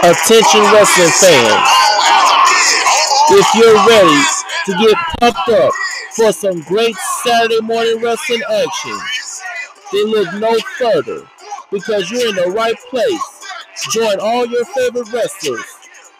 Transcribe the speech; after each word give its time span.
Attention 0.00 0.60
wrestling 0.72 1.10
fans. 1.10 1.68
If 3.30 3.54
you're 3.56 3.74
ready 3.74 4.22
to 4.66 4.72
get 4.78 4.96
pumped 5.18 5.48
up 5.48 5.72
for 6.14 6.30
some 6.30 6.60
great 6.62 6.94
Saturday 7.24 7.60
morning 7.62 8.00
wrestling 8.00 8.42
action, 8.48 8.96
then 9.92 10.04
look 10.04 10.32
no 10.34 10.56
further 10.78 11.28
because 11.72 12.12
you're 12.12 12.28
in 12.28 12.36
the 12.36 12.52
right 12.52 12.76
place. 12.90 13.44
Join 13.90 14.20
all 14.20 14.46
your 14.46 14.64
favorite 14.66 15.12
wrestlers 15.12 15.66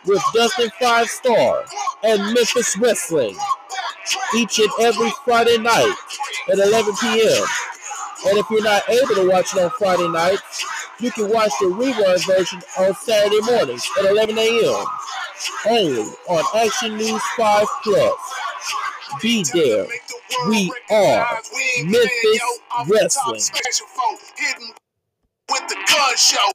with 0.05 0.23
Dustin 0.35 0.71
Five 0.81 1.07
Star 1.07 1.65
and 2.03 2.35
Memphis 2.35 2.77
Wrestling 2.79 3.37
each 4.35 4.59
and 4.59 4.71
every 4.81 5.13
Friday 5.25 5.59
night 5.59 5.95
at 6.51 6.59
11 6.59 6.95
p.m. 7.01 7.45
And 8.27 8.39
if 8.39 8.51
you're 8.51 8.65
not 8.65 8.89
able 8.89 9.15
to 9.15 9.29
watch 9.29 9.55
it 9.55 9.63
on 9.63 9.71
Friday 9.79 10.09
nights, 10.09 10.65
you 11.01 11.11
can 11.13 11.31
watch 11.31 11.53
the 11.61 11.67
rerun 11.67 12.27
version 12.27 12.61
on 12.79 12.95
Saturday 12.95 13.41
mornings 13.43 13.89
at 14.01 14.07
11 14.07 14.37
a.m. 14.37 14.85
Only 15.69 16.03
on 16.29 16.45
Action 16.57 16.97
News 16.97 17.23
5 17.37 17.67
Plus. 17.85 18.15
Be 19.23 19.45
there. 19.55 19.87
We 20.49 20.73
are 20.91 21.27
Memphis 21.85 22.43
Wrestling. 22.89 23.43
With 25.51 25.69
the 25.69 25.77
gun 25.77 26.17
show. 26.17 26.51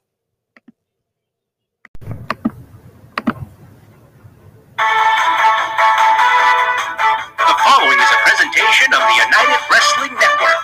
The 7.38 7.54
following 7.64 7.98
is 7.98 8.10
a 8.12 8.20
presentation 8.24 8.92
of 8.92 9.00
the 9.00 9.14
United 9.24 9.60
Wrestling 9.70 10.14
Network. 10.14 10.60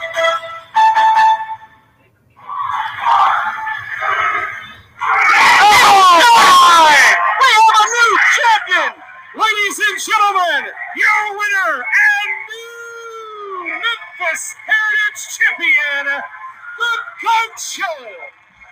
Ladies 9.35 9.79
and 9.91 9.99
gentlemen, 9.99 10.71
your 10.95 11.21
winner 11.33 11.83
and 11.83 12.31
new 12.47 13.75
Memphis 13.75 14.55
Heritage 14.67 15.23
Champion, 15.35 16.23
the 16.79 16.93
Gun 17.23 17.49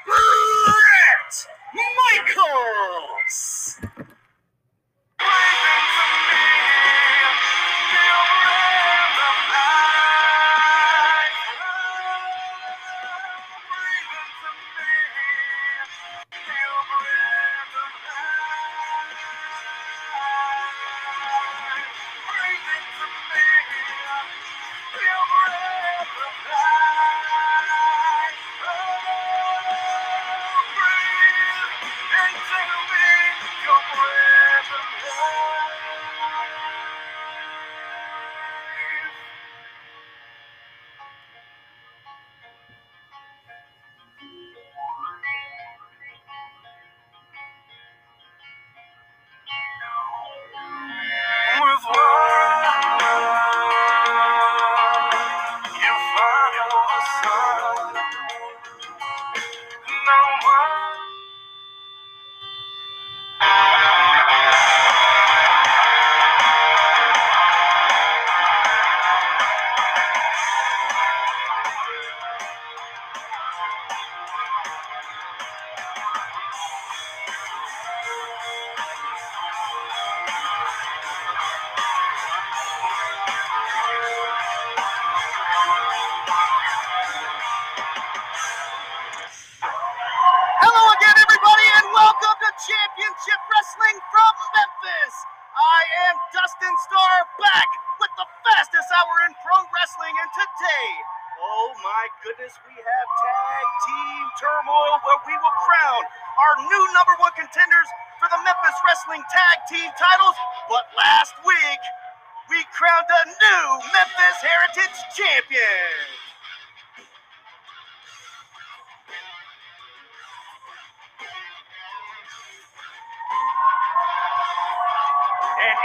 Brett 0.06 1.34
Michaels. 1.98 3.80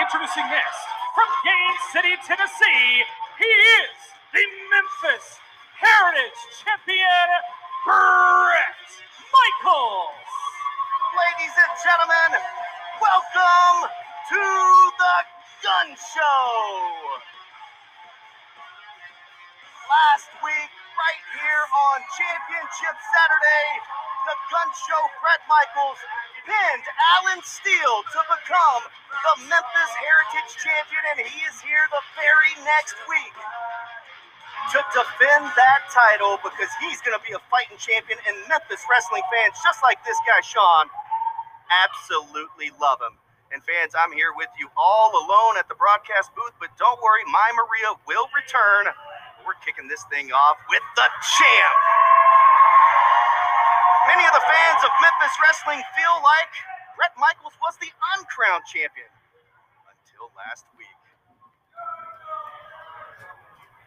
Introducing 0.01 0.47
next, 0.49 0.81
from 1.13 1.29
Gaines 1.45 1.83
City, 1.93 2.13
Tennessee, 2.25 3.05
he 3.37 3.51
is 3.85 3.97
the 4.33 4.45
Memphis 4.73 5.37
Heritage 5.77 6.41
Champion, 6.65 7.27
Brett 7.85 8.89
Michaels. 9.29 10.29
Ladies 11.13 11.53
and 11.53 11.73
gentlemen, 11.85 12.41
welcome 12.97 13.77
to 14.33 14.41
the 14.97 15.17
Gun 15.61 15.89
Show. 15.93 16.41
Last 19.93 20.31
week, 20.41 20.71
right 20.73 21.23
here 21.37 21.65
on 21.69 21.97
Championship 22.17 22.95
Saturday, 22.97 23.67
the 24.25 24.35
Gun 24.49 24.69
Show 24.73 25.01
Brett 25.21 25.43
Michaels 25.45 26.01
pinned 26.45 26.85
Alan 27.17 27.41
Steele 27.43 28.01
to 28.11 28.19
become 28.27 28.83
the 29.11 29.33
Memphis 29.47 29.91
Heritage 29.95 30.51
Champion, 30.59 31.03
and 31.15 31.17
he 31.23 31.39
is 31.47 31.57
here 31.63 31.83
the 31.91 32.03
very 32.19 32.53
next 32.67 32.95
week 33.07 33.35
to 34.71 34.79
defend 34.95 35.51
that 35.55 35.81
title 35.91 36.39
because 36.43 36.71
he's 36.79 36.99
going 37.03 37.15
to 37.15 37.23
be 37.23 37.35
a 37.35 37.41
fighting 37.51 37.75
champion, 37.79 38.19
and 38.27 38.35
Memphis 38.47 38.83
wrestling 38.87 39.23
fans, 39.31 39.59
just 39.63 39.83
like 39.83 39.99
this 40.07 40.17
guy, 40.23 40.39
Sean, 40.43 40.87
absolutely 41.83 42.71
love 42.79 42.99
him. 43.03 43.15
And 43.51 43.61
fans, 43.63 43.93
I'm 43.93 44.11
here 44.11 44.33
with 44.33 44.49
you 44.57 44.67
all 44.75 45.13
alone 45.13 45.61
at 45.61 45.69
the 45.69 45.77
broadcast 45.77 46.33
booth, 46.33 46.55
but 46.59 46.73
don't 46.79 46.97
worry, 47.03 47.21
my 47.29 47.49
Maria 47.53 47.93
will 48.09 48.27
return. 48.33 48.89
We're 49.45 49.59
kicking 49.61 49.87
this 49.87 50.01
thing 50.09 50.31
off 50.31 50.57
with 50.71 50.83
the 50.95 51.07
champ. 51.21 51.78
Many 54.13 54.29
of 54.29 54.37
the 54.37 54.45
fans 54.45 54.81
of 54.85 54.93
Memphis 55.01 55.33
wrestling 55.41 55.81
feel 55.97 56.15
like 56.21 56.53
Brett 56.93 57.17
Michaels 57.17 57.57
was 57.57 57.73
the 57.81 57.89
uncrowned 58.13 58.61
champion 58.69 59.09
until 59.89 60.29
last 60.37 60.69
week. 60.77 61.01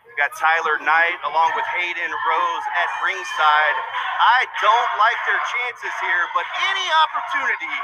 We've 0.02 0.18
got 0.18 0.34
Tyler 0.34 0.82
Knight 0.82 1.22
along 1.30 1.54
with 1.54 1.62
Hayden 1.78 2.10
Rose 2.10 2.66
at 2.74 2.88
ringside. 3.06 3.76
I 4.18 4.50
don't 4.58 4.92
like 4.98 5.20
their 5.30 5.42
chances 5.46 5.94
here, 6.02 6.24
but 6.34 6.42
any 6.74 6.86
opportunity 7.06 7.76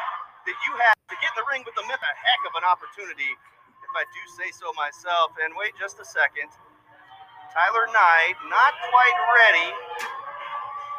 that 0.50 0.58
you 0.66 0.74
have 0.82 0.98
to 0.98 1.16
get 1.22 1.30
in 1.30 1.38
the 1.38 1.46
ring 1.46 1.62
with 1.62 1.78
the 1.78 1.86
Myth, 1.86 2.02
a 2.02 2.14
heck 2.26 2.42
of 2.50 2.58
an 2.58 2.66
opportunity, 2.66 3.38
if 3.86 3.92
I 3.94 4.02
do 4.02 4.22
say 4.34 4.50
so 4.50 4.74
myself. 4.74 5.30
And 5.46 5.54
wait 5.54 5.78
just 5.78 6.02
a 6.02 6.06
second. 6.10 6.50
Tyler 7.54 7.86
Knight, 7.86 8.34
not 8.50 8.74
quite 8.90 9.18
ready. 9.30 9.70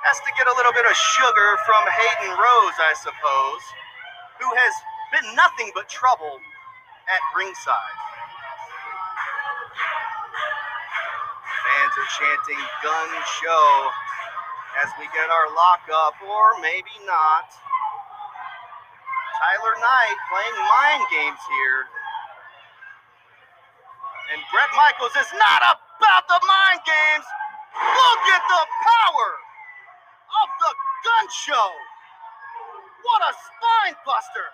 Has 0.04 0.20
to 0.20 0.32
get 0.36 0.52
a 0.52 0.56
little 0.60 0.76
bit 0.76 0.84
of 0.84 0.92
sugar 1.00 1.50
from 1.64 1.84
Hayden 1.88 2.36
Rose, 2.36 2.76
I 2.76 2.92
suppose, 3.00 3.64
who 4.36 4.52
has 4.52 4.74
been 5.16 5.28
nothing 5.32 5.72
but 5.72 5.88
trouble 5.88 6.44
at 7.08 7.22
ringside. 7.40 8.00
Fans 11.48 11.94
are 11.96 12.10
chanting 12.20 12.60
gun 12.84 13.10
show 13.40 13.68
as 14.84 14.92
we 15.00 15.08
get 15.16 15.32
our 15.32 15.48
lockup, 15.56 16.20
or 16.20 16.60
maybe 16.60 16.92
not. 17.08 17.48
Tyler 19.40 19.76
Knight 19.80 20.18
playing 20.28 20.58
mind 20.68 21.04
games 21.16 21.44
here. 21.64 21.88
And 24.36 24.40
Brett 24.52 24.72
Michaels 24.76 25.16
is 25.16 25.32
not 25.40 25.64
about 25.64 26.28
the 26.28 26.44
mind 26.44 26.84
games. 26.84 27.28
Look 27.72 28.24
at 28.36 28.44
the 28.52 28.64
power 28.84 29.43
of 30.44 30.50
the 30.60 30.72
gun 31.08 31.26
show. 31.32 31.70
What 33.04 33.22
a 33.24 33.32
spine 33.32 33.96
buster. 34.04 34.48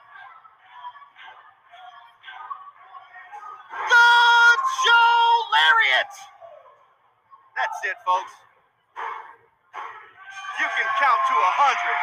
Gun 3.74 4.57
show 4.86 5.18
lariat. 5.50 6.13
That's 7.57 7.80
it, 7.89 7.97
folks. 8.06 8.33
You 10.62 10.68
can 10.77 10.88
count 11.01 11.21
to 11.30 11.36
a 11.36 11.51
hundred. 11.57 12.00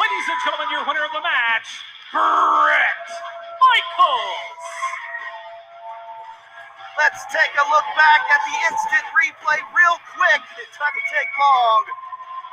Ladies 0.00 0.26
and 0.28 0.38
gentlemen, 0.44 0.68
your 0.70 0.84
winner 0.84 1.04
of 1.04 1.12
the 1.16 1.24
match, 1.24 1.68
Brett 2.12 3.08
Michaels. 3.60 4.57
Let's 6.98 7.22
take 7.30 7.54
a 7.54 7.66
look 7.70 7.86
back 7.94 8.22
at 8.26 8.42
the 8.42 8.56
instant 8.66 9.06
replay 9.14 9.62
real 9.70 9.98
quick. 10.18 10.42
It 10.58 10.66
doesn't 10.74 11.06
take 11.14 11.30
long. 11.38 11.82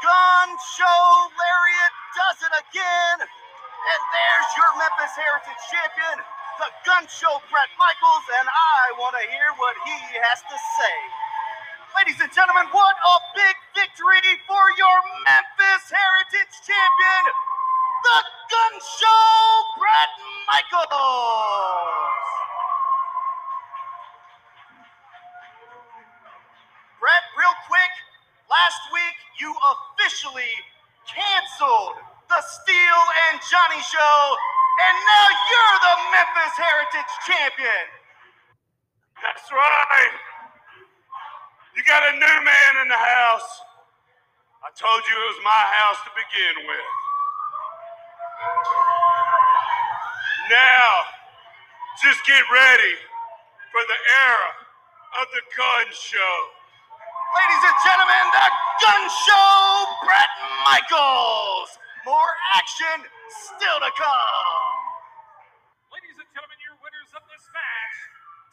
Gun 0.06 0.48
Show 0.78 1.02
Lariat 1.34 1.94
does 2.14 2.38
it 2.46 2.54
again. 2.54 3.18
And 3.26 4.02
there's 4.14 4.50
your 4.54 4.70
Memphis 4.78 5.18
Heritage 5.18 5.64
Champion, 5.74 6.22
the 6.62 6.70
Gun 6.86 7.10
Show 7.10 7.42
Brett 7.50 7.74
Michaels, 7.82 8.26
and 8.38 8.46
I 8.46 8.82
want 9.02 9.18
to 9.18 9.26
hear 9.34 9.50
what 9.58 9.74
he 9.82 9.98
has 10.30 10.46
to 10.46 10.58
say. 10.78 10.98
Ladies 11.98 12.22
and 12.22 12.30
gentlemen, 12.30 12.70
what 12.70 12.94
a 13.02 13.16
big 13.34 13.58
victory 13.74 14.30
for 14.46 14.66
your 14.78 14.98
Memphis 15.26 15.90
Heritage 15.90 16.54
Champion, 16.62 17.24
the 17.34 18.20
Gun 18.54 18.74
Show 18.78 19.26
Brett 19.82 20.12
Michaels. 20.54 22.25
You 29.46 29.54
officially 29.54 30.54
canceled 31.06 32.02
the 32.34 32.42
Steel 32.42 33.02
and 33.30 33.38
Johnny 33.46 33.78
show, 33.78 34.18
and 34.90 34.96
now 35.06 35.26
you're 35.30 35.78
the 35.86 35.96
Memphis 36.10 36.56
Heritage 36.58 37.14
Champion. 37.30 37.86
That's 39.22 39.46
right. 39.54 40.16
You 41.78 41.86
got 41.86 42.10
a 42.10 42.14
new 42.18 42.38
man 42.42 42.72
in 42.82 42.88
the 42.90 42.98
house. 42.98 43.62
I 44.66 44.74
told 44.74 45.06
you 45.06 45.14
it 45.14 45.28
was 45.38 45.42
my 45.46 45.64
house 45.78 46.02
to 46.10 46.12
begin 46.18 46.66
with. 46.66 46.94
Now, 50.50 50.90
just 52.02 52.26
get 52.26 52.42
ready 52.50 52.98
for 53.70 53.82
the 53.86 54.00
era 54.26 54.52
of 55.22 55.26
the 55.38 55.44
gun 55.54 55.86
show. 55.94 56.65
Ladies 57.36 57.64
and 57.68 57.80
gentlemen, 57.84 58.26
the 58.32 58.48
gun 58.80 59.04
show, 59.28 59.52
Brett 60.08 60.32
Michaels. 60.64 61.70
More 62.08 62.32
action 62.56 63.04
still 63.28 63.80
to 63.84 63.92
come. 63.92 64.72
Ladies 65.92 66.16
and 66.16 66.30
gentlemen, 66.32 66.56
your 66.64 66.80
winners 66.80 67.12
of 67.12 67.28
this 67.28 67.44
match, 67.52 67.96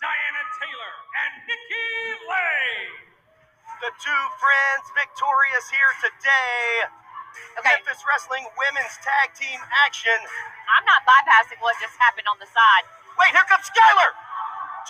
Diana 0.02 0.42
Taylor 0.58 0.94
and 1.14 1.32
Nikki 1.46 1.90
Lay. 2.26 3.06
The 3.86 3.94
two 4.02 4.22
friends 4.42 4.84
victorious 4.98 5.66
here 5.70 5.92
today. 6.02 6.90
Okay. 7.62 7.78
Memphis 7.78 8.02
Wrestling 8.02 8.50
Women's 8.58 8.98
Tag 9.06 9.30
Team 9.38 9.62
Action. 9.86 10.18
I'm 10.74 10.86
not 10.90 11.06
bypassing 11.06 11.62
what 11.62 11.78
just 11.78 11.94
happened 12.02 12.26
on 12.26 12.36
the 12.42 12.50
side. 12.50 12.84
Wait, 13.14 13.30
here 13.30 13.46
comes 13.46 13.62
Skylar. 13.70 14.10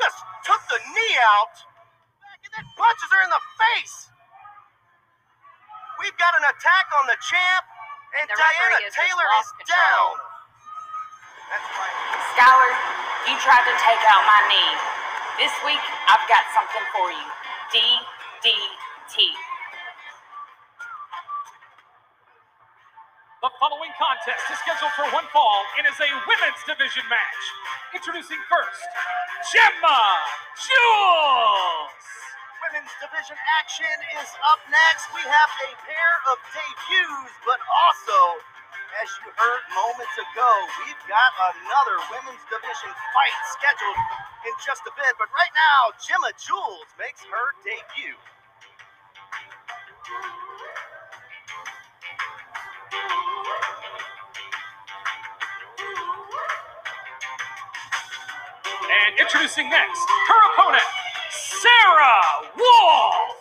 Just 0.00 0.16
took 0.48 0.64
the 0.72 0.80
knee 0.96 1.16
out. 1.36 1.54
And 2.44 2.50
then 2.54 2.66
punches 2.78 3.10
her 3.12 3.22
in 3.24 3.30
the 3.30 3.42
face. 3.58 3.96
We've 6.02 6.16
got 6.18 6.34
an 6.40 6.46
attack 6.50 6.86
on 6.98 7.06
the 7.06 7.18
champ, 7.22 7.64
and 8.20 8.26
The 8.30 8.36
Diana 8.36 8.50
referee 8.74 8.84
has 8.86 8.94
just 8.94 8.98
Taylor 8.98 9.28
is 9.40 9.48
control. 9.62 9.78
down. 9.78 10.14
That's 11.50 11.68
right. 11.78 11.96
Skylar, 12.34 12.72
you 13.30 13.34
tried 13.42 13.64
to 13.68 13.74
take 13.78 14.02
out 14.10 14.22
my 14.26 14.40
knee. 14.50 14.72
This 15.38 15.54
week, 15.66 15.82
I've 16.10 16.24
got 16.28 16.44
something 16.56 16.84
for 16.94 17.08
you. 17.12 17.26
DDT. 17.72 19.16
The 23.42 23.50
following 23.60 23.90
contest 23.98 24.42
is 24.50 24.58
scheduled 24.66 24.92
for 24.98 25.06
one 25.14 25.26
fall 25.30 25.62
and 25.78 25.86
is 25.86 25.98
a 26.02 26.10
women's 26.26 26.62
division 26.66 27.04
match. 27.10 27.42
Introducing 27.94 28.38
first, 28.50 28.82
Gemma 29.54 30.00
Jules. 30.58 32.21
Women's 32.62 32.94
division 33.02 33.34
action 33.58 33.96
is 34.22 34.30
up 34.54 34.62
next. 34.70 35.10
We 35.10 35.22
have 35.26 35.50
a 35.66 35.70
pair 35.82 36.14
of 36.30 36.38
debuts, 36.54 37.34
but 37.42 37.58
also, 37.58 38.18
as 39.02 39.10
you 39.18 39.34
heard 39.34 39.66
moments 39.74 40.14
ago, 40.14 40.50
we've 40.86 41.02
got 41.10 41.30
another 41.58 41.98
women's 42.14 42.44
division 42.46 42.92
fight 42.94 43.38
scheduled 43.58 43.98
in 44.46 44.54
just 44.62 44.86
a 44.86 44.94
bit. 44.94 45.10
But 45.18 45.26
right 45.34 45.54
now, 45.58 45.90
Gemma 46.06 46.30
Jules 46.38 46.86
makes 47.02 47.26
her 47.26 47.46
debut. 47.66 48.14
And 58.86 59.18
introducing 59.18 59.66
next, 59.66 60.02
her 60.30 60.40
opponent, 60.54 61.01
Sarah 61.62 62.58
Wolf. 62.58 63.38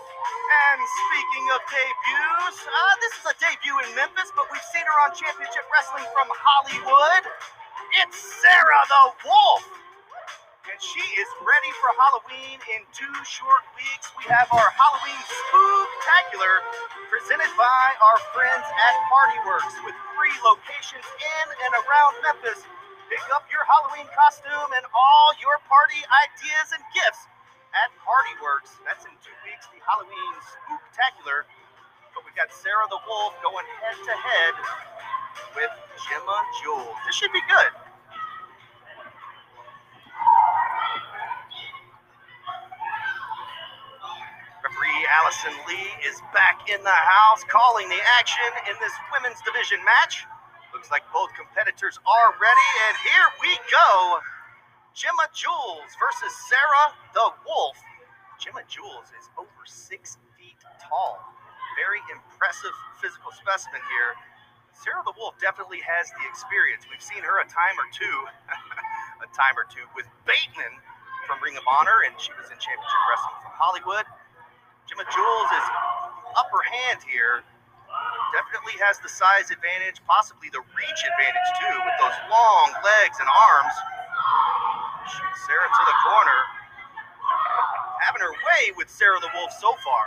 And 0.70 0.80
speaking 0.86 1.46
of 1.58 1.60
debuts, 1.66 2.62
uh, 2.62 2.94
this 3.02 3.14
is 3.18 3.26
a 3.26 3.36
debut 3.42 3.74
in 3.82 3.90
Memphis, 3.98 4.30
but 4.38 4.46
we've 4.54 4.70
seen 4.70 4.86
her 4.86 4.98
on 5.02 5.10
Championship 5.18 5.66
Wrestling 5.74 6.06
from 6.14 6.30
Hollywood. 6.30 7.26
It's 7.98 8.22
Sarah 8.46 8.86
the 8.94 9.18
Wolf. 9.26 9.66
And 10.70 10.78
she 10.78 11.02
is 11.18 11.30
ready 11.42 11.74
for 11.82 11.90
Halloween 11.98 12.62
in 12.78 12.86
two 12.94 13.10
short 13.26 13.66
weeks. 13.74 14.14
We 14.22 14.30
have 14.30 14.54
our 14.54 14.70
Halloween 14.70 15.22
Spooktacular 15.26 16.62
presented 17.10 17.50
by 17.58 17.86
our 18.06 18.20
friends 18.38 18.70
at 18.70 18.94
Partyworks 19.10 19.82
with 19.82 19.98
three 20.14 20.38
locations 20.46 21.10
in 21.10 21.46
and 21.66 21.74
around 21.74 22.14
Memphis. 22.22 22.70
Pick 23.10 23.26
up 23.34 23.50
your 23.50 23.66
Halloween 23.66 24.06
costume 24.14 24.70
and 24.78 24.86
all 24.94 25.34
your 25.42 25.58
party 25.66 26.06
ideas 26.06 26.70
and 26.78 26.86
gifts 26.94 27.26
at 27.72 27.90
Party 28.04 28.36
Works. 28.44 28.76
That's 28.84 29.04
in 29.08 29.14
two 29.24 29.36
weeks, 29.48 29.68
the 29.72 29.80
Halloween 29.84 30.34
Spooktacular. 30.44 31.48
But 32.12 32.28
we've 32.28 32.36
got 32.36 32.52
Sarah 32.52 32.88
the 32.92 33.00
Wolf 33.08 33.36
going 33.40 33.68
head 33.80 33.96
to 33.96 34.16
head 34.16 34.56
with 35.56 35.74
Gemma 36.08 36.38
Jewel. 36.60 36.92
This 37.08 37.16
should 37.16 37.32
be 37.32 37.44
good. 37.48 37.72
Referee 44.64 45.04
Allison 45.24 45.56
Lee 45.68 45.92
is 46.08 46.20
back 46.36 46.68
in 46.68 46.84
the 46.84 46.92
house 46.92 47.44
calling 47.48 47.88
the 47.88 48.02
action 48.20 48.52
in 48.68 48.76
this 48.84 48.94
women's 49.16 49.40
division 49.42 49.80
match. 49.88 50.28
Looks 50.76 50.92
like 50.92 51.04
both 51.12 51.32
competitors 51.36 52.00
are 52.04 52.30
ready, 52.40 52.70
and 52.88 52.96
here 53.04 53.28
we 53.40 53.52
go. 53.72 54.20
Gemma 54.92 55.24
Jules 55.32 55.88
versus 55.96 56.34
Sarah 56.52 56.88
the 57.16 57.32
Wolf. 57.48 57.80
Gemma 58.36 58.68
Jules 58.68 59.08
is 59.16 59.32
over 59.40 59.64
six 59.64 60.20
feet 60.36 60.60
tall. 60.84 61.16
Very 61.80 62.04
impressive 62.12 62.76
physical 63.00 63.32
specimen 63.32 63.80
here. 63.88 64.20
Sarah 64.76 65.00
the 65.08 65.16
Wolf 65.16 65.40
definitely 65.40 65.80
has 65.80 66.12
the 66.20 66.28
experience. 66.28 66.84
We've 66.92 67.04
seen 67.04 67.24
her 67.24 67.40
a 67.40 67.48
time 67.48 67.80
or 67.80 67.88
two, 67.96 68.18
a 69.26 69.30
time 69.32 69.56
or 69.56 69.64
two 69.72 69.88
with 69.96 70.12
Bateman 70.28 70.76
from 71.24 71.40
Ring 71.40 71.56
of 71.56 71.64
Honor, 71.72 72.04
and 72.04 72.12
she 72.20 72.36
was 72.36 72.52
in 72.52 72.60
Championship 72.60 73.04
Wrestling 73.08 73.40
from 73.48 73.56
Hollywood. 73.56 74.04
Gemma 74.92 75.08
Jules 75.08 75.52
is 75.56 75.66
upper 76.36 76.62
hand 76.68 77.00
here. 77.08 77.48
Definitely 78.36 78.76
has 78.84 79.00
the 79.00 79.08
size 79.12 79.56
advantage, 79.56 80.04
possibly 80.04 80.52
the 80.52 80.64
reach 80.76 81.02
advantage 81.08 81.50
too, 81.64 81.76
with 81.80 81.96
those 82.04 82.18
long 82.28 82.76
legs 82.84 83.16
and 83.24 83.28
arms. 83.32 83.76
Sarah 85.48 85.70
to 85.70 85.84
the 85.86 85.98
corner. 86.06 86.40
Having 88.02 88.22
her 88.24 88.34
way 88.34 88.72
with 88.78 88.90
Sarah 88.90 89.20
the 89.22 89.30
Wolf 89.36 89.52
so 89.60 89.74
far. 89.84 90.06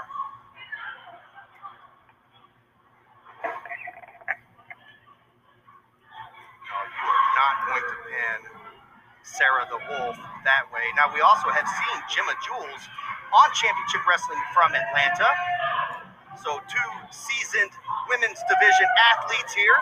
No, 6.67 6.77
you 6.85 7.07
are 7.09 7.31
not 7.39 7.55
going 7.69 7.85
to 7.87 7.97
pin 8.09 8.41
Sarah 9.23 9.67
the 9.71 9.81
Wolf 9.91 10.17
that 10.45 10.69
way. 10.73 10.87
Now, 10.97 11.13
we 11.15 11.21
also 11.21 11.49
have 11.51 11.67
seen 11.67 11.97
Gemma 12.13 12.35
Jules 12.45 12.83
on 13.33 13.49
Championship 13.55 14.03
Wrestling 14.07 14.43
from 14.55 14.75
Atlanta. 14.75 15.31
So, 16.43 16.61
two 16.69 16.91
seasoned 17.13 17.73
women's 18.11 18.41
division 18.49 18.89
athletes 19.15 19.55
here. 19.55 19.79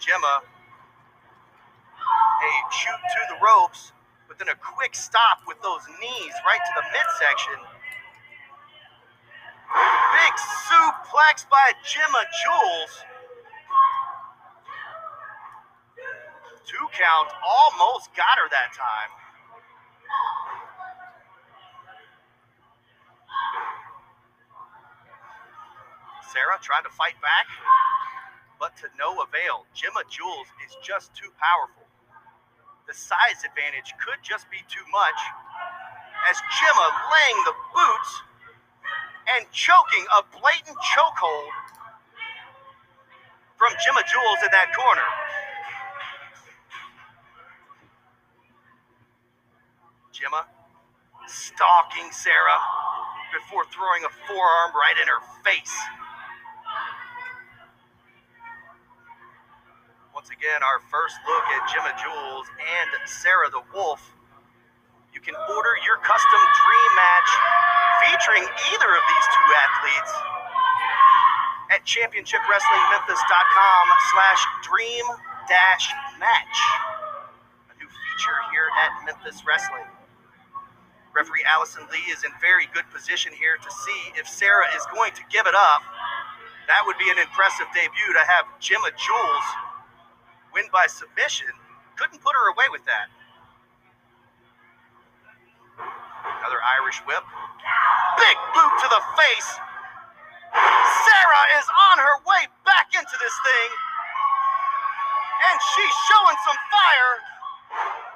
Gemma. 0.00 0.42
A 2.42 2.52
shoot 2.72 3.02
to 3.02 3.20
the 3.34 3.38
ropes, 3.44 3.92
but 4.28 4.38
then 4.38 4.48
a 4.48 4.58
quick 4.58 4.94
stop 4.94 5.40
with 5.46 5.60
those 5.62 5.82
knees 6.00 6.34
right 6.46 6.60
to 6.60 6.72
the 6.76 6.86
midsection. 6.92 7.60
Big 9.72 10.34
suplex 10.68 11.48
by 11.48 11.72
Gemma 11.84 12.24
Jules. 12.42 12.92
Two 16.66 16.86
count, 16.92 17.28
almost 17.44 18.14
got 18.16 18.38
her 18.38 18.48
that 18.50 18.72
time. 18.76 19.10
Sarah 26.32 26.58
trying 26.62 26.84
to 26.84 26.90
fight 26.90 27.20
back, 27.20 27.46
but 28.62 28.78
to 28.78 28.86
no 28.94 29.18
avail. 29.26 29.66
Gemma 29.74 30.06
Jules 30.06 30.46
is 30.62 30.78
just 30.86 31.10
too 31.18 31.34
powerful. 31.34 31.82
The 32.86 32.94
size 32.94 33.42
advantage 33.42 33.90
could 33.98 34.22
just 34.22 34.46
be 34.54 34.62
too 34.70 34.86
much 34.94 35.18
as 36.30 36.38
Gemma 36.38 36.88
laying 37.10 37.40
the 37.42 37.56
boots 37.74 38.12
and 39.34 39.50
choking 39.50 40.06
a 40.14 40.22
blatant 40.30 40.78
chokehold 40.78 41.50
from 43.58 43.74
Gemma 43.82 44.06
Jules 44.06 44.40
in 44.46 44.50
that 44.54 44.70
corner. 44.78 45.10
Gemma 50.14 50.46
stalking 51.26 52.14
Sarah 52.14 52.62
before 53.34 53.66
throwing 53.74 54.06
a 54.06 54.12
forearm 54.30 54.70
right 54.78 54.94
in 55.02 55.08
her 55.10 55.22
face. 55.42 55.74
Once 60.22 60.38
again, 60.38 60.62
our 60.62 60.78
first 60.86 61.18
look 61.26 61.42
at 61.50 61.66
Gemma 61.66 61.90
Jules 61.98 62.46
and 62.62 62.90
Sarah 63.10 63.50
the 63.50 63.58
Wolf. 63.74 63.98
You 65.10 65.18
can 65.18 65.34
order 65.34 65.74
your 65.82 65.98
custom 65.98 66.42
dream 66.62 66.90
match 66.94 67.26
featuring 68.06 68.46
either 68.70 68.86
of 68.86 69.02
these 69.02 69.26
two 69.34 69.48
athletes 69.66 70.14
at 71.74 71.82
championshipwrestlingmemphis.com 71.82 73.84
slash 74.14 74.46
dream 74.62 75.02
dash 75.50 75.90
match. 76.22 76.58
A 77.74 77.82
new 77.82 77.90
feature 77.90 78.38
here 78.54 78.70
at 78.78 78.94
Memphis 79.02 79.42
Wrestling. 79.42 79.90
Referee 81.18 81.42
Allison 81.50 81.82
Lee 81.90 82.06
is 82.14 82.22
in 82.22 82.30
very 82.38 82.70
good 82.70 82.86
position 82.94 83.34
here 83.34 83.58
to 83.58 83.70
see 83.74 84.14
if 84.14 84.30
Sarah 84.30 84.70
is 84.78 84.86
going 84.94 85.18
to 85.18 85.26
give 85.34 85.50
it 85.50 85.58
up. 85.58 85.82
That 86.70 86.86
would 86.86 87.02
be 87.02 87.10
an 87.10 87.18
impressive 87.18 87.66
debut 87.74 88.14
to 88.14 88.22
have 88.22 88.46
Gemma 88.62 88.94
Jules 88.94 89.71
win 90.54 90.68
by 90.72 90.86
submission. 90.86 91.48
Couldn't 91.96 92.20
put 92.20 92.32
her 92.36 92.46
away 92.52 92.68
with 92.70 92.84
that. 92.84 93.08
Another 96.40 96.60
Irish 96.80 97.00
whip. 97.08 97.24
Big 98.18 98.36
boot 98.54 98.72
to 98.80 98.88
the 98.88 99.02
face. 99.16 99.50
Sarah 100.52 101.44
is 101.58 101.66
on 101.92 101.96
her 101.98 102.16
way 102.28 102.42
back 102.64 102.92
into 102.92 103.16
this 103.18 103.36
thing. 103.44 103.70
And 105.50 105.56
she's 105.74 105.96
showing 106.08 106.38
some 106.44 106.58
fire. 106.70 107.14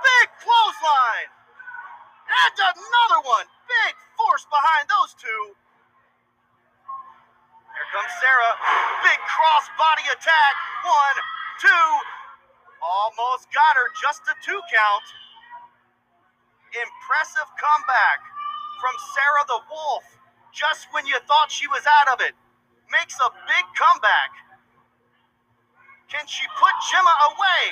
Big 0.05 0.26
clothesline. 0.45 1.31
And 2.26 2.55
another 2.59 3.21
one. 3.25 3.47
Big 3.66 3.95
force 4.19 4.47
behind 4.50 4.87
those 4.90 5.14
two. 5.19 5.43
Here 7.76 7.88
comes 7.93 8.12
Sarah. 8.21 8.55
Big 9.05 9.21
cross 9.26 9.66
body 9.76 10.07
attack. 10.11 10.55
One, 10.85 11.16
two. 11.61 12.15
Almost 12.83 13.49
got 13.52 13.75
her. 13.76 13.88
Just 14.00 14.23
a 14.28 14.35
two 14.45 14.61
count. 14.68 15.06
Impressive 16.76 17.49
comeback 17.56 18.21
from 18.80 18.95
Sarah 19.16 19.47
the 19.49 19.61
Wolf. 19.71 20.04
Just 20.52 20.88
when 20.92 21.06
you 21.06 21.16
thought 21.28 21.52
she 21.52 21.68
was 21.68 21.85
out 22.00 22.12
of 22.12 22.21
it. 22.21 22.33
Makes 22.92 23.18
a 23.21 23.30
big 23.49 23.64
comeback. 23.75 24.33
Can 26.09 26.25
she 26.26 26.47
put 26.56 26.75
Gemma 26.92 27.14
away? 27.35 27.62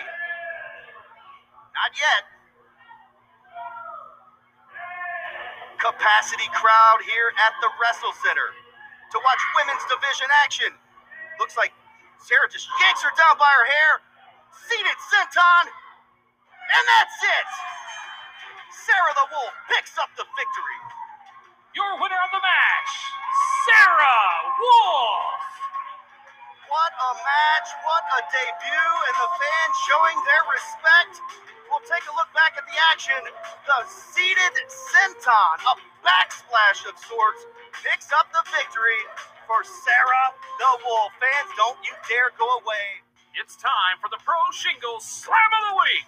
Not 1.74 1.92
yet. 1.94 2.22
Capacity 5.78 6.48
crowd 6.54 7.00
here 7.06 7.30
at 7.44 7.54
the 7.60 7.70
Wrestle 7.78 8.14
Center 8.24 8.50
to 9.12 9.16
watch 9.22 9.42
women's 9.54 9.84
division 9.86 10.26
action. 10.42 10.72
Looks 11.38 11.56
like 11.56 11.70
Sarah 12.18 12.48
just 12.50 12.66
yanks 12.82 13.02
her 13.02 13.12
down 13.14 13.38
by 13.38 13.46
her 13.46 13.66
hair. 13.68 13.92
Seated 14.54 14.98
senton. 15.10 15.64
And 15.66 16.84
that's 16.86 17.18
it. 17.22 17.48
Sarah 18.86 19.14
the 19.14 19.26
Wolf 19.30 19.54
picks 19.70 19.98
up 19.98 20.10
the 20.16 20.26
victory. 20.26 20.80
Your 21.76 21.98
winner 21.98 22.18
of 22.22 22.30
the 22.30 22.42
match, 22.42 22.92
Sarah 23.66 24.26
Wolf. 24.58 25.40
What 26.70 26.92
a 26.94 27.12
match, 27.14 27.68
what 27.86 28.04
a 28.18 28.20
debut, 28.30 28.92
and 29.10 29.16
the 29.18 29.30
fans 29.38 29.76
showing 29.86 30.18
their 30.26 30.44
respect. 30.50 31.14
We'll 31.70 31.86
take 31.86 32.02
a 32.10 32.14
look 32.18 32.30
back 32.34 32.58
at 32.58 32.66
the 32.66 32.78
action. 32.90 33.20
The 33.66 33.78
seated 33.86 34.54
senton, 34.66 35.56
a 35.70 35.74
backsplash 36.02 36.82
of 36.90 36.98
sorts, 36.98 37.46
picks 37.84 38.10
up 38.10 38.30
the 38.34 38.42
victory 38.50 39.02
for 39.46 39.62
Sarah 39.62 40.28
the 40.58 40.72
Wolf. 40.82 41.14
Fans, 41.22 41.50
don't 41.54 41.78
you 41.86 41.94
dare 42.10 42.34
go 42.38 42.46
away. 42.64 43.03
It's 43.34 43.58
time 43.58 43.98
for 43.98 44.06
the 44.14 44.20
Pro 44.22 44.38
Shingles 44.54 45.02
Slam 45.02 45.50
of 45.58 45.62
the 45.66 45.74
Week. 45.74 46.06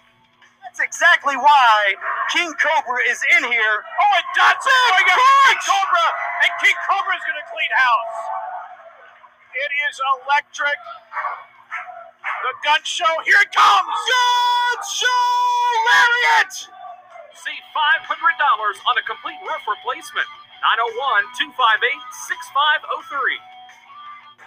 That's 0.63 0.79
exactly 0.79 1.35
why 1.35 1.99
King 2.31 2.55
Cobra 2.55 3.03
is 3.03 3.19
in 3.35 3.43
here. 3.51 3.77
Oh, 3.83 4.15
and 4.15 4.27
that's 4.31 4.63
it. 4.63 4.71
Oh, 4.71 5.03
yeah. 5.03 5.19
King 5.51 5.59
Cobra, 5.59 6.07
and 6.47 6.51
King 6.63 6.77
Cobra 6.87 7.19
is 7.19 7.23
going 7.27 7.35
to 7.35 7.47
clean 7.51 7.67
house. 7.75 8.15
It 9.59 9.71
is 9.91 9.95
electric. 10.23 10.79
The 12.47 12.53
gun 12.63 12.79
show, 12.87 13.11
here 13.27 13.43
it 13.43 13.51
comes. 13.51 13.91
Gun 13.91 14.79
show 14.87 15.27
lariat! 15.83 16.55
Save 17.43 17.65
$500 17.75 18.07
on 18.87 18.95
a 18.95 19.03
complete 19.03 19.39
roof 19.43 19.67
replacement. 19.67 20.31
901 20.63 21.27
258 21.43 21.91
6503. 22.23 23.35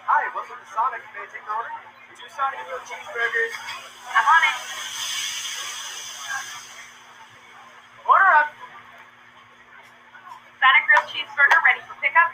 Hi, 0.08 0.32
welcome 0.32 0.56
to 0.56 0.64
Sonic. 0.72 1.04
May 1.12 1.22
I 1.22 1.28
take 1.28 1.44
an 1.44 1.52
order? 1.52 1.89
Two 2.16 2.26
Sonic 2.34 2.58
grilled 2.66 2.82
cheeseburgers. 2.82 3.54
I'm 4.10 4.26
on 4.26 4.42
it. 4.50 4.56
Order 8.08 8.30
up. 8.34 8.48
Sonic 10.58 10.82
grilled 10.90 11.06
cheeseburger 11.06 11.58
ready 11.62 11.80
for 11.86 11.94
pickup. 12.02 12.30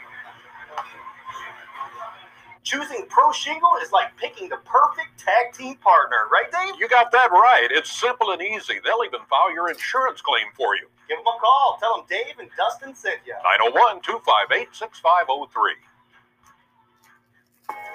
Choosing 2.63 3.05
Pro 3.07 3.31
Shingle 3.31 3.77
is 3.81 3.91
like 3.91 4.15
picking 4.17 4.49
the 4.49 4.57
perfect 4.65 5.17
tag 5.17 5.53
team 5.53 5.75
partner, 5.77 6.27
right, 6.31 6.51
Dave? 6.51 6.75
You 6.79 6.89
got 6.89 7.11
that 7.11 7.31
right. 7.31 7.67
It's 7.71 7.91
simple 7.91 8.31
and 8.31 8.41
easy. 8.41 8.81
They'll 8.83 9.05
even 9.05 9.21
file 9.29 9.53
your 9.53 9.69
insurance 9.69 10.21
claim 10.21 10.47
for 10.53 10.75
you. 10.75 10.87
Give 11.07 11.17
them 11.17 11.27
a 11.27 11.39
call. 11.39 11.77
Tell 11.79 11.95
them 11.95 12.05
Dave 12.09 12.39
and 12.39 12.49
Dustin 12.57 12.93
sent 12.93 13.19
you. 13.25 13.33
901 13.61 14.01
258 14.01 14.75
6503. 14.75 15.75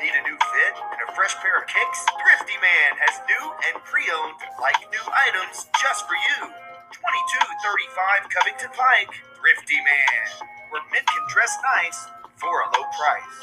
Need 0.02 0.18
a 0.18 0.22
new 0.28 0.34
fit 0.36 0.74
and 0.82 1.00
a 1.08 1.12
fresh 1.14 1.32
pair 1.40 1.62
of 1.62 1.66
kicks? 1.70 2.04
Thrifty 2.18 2.58
Man 2.58 2.90
has 3.06 3.22
new 3.24 3.44
and 3.70 3.78
pre-owned 3.86 4.34
like 4.60 4.74
new 4.90 5.06
items 5.30 5.70
just 5.78 6.04
for 6.10 6.18
you. 6.18 6.50
2235 6.90 8.26
Covington 8.34 8.72
Pike. 8.74 9.14
Thrifty 9.38 9.78
Man, 9.78 10.50
where 10.74 10.82
men 10.90 11.06
can 11.06 11.24
dress 11.30 11.54
nice 11.78 12.10
for 12.34 12.50
a 12.50 12.66
low 12.74 12.84
price. 12.98 13.38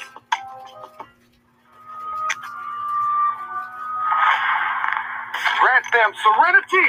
Grant 5.64 5.86
them 5.96 6.12
serenity 6.12 6.88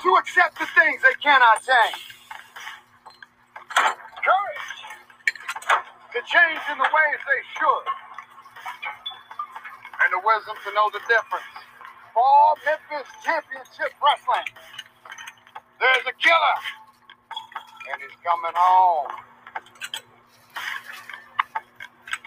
to 0.00 0.08
accept 0.22 0.58
the 0.62 0.66
things 0.78 1.02
they 1.02 1.18
cannot 1.20 1.60
change. 1.66 2.11
To 6.12 6.20
change 6.28 6.60
in 6.68 6.76
the 6.76 6.90
ways 6.92 7.20
they 7.24 7.42
should. 7.56 7.86
And 10.04 10.10
the 10.12 10.20
wisdom 10.20 10.56
to 10.68 10.70
know 10.76 10.92
the 10.92 11.00
difference. 11.08 11.52
For 12.12 12.56
Memphis 12.68 13.08
Championship 13.24 13.92
Wrestling, 13.96 14.48
there's 15.80 16.06
a 16.08 16.16
killer, 16.20 16.58
and 17.92 17.96
he's 18.04 18.16
coming 18.20 18.52
home. 18.52 19.08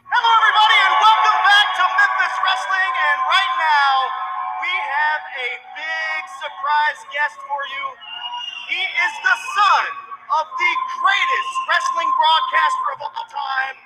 Hello, 0.02 0.32
everybody, 0.42 0.78
and 0.90 0.96
welcome 1.02 1.40
back 1.46 1.68
to 1.78 1.86
Memphis 1.86 2.36
Wrestling. 2.42 2.94
And 2.98 3.20
right 3.30 3.54
now, 3.62 3.94
we 4.66 4.74
have 4.74 5.24
a 5.38 5.50
big 5.78 6.22
surprise 6.42 7.00
guest 7.14 7.38
for 7.46 7.62
you. 7.70 7.86
He 8.70 8.82
is 8.82 9.14
the 9.22 9.36
son 9.38 10.05
of 10.34 10.46
the 10.58 10.74
greatest 11.02 11.52
wrestling 11.70 12.10
broadcaster 12.18 12.88
of 12.98 13.00
all 13.06 13.26
time, 13.30 13.78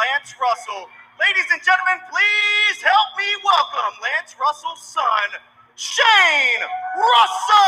Lance 0.00 0.32
Russell. 0.40 0.88
Ladies 1.20 1.48
and 1.52 1.60
gentlemen, 1.60 2.00
please 2.08 2.78
help 2.80 3.08
me 3.20 3.28
welcome 3.44 3.92
Lance 4.00 4.32
Russell's 4.40 4.80
son, 4.80 5.28
Shane 5.76 6.62
Russell. 6.96 7.60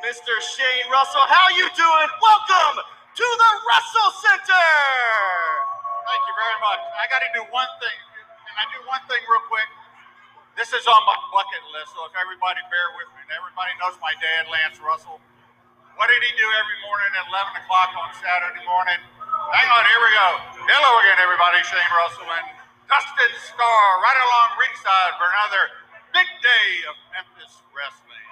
Mr. 0.00 0.32
Shane 0.40 0.88
Russell, 0.88 1.26
how 1.28 1.46
you 1.52 1.68
doing? 1.76 2.10
Welcome 2.24 2.76
to 2.80 3.26
the 3.26 3.50
Wrestle 3.68 4.12
Center. 4.24 4.68
Thank 6.08 6.22
you 6.24 6.34
very 6.40 6.58
much. 6.64 6.80
I 6.96 7.04
got 7.12 7.20
to 7.20 7.30
do 7.36 7.42
one 7.52 7.68
thing, 7.84 7.98
and 8.48 8.54
I 8.56 8.64
do 8.72 8.80
one 8.88 9.04
thing 9.12 9.20
real 9.28 9.44
quick. 9.52 9.68
This 10.60 10.76
is 10.76 10.84
on 10.84 11.02
my 11.08 11.16
bucket 11.32 11.64
list, 11.72 11.96
so 11.96 12.04
if 12.04 12.12
everybody 12.20 12.60
bear 12.68 12.92
with 12.92 13.08
me, 13.16 13.24
everybody 13.32 13.72
knows 13.80 13.96
my 13.96 14.12
dad, 14.20 14.44
Lance 14.52 14.76
Russell. 14.76 15.16
What 15.96 16.12
did 16.12 16.20
he 16.20 16.36
do 16.36 16.44
every 16.60 16.78
morning 16.84 17.08
at 17.16 17.24
11 17.32 17.64
o'clock 17.64 17.96
on 17.96 18.12
Saturday 18.20 18.60
morning? 18.68 19.00
Hang 19.56 19.68
on, 19.72 19.88
here 19.88 20.00
we 20.04 20.12
go. 20.12 20.28
Hello 20.68 21.00
again, 21.00 21.16
everybody. 21.16 21.64
Shane 21.64 21.80
Russell 21.96 22.28
and 22.28 22.44
Dustin 22.92 23.32
Starr 23.40 23.88
right 24.04 24.20
along 24.20 24.48
ringside 24.60 25.12
for 25.16 25.32
another 25.32 25.62
big 26.12 26.28
day 26.44 26.68
of 26.92 26.94
Memphis 27.08 27.64
wrestling. 27.72 28.28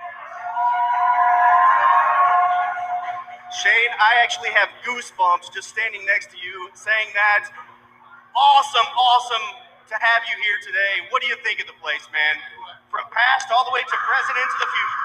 Shane, 3.56 3.92
I 4.04 4.20
actually 4.20 4.52
have 4.52 4.68
goosebumps 4.84 5.48
just 5.56 5.72
standing 5.72 6.04
next 6.04 6.28
to 6.28 6.36
you 6.36 6.68
saying 6.76 7.08
that. 7.16 7.48
Awesome, 8.36 8.88
awesome 8.92 9.67
to 9.88 9.96
have 9.96 10.20
you 10.28 10.36
here 10.44 10.60
today. 10.60 11.08
What 11.08 11.24
do 11.24 11.32
you 11.32 11.38
think 11.40 11.64
of 11.64 11.66
the 11.68 11.78
place, 11.80 12.04
man? 12.12 12.36
From 12.92 13.08
past 13.08 13.48
all 13.48 13.64
the 13.64 13.72
way 13.72 13.80
to 13.80 13.96
present 14.04 14.36
into 14.36 14.58
the 14.60 14.68
future. 14.68 15.02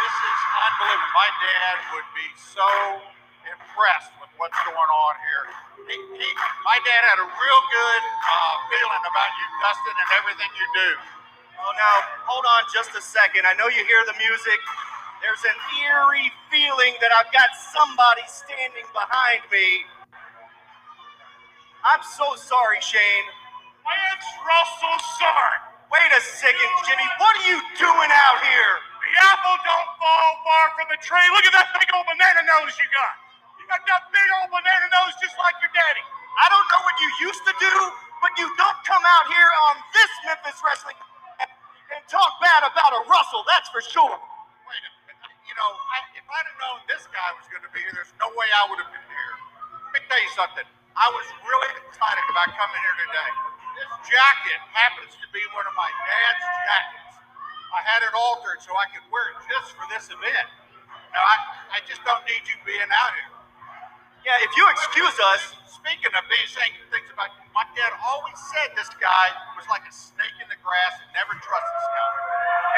This 0.00 0.16
is 0.24 0.40
unbelievable. 0.56 1.12
My 1.12 1.30
dad 1.36 1.76
would 1.92 2.08
be 2.16 2.28
so 2.40 2.68
impressed 3.44 4.12
with 4.24 4.32
what's 4.40 4.56
going 4.64 4.90
on 4.92 5.14
here. 5.20 5.44
He, 5.84 5.96
he, 6.16 6.28
my 6.64 6.80
dad 6.80 7.02
had 7.12 7.20
a 7.20 7.28
real 7.28 7.62
good 7.68 8.02
uh, 8.24 8.54
feeling 8.72 9.04
about 9.04 9.30
you, 9.36 9.46
Dustin, 9.60 9.96
and 10.00 10.10
everything 10.16 10.50
you 10.56 10.66
do. 10.80 10.90
Oh, 11.60 11.72
now, 11.76 11.94
hold 12.24 12.48
on 12.56 12.64
just 12.72 12.96
a 12.96 13.04
second. 13.04 13.44
I 13.44 13.52
know 13.60 13.68
you 13.68 13.84
hear 13.84 14.00
the 14.08 14.16
music. 14.16 14.60
There's 15.20 15.44
an 15.44 15.58
eerie 15.84 16.32
feeling 16.48 16.96
that 17.04 17.12
I've 17.12 17.28
got 17.36 17.52
somebody 17.52 18.24
standing 18.32 18.88
behind 18.96 19.44
me. 19.52 19.84
I'm 21.84 22.00
so 22.16 22.32
sorry, 22.40 22.80
Shane. 22.80 23.28
Lance 23.86 24.28
Russell's 24.46 25.06
son. 25.18 25.52
Wait 25.92 26.10
a 26.14 26.22
second, 26.22 26.70
Jimmy. 26.88 27.06
What 27.20 27.32
are 27.36 27.46
you 27.48 27.58
doing 27.78 28.10
out 28.12 28.38
here? 28.42 28.72
The 29.02 29.12
apple 29.34 29.58
don't 29.66 29.90
fall 30.00 30.30
far 30.46 30.64
from 30.78 30.86
the 30.88 30.98
tree. 31.04 31.26
Look 31.36 31.44
at 31.46 31.54
that 31.58 31.68
big 31.76 31.88
old 31.92 32.06
banana 32.08 32.42
nose 32.46 32.74
you 32.80 32.88
got. 32.94 33.14
You 33.60 33.64
got 33.68 33.82
that 33.84 34.08
big 34.14 34.28
old 34.40 34.50
banana 34.54 34.86
nose 34.88 35.12
just 35.20 35.36
like 35.36 35.58
your 35.60 35.72
daddy. 35.74 36.04
I 36.40 36.48
don't 36.48 36.66
know 36.72 36.82
what 36.86 36.96
you 37.02 37.08
used 37.28 37.44
to 37.44 37.54
do, 37.60 37.74
but 38.24 38.32
you 38.40 38.48
don't 38.56 38.80
come 38.88 39.04
out 39.04 39.26
here 39.28 39.50
on 39.68 39.74
this 39.92 40.10
Memphis 40.24 40.58
Wrestling 40.64 40.96
and 41.92 42.02
talk 42.08 42.40
bad 42.40 42.64
about 42.64 42.96
a 42.96 43.02
Russell, 43.04 43.44
that's 43.44 43.68
for 43.68 43.84
sure. 43.84 44.16
Wait 44.16 44.82
a 44.82 44.92
minute. 45.04 45.36
You 45.44 45.54
know, 45.60 45.70
I, 45.76 45.98
if 46.16 46.24
I'd 46.24 46.46
have 46.48 46.58
known 46.58 46.78
this 46.88 47.04
guy 47.12 47.28
was 47.36 47.44
going 47.52 47.64
to 47.64 47.72
be 47.76 47.84
here, 47.84 47.92
there's 47.92 48.14
no 48.16 48.32
way 48.32 48.48
I 48.48 48.64
would 48.72 48.80
have 48.80 48.88
been 48.88 49.06
here. 49.12 49.32
Let 49.92 50.00
me 50.00 50.00
tell 50.08 50.20
you 50.20 50.32
something. 50.32 50.66
I 50.96 51.08
was 51.12 51.26
really 51.44 51.70
excited 51.84 52.24
about 52.32 52.48
coming 52.56 52.80
here 52.80 52.96
today. 53.04 53.30
Jacket 54.06 54.60
happens 54.74 55.12
to 55.18 55.26
be 55.34 55.42
one 55.54 55.66
of 55.66 55.74
my 55.78 55.88
dad's 55.88 56.44
jackets. 56.66 57.14
I 57.74 57.80
had 57.86 58.02
it 58.04 58.12
altered 58.14 58.60
so 58.62 58.74
I 58.76 58.86
could 58.92 59.04
wear 59.10 59.32
it 59.34 59.38
just 59.48 59.74
for 59.78 59.86
this 59.90 60.10
event. 60.12 60.48
Now, 61.14 61.22
I, 61.24 61.36
I 61.76 61.84
just 61.88 62.02
don't 62.04 62.22
need 62.28 62.44
you 62.46 62.56
being 62.66 62.90
out 62.92 63.12
here. 63.16 63.32
Yeah, 64.26 64.38
if 64.44 64.52
you 64.56 64.64
excuse 64.70 65.16
us, 65.34 65.56
Speaking 65.82 66.14
of 66.14 66.22
being 66.30 66.46
saying 66.46 66.78
things 66.94 67.10
about 67.10 67.34
my 67.58 67.66
dad 67.74 67.90
always 68.06 68.38
said 68.54 68.70
this 68.78 68.86
guy 69.02 69.26
was 69.58 69.66
like 69.66 69.82
a 69.82 69.90
snake 69.90 70.30
in 70.38 70.46
the 70.46 70.54
grass 70.62 70.94
and 71.02 71.10
never 71.10 71.34
trusted 71.34 71.74
this 71.74 71.90
guy. 71.90 72.12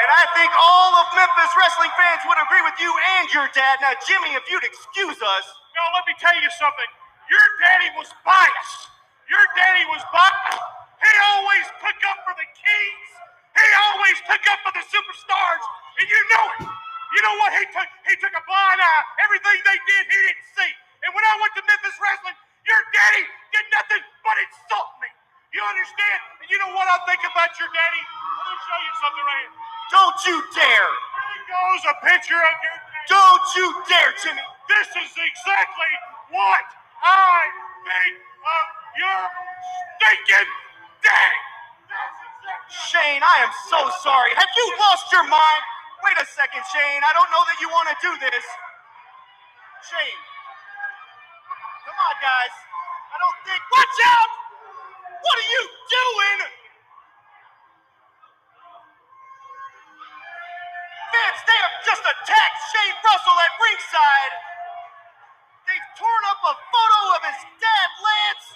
and 0.01 0.09
I 0.09 0.25
think 0.33 0.49
all 0.57 0.91
of 1.05 1.05
Memphis 1.13 1.53
wrestling 1.53 1.93
fans 2.01 2.25
would 2.25 2.41
agree 2.41 2.65
with 2.65 2.73
you 2.81 2.89
and 2.89 3.29
your 3.29 3.45
dad. 3.53 3.77
Now, 3.85 3.93
Jimmy, 4.09 4.33
if 4.33 4.49
you'd 4.49 4.65
excuse 4.65 5.21
us, 5.21 5.45
No, 5.77 5.83
let 5.93 6.09
me 6.09 6.17
tell 6.17 6.33
you 6.41 6.49
something. 6.57 6.89
Your 7.29 7.45
daddy 7.61 7.93
was 7.93 8.09
biased. 8.25 8.81
Your 9.29 9.45
daddy 9.53 9.85
was 9.93 10.01
biased. 10.09 10.65
He 11.01 11.11
always 11.35 11.65
took 11.81 11.99
up 12.09 12.19
for 12.25 12.35
the 12.37 12.47
kings. 12.55 13.09
He 13.55 13.67
always 13.89 14.17
took 14.27 14.43
up 14.51 14.59
for 14.65 14.73
the 14.75 14.85
superstars, 14.87 15.63
and 15.99 16.07
you 16.07 16.21
know 16.35 16.45
it. 16.59 16.61
You 16.67 17.21
know 17.23 17.35
what? 17.41 17.51
He 17.57 17.65
took 17.71 17.89
he 18.09 18.15
took 18.19 18.33
a 18.35 18.43
blind 18.45 18.79
eye. 18.81 19.03
Everything 19.25 19.57
they 19.65 19.79
did, 19.87 20.03
he 20.09 20.19
didn't 20.29 20.47
see. 20.57 20.71
And 21.07 21.11
when 21.15 21.23
I 21.25 21.33
went 21.39 21.53
to 21.57 21.63
Memphis 21.65 21.95
Wrestling, 22.01 22.37
your 22.67 22.81
daddy 22.93 23.23
did 23.55 23.65
nothing 23.71 24.03
but 24.25 24.35
insult 24.41 24.91
me. 25.01 25.09
You 25.53 25.61
understand? 25.63 26.19
And 26.43 26.47
you 26.51 26.57
know 26.59 26.73
what 26.75 26.89
I 26.89 26.99
think 27.07 27.21
about 27.23 27.53
your 27.61 27.69
daddy? 27.71 28.03
Let 28.03 28.45
me 28.51 28.57
show 28.67 28.79
you 28.83 28.93
something 28.99 29.25
right 29.25 29.41
here. 29.47 29.55
don't 29.93 30.19
you 30.27 30.37
dare! 30.57 30.91
Here 30.91 31.45
goes 31.47 31.83
a 31.87 31.95
picture 32.03 32.41
of 32.41 32.55
your 32.65 32.77
daddy. 32.77 33.07
Don't 33.07 33.47
you 33.55 33.67
dare, 33.87 34.11
Jimmy! 34.19 34.45
This 34.67 34.89
is 34.99 35.13
exactly 35.15 35.93
what 36.33 36.65
I 37.03 37.47
think 37.87 38.15
of 38.19 38.65
your 38.99 39.21
stinking 40.01 40.49
exactly 41.05 41.45
Shane, 42.69 43.21
I 43.21 43.45
am 43.45 43.53
so 43.69 43.79
sorry. 44.01 44.33
Have 44.33 44.49
you 44.57 44.67
lost 44.81 45.05
your 45.13 45.23
mind? 45.25 45.63
Wait 46.03 46.17
a 46.17 46.25
second, 46.25 46.63
Shane. 46.73 47.01
I 47.05 47.13
don't 47.13 47.29
know 47.29 47.43
that 47.45 47.57
you 47.61 47.69
want 47.69 47.89
to 47.93 47.97
do 48.01 48.11
this. 48.25 48.45
Shane. 49.85 50.21
Come 51.85 51.97
on, 51.97 52.15
guys. 52.21 52.53
I 53.13 53.17
don't 53.21 53.39
think. 53.45 53.61
Watch 53.69 53.97
out! 54.09 54.31
What 55.21 55.35
are 55.39 55.49
you 55.49 55.63
doing? 55.93 56.39
Vince, 61.13 61.41
they 61.45 61.59
have 61.61 61.77
just 61.85 62.03
attacked 62.03 62.59
Shane 62.73 62.97
Russell 63.05 63.37
at 63.39 63.53
ringside. 63.61 64.33
They've 65.69 65.89
torn 65.97 66.23
up 66.29 66.41
a 66.43 66.55
photo 66.59 67.01
of 67.17 67.21
his 67.29 67.41
dad, 67.61 67.89
Lance, 68.03 68.47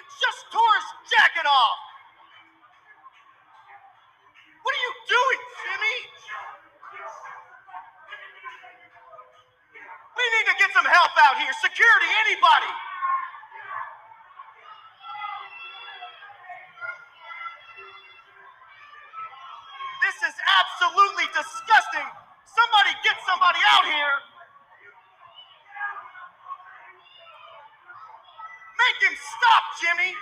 and 0.00 0.08
just 0.16 0.40
tore 0.48 0.74
his 0.80 0.88
jacket 1.12 1.44
off. 1.44 1.80
What 4.64 4.72
are 4.72 4.82
you 4.88 4.94
doing, 5.12 5.40
Jimmy? 5.60 5.98
We 10.16 10.24
need 10.24 10.46
to 10.52 10.56
get 10.56 10.70
some 10.72 10.88
help 10.88 11.12
out 11.20 11.36
here. 11.36 11.52
Security, 11.60 12.08
anybody. 12.28 12.72
This 20.00 20.18
is 20.32 20.36
absolutely 20.40 21.28
disgusting. 21.36 22.08
Somebody 22.48 22.92
get 23.04 23.16
somebody 23.28 23.60
out 23.76 23.84
here. 23.84 24.16
Jimmy. 29.80 30.12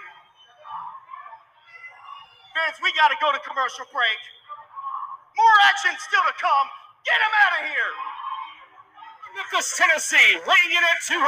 Vince, 2.55 2.79
we 2.79 2.95
got 2.95 3.11
to 3.11 3.19
go 3.19 3.35
to 3.35 3.43
commercial 3.43 3.91
break. 3.91 4.21
More 5.35 5.57
action 5.67 5.99
still 5.99 6.23
to 6.23 6.35
come. 6.39 6.67
Get 7.03 7.19
him 7.19 7.35
out 7.43 7.53
of 7.59 7.63
here. 7.67 7.93
Memphis, 9.35 9.75
Tennessee, 9.75 10.39
weighing 10.47 10.73
in 10.75 10.83
at 10.83 10.99
250 11.11 11.19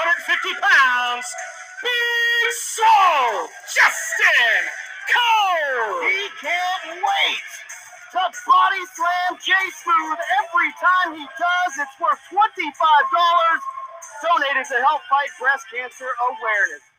pounds, 0.62 1.26
Big 1.82 2.50
Swole, 2.54 3.50
Justin 3.66 4.62
Cole. 5.10 6.06
He 6.06 6.26
can't 6.38 7.02
wait 7.02 7.50
to 8.14 8.22
body 8.46 8.82
slam 8.94 9.38
Jay 9.42 9.66
Smooth. 9.74 10.18
Every 10.42 10.70
time 10.78 11.18
he 11.18 11.26
does, 11.38 11.72
it's 11.82 11.96
worth 11.98 12.18
$25 12.30 12.38
donated 14.22 14.66
to 14.70 14.78
help 14.82 15.02
fight 15.06 15.30
breast 15.38 15.66
cancer 15.70 16.10
awareness. 16.30 16.89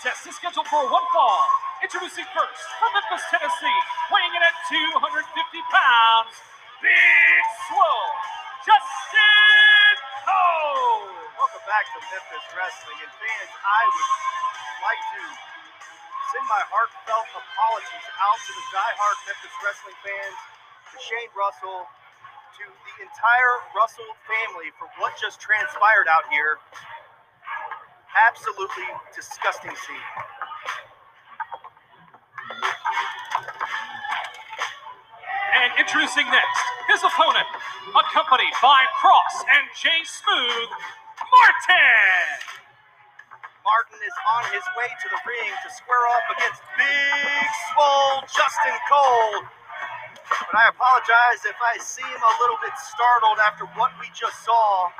Contest 0.00 0.24
is 0.24 0.32
scheduled 0.40 0.64
for 0.72 0.80
one 0.88 1.04
fall. 1.12 1.44
Introducing 1.84 2.24
first 2.32 2.64
from 2.80 2.88
Memphis, 2.96 3.20
Tennessee, 3.28 3.80
weighing 4.08 4.32
in 4.32 4.40
at 4.40 4.56
250 4.72 5.28
pounds, 5.68 6.32
Big 6.80 7.44
Swole, 7.68 8.12
Justin 8.64 9.92
Cole. 10.24 11.04
Welcome 11.36 11.64
back 11.68 11.84
to 11.92 12.00
Memphis 12.00 12.44
Wrestling. 12.56 12.96
And 12.96 13.12
fans, 13.12 13.52
I 13.60 13.82
would 13.92 14.12
like 14.88 15.02
to 15.20 15.22
send 16.32 16.48
my 16.48 16.64
heartfelt 16.72 17.28
apologies 17.36 18.08
out 18.24 18.40
to 18.40 18.52
the 18.56 18.64
diehard 18.72 19.16
Memphis 19.28 19.52
Wrestling 19.60 19.98
fans, 20.00 20.38
to 20.92 20.96
Shane 20.96 21.32
Russell, 21.36 21.84
to 22.56 22.64
the 22.64 22.94
entire 23.04 23.54
Russell 23.76 24.08
family 24.24 24.72
for 24.80 24.88
what 24.96 25.12
just 25.20 25.44
transpired 25.44 26.08
out 26.08 26.24
here. 26.32 26.56
Absolutely 28.10 28.90
disgusting 29.14 29.70
scene. 29.70 30.10
And 35.54 35.70
introducing 35.78 36.26
next, 36.26 36.64
his 36.90 37.02
opponent, 37.06 37.46
accompanied 37.94 38.54
by 38.58 38.82
Cross 38.98 39.46
and 39.46 39.64
Jay 39.78 40.02
Smooth, 40.02 40.70
Martin. 41.22 42.50
Martin 43.62 44.00
is 44.02 44.16
on 44.34 44.42
his 44.50 44.64
way 44.74 44.90
to 44.90 45.06
the 45.06 45.20
ring 45.22 45.52
to 45.62 45.68
square 45.70 46.02
off 46.10 46.26
against 46.34 46.60
Big 46.74 47.46
Swole 47.70 48.26
Justin 48.26 48.76
Cole. 48.90 49.46
But 50.50 50.54
I 50.58 50.66
apologize 50.74 51.46
if 51.46 51.58
I 51.62 51.78
seem 51.78 52.18
a 52.18 52.34
little 52.42 52.58
bit 52.58 52.74
startled 52.74 53.38
after 53.38 53.70
what 53.78 53.94
we 54.02 54.10
just 54.10 54.42
saw. 54.42 54.90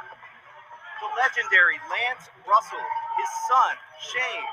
The 1.01 1.09
legendary 1.17 1.81
Lance 1.89 2.29
Russell, 2.45 2.87
his 3.17 3.31
son, 3.49 3.73
Shane, 4.05 4.53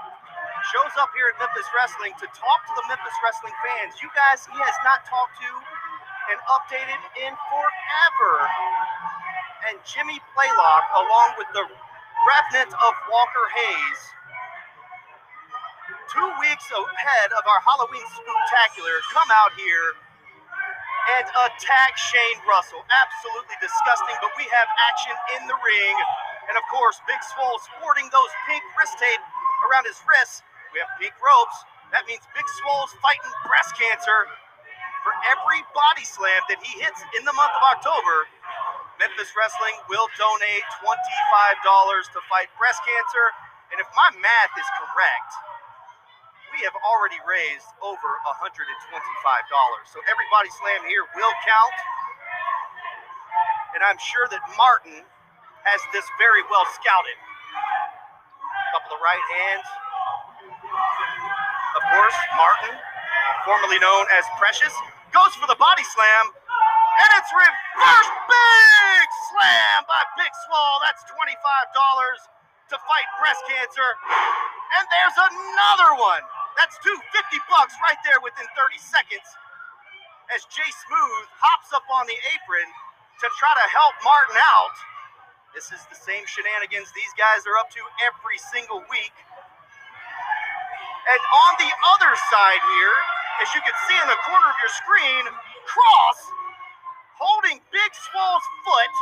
shows 0.71 0.95
up 0.95 1.11
here 1.11 1.27
at 1.27 1.35
Memphis 1.43 1.67
Wrestling 1.75 2.15
to 2.23 2.27
talk 2.31 2.59
to 2.71 2.73
the 2.79 2.85
Memphis 2.87 3.15
Wrestling 3.19 3.55
fans. 3.67 3.99
You 3.99 4.07
guys, 4.15 4.47
he 4.47 4.55
has 4.55 4.77
not 4.87 5.03
talked 5.03 5.35
to 5.43 5.51
and 6.31 6.39
updated 6.47 7.01
in 7.19 7.35
forever. 7.51 8.33
And 9.67 9.75
Jimmy 9.83 10.23
Playlock, 10.31 10.85
along 10.95 11.35
with 11.35 11.51
the 11.51 11.67
remnant 11.67 12.71
of 12.71 12.91
Walker 13.11 13.47
Hayes, 13.51 13.99
two 16.15 16.29
weeks 16.39 16.67
ahead 16.71 17.29
of 17.35 17.43
our 17.43 17.59
Halloween 17.67 18.07
spectacular, 18.15 18.95
come 19.11 19.27
out 19.35 19.51
here 19.59 19.99
and 21.19 21.25
attack 21.47 21.95
Shane 21.95 22.39
Russell. 22.47 22.83
Absolutely 22.87 23.55
disgusting, 23.63 24.15
but 24.23 24.31
we 24.35 24.47
have 24.51 24.67
action 24.91 25.15
in 25.39 25.41
the 25.47 25.57
ring. 25.59 25.95
And 26.47 26.55
of 26.55 26.63
course, 26.71 26.99
Big 27.07 27.19
Swole 27.35 27.59
sporting 27.75 28.07
those 28.11 28.31
pink 28.47 28.63
wrist 28.79 28.95
tape 28.95 29.23
around 29.67 29.83
his 29.83 29.99
wrists. 30.07 30.43
We 30.71 30.79
have 30.79 30.91
pink 30.99 31.15
ropes. 31.19 31.57
That 31.91 32.07
means 32.07 32.23
Big 32.35 32.47
Swole's 32.63 32.91
fighting 33.03 33.31
breast 33.47 33.75
cancer. 33.75 34.27
For 35.03 35.13
every 35.31 35.63
body 35.71 36.03
slam 36.03 36.43
that 36.51 36.59
he 36.59 36.83
hits 36.83 36.99
in 37.15 37.23
the 37.23 37.31
month 37.31 37.55
of 37.55 37.63
October, 37.79 38.27
Memphis 38.99 39.31
Wrestling 39.35 39.75
will 39.87 40.07
donate 40.19 40.65
$25 40.83 40.91
to 42.11 42.19
fight 42.27 42.51
breast 42.59 42.83
cancer. 42.83 43.25
And 43.71 43.79
if 43.79 43.87
my 43.95 44.09
math 44.19 44.53
is 44.55 44.67
correct, 44.83 45.31
we 46.55 46.63
have 46.63 46.75
already 46.81 47.19
raised 47.23 47.67
over 47.83 48.09
$125. 48.25 48.67
So 49.87 49.99
every 50.07 50.27
body 50.31 50.51
slam 50.59 50.81
here 50.87 51.07
will 51.15 51.35
count. 51.43 51.77
And 53.75 53.83
I'm 53.83 53.99
sure 53.99 54.27
that 54.31 54.41
Martin 54.57 55.05
has 55.67 55.81
this 55.91 56.05
very 56.17 56.43
well 56.47 56.65
scouted. 56.75 57.17
Couple 58.73 58.95
of 58.95 59.01
right 59.03 59.25
hands. 59.39 59.67
Of 61.77 61.83
course, 61.93 62.17
Martin, 62.35 62.75
formerly 63.45 63.79
known 63.79 64.05
as 64.15 64.23
Precious, 64.39 64.73
goes 65.13 65.35
for 65.39 65.47
the 65.47 65.59
body 65.59 65.83
slam. 65.95 66.25
And 66.99 67.09
it's 67.19 67.31
reverse 67.31 68.09
big 68.25 69.07
slam 69.31 69.85
by 69.85 70.01
Big 70.17 70.33
Swole. 70.47 70.77
That's 70.81 71.05
$25 71.07 72.73
to 72.73 72.75
fight 72.89 73.07
breast 73.21 73.43
cancer. 73.47 73.89
And 74.79 74.85
there's 74.89 75.17
another 75.19 75.91
one. 76.01 76.23
That's 76.57 76.75
two 76.81 76.97
fifty 77.13 77.37
bucks 77.47 77.77
right 77.85 77.99
there 78.03 78.17
within 78.25 78.49
30 78.57 78.81
seconds. 78.81 79.27
As 80.33 80.43
Jay 80.49 80.67
Smooth 80.89 81.25
hops 81.39 81.71
up 81.71 81.85
on 81.93 82.09
the 82.09 82.17
apron 82.33 82.67
to 83.21 83.27
try 83.37 83.53
to 83.53 83.67
help 83.71 83.93
Martin 84.03 84.35
out. 84.41 84.75
This 85.57 85.73
is 85.73 85.81
the 85.89 85.97
same 85.97 86.21
shenanigans 86.29 86.85
these 86.93 87.13
guys 87.17 87.41
are 87.49 87.57
up 87.57 87.73
to 87.73 87.81
every 88.05 88.37
single 88.53 88.77
week. 88.93 89.15
And 91.09 91.17
on 91.17 91.51
the 91.57 91.71
other 91.97 92.13
side 92.29 92.61
here, 92.77 92.97
as 93.41 93.49
you 93.57 93.65
can 93.65 93.73
see 93.89 93.97
in 93.97 94.05
the 94.05 94.21
corner 94.21 94.53
of 94.53 94.57
your 94.61 94.69
screen, 94.77 95.23
Cross 95.65 96.19
holding 97.17 97.57
Big 97.73 97.89
Swole's 97.89 98.47
foot, 98.69 98.93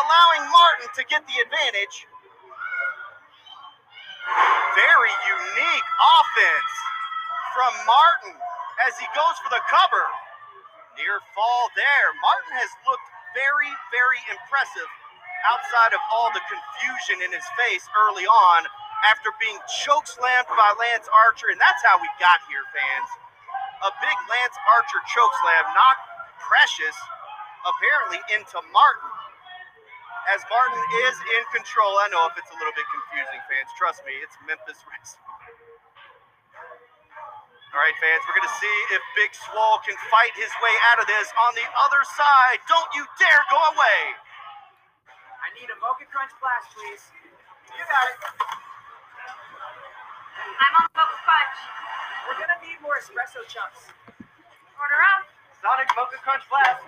allowing 0.00 0.48
Martin 0.48 0.88
to 0.96 1.04
get 1.12 1.20
the 1.28 1.44
advantage. 1.44 2.08
Very 4.80 5.12
unique 5.28 5.88
offense 5.92 6.72
from 7.52 7.72
Martin 7.84 8.32
as 8.88 8.96
he 8.96 9.04
goes 9.12 9.36
for 9.44 9.52
the 9.52 9.60
cover. 9.68 10.08
Near 10.96 11.20
fall 11.36 11.68
there. 11.76 12.08
Martin 12.24 12.64
has 12.64 12.72
looked 12.88 13.08
very, 13.36 13.68
very 13.92 14.24
impressive 14.32 14.88
outside 15.50 15.92
of 15.94 16.02
all 16.12 16.30
the 16.34 16.42
confusion 16.46 17.22
in 17.22 17.30
his 17.30 17.46
face 17.58 17.86
early 18.06 18.26
on 18.26 18.66
after 19.06 19.30
being 19.38 19.56
choke 19.84 20.06
slammed 20.08 20.50
by 20.52 20.70
Lance 20.76 21.06
Archer. 21.26 21.52
And 21.52 21.60
that's 21.60 21.82
how 21.86 21.96
we 22.00 22.08
got 22.18 22.42
here, 22.50 22.64
fans. 22.74 23.08
A 23.84 23.90
big 24.00 24.18
Lance 24.26 24.56
Archer 24.76 25.00
choke 25.12 25.34
slam 25.44 25.64
knocked 25.76 26.06
Precious 26.42 26.96
apparently 27.66 28.22
into 28.38 28.58
Martin. 28.70 29.12
As 30.30 30.42
Martin 30.50 30.82
is 31.06 31.16
in 31.38 31.42
control, 31.54 31.98
I 32.02 32.10
know 32.10 32.26
if 32.26 32.34
it's 32.34 32.50
a 32.50 32.58
little 32.58 32.74
bit 32.74 32.86
confusing, 32.90 33.38
fans. 33.46 33.70
Trust 33.78 34.02
me, 34.02 34.14
it's 34.22 34.34
Memphis 34.42 34.82
Wrestling. 34.86 35.22
All 37.74 37.82
right, 37.82 37.94
fans, 38.00 38.22
we're 38.24 38.38
going 38.40 38.48
to 38.48 38.58
see 38.58 38.76
if 38.96 39.02
Big 39.14 39.30
Swole 39.36 39.78
can 39.84 39.94
fight 40.08 40.32
his 40.34 40.50
way 40.64 40.74
out 40.90 40.98
of 40.98 41.06
this 41.06 41.28
on 41.46 41.52
the 41.54 41.66
other 41.76 42.02
side. 42.16 42.58
Don't 42.66 42.90
you 42.96 43.04
dare 43.20 43.42
go 43.52 43.60
away. 43.76 44.02
I 45.56 45.64
need 45.64 45.72
a 45.72 45.80
Mocha 45.80 46.04
Crunch 46.12 46.36
Blast, 46.36 46.68
please. 46.76 47.00
You 47.72 47.80
got 47.88 48.04
it. 48.12 48.20
I'm 50.36 50.74
on 50.84 50.88
Mocha 50.92 51.16
Fudge. 51.24 51.60
We're 52.28 52.36
gonna 52.44 52.60
need 52.60 52.76
more 52.84 52.92
espresso 53.00 53.40
chunks. 53.48 53.88
Order 54.76 55.00
up. 55.16 55.24
Sonic 55.56 55.88
Mocha 55.96 56.20
Crunch 56.20 56.44
Blast. 56.52 56.84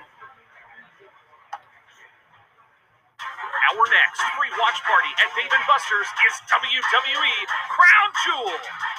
Our 3.73 3.85
next 3.89 4.21
free 4.37 4.53
watch 4.61 4.85
party 4.85 5.13
at 5.17 5.33
Dave 5.33 5.49
& 5.61 5.65
Buster's 5.65 6.11
is 6.29 6.37
WWE 6.53 7.37
Crown 7.73 8.11
Jewel. 8.21 8.53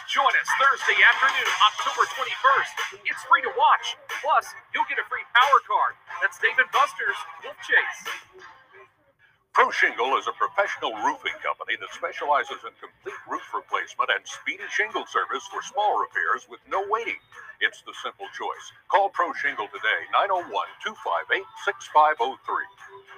Join 0.10 0.34
us 0.34 0.50
Thursday 0.58 0.98
afternoon, 1.14 1.50
October 1.62 2.10
21st. 2.18 3.06
It's 3.06 3.22
free 3.30 3.46
to 3.46 3.54
watch. 3.54 3.94
Plus, 4.18 4.50
you'll 4.74 4.90
get 4.90 4.98
a 4.98 5.06
free 5.06 5.30
power 5.30 5.60
card. 5.70 5.94
That's 6.26 6.42
Dave 6.42 6.58
& 6.66 6.74
Buster's 6.74 7.22
Wolf 7.46 7.58
Chase. 7.62 8.50
Pro 9.60 9.70
Shingle 9.72 10.16
is 10.16 10.24
a 10.26 10.32
professional 10.40 10.96
roofing 11.04 11.36
company 11.44 11.76
that 11.84 11.92
specializes 11.92 12.64
in 12.64 12.72
complete 12.80 13.20
roof 13.28 13.44
replacement 13.52 14.08
and 14.08 14.24
speedy 14.24 14.64
shingle 14.72 15.04
service 15.04 15.44
for 15.52 15.60
small 15.62 16.00
repairs 16.00 16.48
with 16.48 16.64
no 16.72 16.80
waiting. 16.88 17.20
It's 17.60 17.84
the 17.84 17.92
simple 18.00 18.32
choice. 18.32 18.66
Call 18.88 19.12
Pro 19.12 19.36
Shingle 19.36 19.68
today, 19.68 20.08
901 20.16 20.48
258 20.80 21.44
6503. 21.68 23.09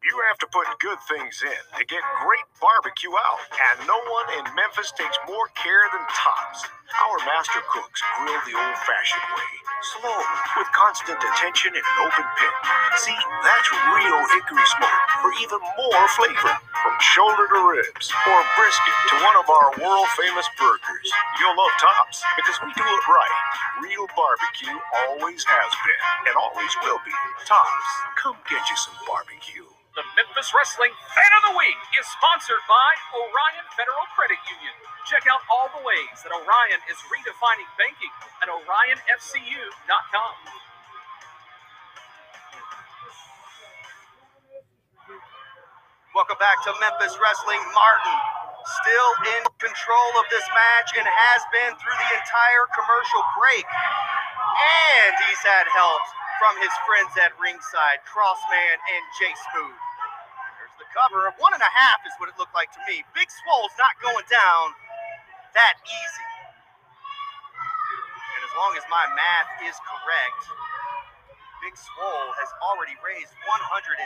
You 0.00 0.16
have 0.32 0.40
to 0.40 0.48
put 0.48 0.64
good 0.80 0.96
things 1.12 1.44
in 1.44 1.60
to 1.76 1.84
get 1.84 2.00
great 2.24 2.48
barbecue 2.56 3.12
out. 3.12 3.40
And 3.52 3.84
no 3.84 4.00
one 4.00 4.28
in 4.40 4.44
Memphis 4.56 4.96
takes 4.96 5.20
more 5.28 5.52
care 5.60 5.84
than 5.92 6.00
Tops. 6.08 6.64
Our 7.04 7.20
master 7.28 7.60
cooks 7.68 8.00
grill 8.16 8.40
the 8.48 8.56
old 8.56 8.78
fashioned 8.88 9.28
way. 9.36 9.52
Slow, 10.00 10.20
with 10.56 10.72
constant 10.72 11.20
attention 11.20 11.76
in 11.76 11.84
an 11.84 11.98
open 12.00 12.26
pit. 12.40 12.54
See, 12.96 13.20
that's 13.44 13.68
real 13.92 14.20
hickory 14.40 14.68
smoke 14.80 15.04
for 15.20 15.36
even 15.44 15.60
more 15.76 16.06
flavor. 16.16 16.54
From 16.80 16.96
shoulder 17.12 17.44
to 17.52 17.60
ribs 17.68 18.08
or 18.24 18.40
brisket 18.56 18.96
to 19.12 19.16
one 19.20 19.36
of 19.36 19.52
our 19.52 19.68
world 19.84 20.08
famous 20.16 20.48
burgers. 20.56 21.08
You'll 21.44 21.56
love 21.60 21.76
Tops 21.76 22.24
because 22.40 22.56
we 22.64 22.72
do 22.72 22.88
it 22.88 23.04
right. 23.04 23.36
Real 23.84 24.08
barbecue 24.16 24.80
always 25.06 25.44
has 25.44 25.72
been 25.84 26.04
and 26.32 26.34
always 26.40 26.72
will 26.88 27.00
be. 27.04 27.12
Tops, 27.44 27.92
come 28.16 28.40
get 28.48 28.64
you 28.64 28.76
some 28.80 28.96
barbecue. 29.04 29.69
The 29.90 30.06
Memphis 30.14 30.54
Wrestling 30.54 30.94
Fan 31.10 31.32
of 31.42 31.50
the 31.50 31.58
Week 31.58 31.74
is 31.98 32.06
sponsored 32.14 32.62
by 32.70 32.90
Orion 33.10 33.66
Federal 33.74 34.06
Credit 34.14 34.38
Union. 34.46 34.70
Check 35.10 35.26
out 35.26 35.42
all 35.50 35.66
the 35.74 35.82
ways 35.82 36.14
that 36.22 36.30
Orion 36.30 36.78
is 36.86 36.94
redefining 37.10 37.66
banking 37.74 38.14
at 38.38 38.46
orionfcu.com. 38.46 40.34
Welcome 46.14 46.38
back 46.38 46.62
to 46.70 46.74
Memphis 46.78 47.18
Wrestling. 47.18 47.58
Martin 47.74 48.18
still 48.62 49.10
in 49.26 49.42
control 49.58 50.10
of 50.22 50.26
this 50.30 50.46
match 50.54 50.94
and 51.02 51.06
has 51.10 51.42
been 51.50 51.74
through 51.82 51.98
the 51.98 52.10
entire 52.14 52.70
commercial 52.78 53.22
break. 53.42 53.66
And 53.66 55.18
he's 55.26 55.42
had 55.42 55.66
help 55.74 56.02
from 56.40 56.56
his 56.56 56.72
friends 56.88 57.12
at 57.20 57.36
ringside, 57.36 58.00
Crossman 58.08 58.76
and 58.80 59.02
Jay 59.20 59.28
Smooth. 59.52 59.76
There's 60.56 60.76
the 60.80 60.88
cover. 60.96 61.28
of 61.28 61.36
One 61.36 61.52
and 61.52 61.60
a 61.60 61.68
half 61.68 62.00
is 62.08 62.16
what 62.16 62.32
it 62.32 62.36
looked 62.40 62.56
like 62.56 62.72
to 62.72 62.80
me. 62.88 63.04
Big 63.12 63.28
Swole's 63.28 63.76
not 63.76 63.92
going 64.00 64.24
down 64.24 64.72
that 65.52 65.76
easy. 65.84 66.28
And 68.40 68.40
as 68.40 68.52
long 68.56 68.72
as 68.72 68.88
my 68.88 69.04
math 69.12 69.52
is 69.68 69.76
correct, 69.84 70.42
Big 71.60 71.76
Swole 71.76 72.32
has 72.40 72.48
already 72.64 72.96
raised 73.04 73.36
$175 73.44 74.00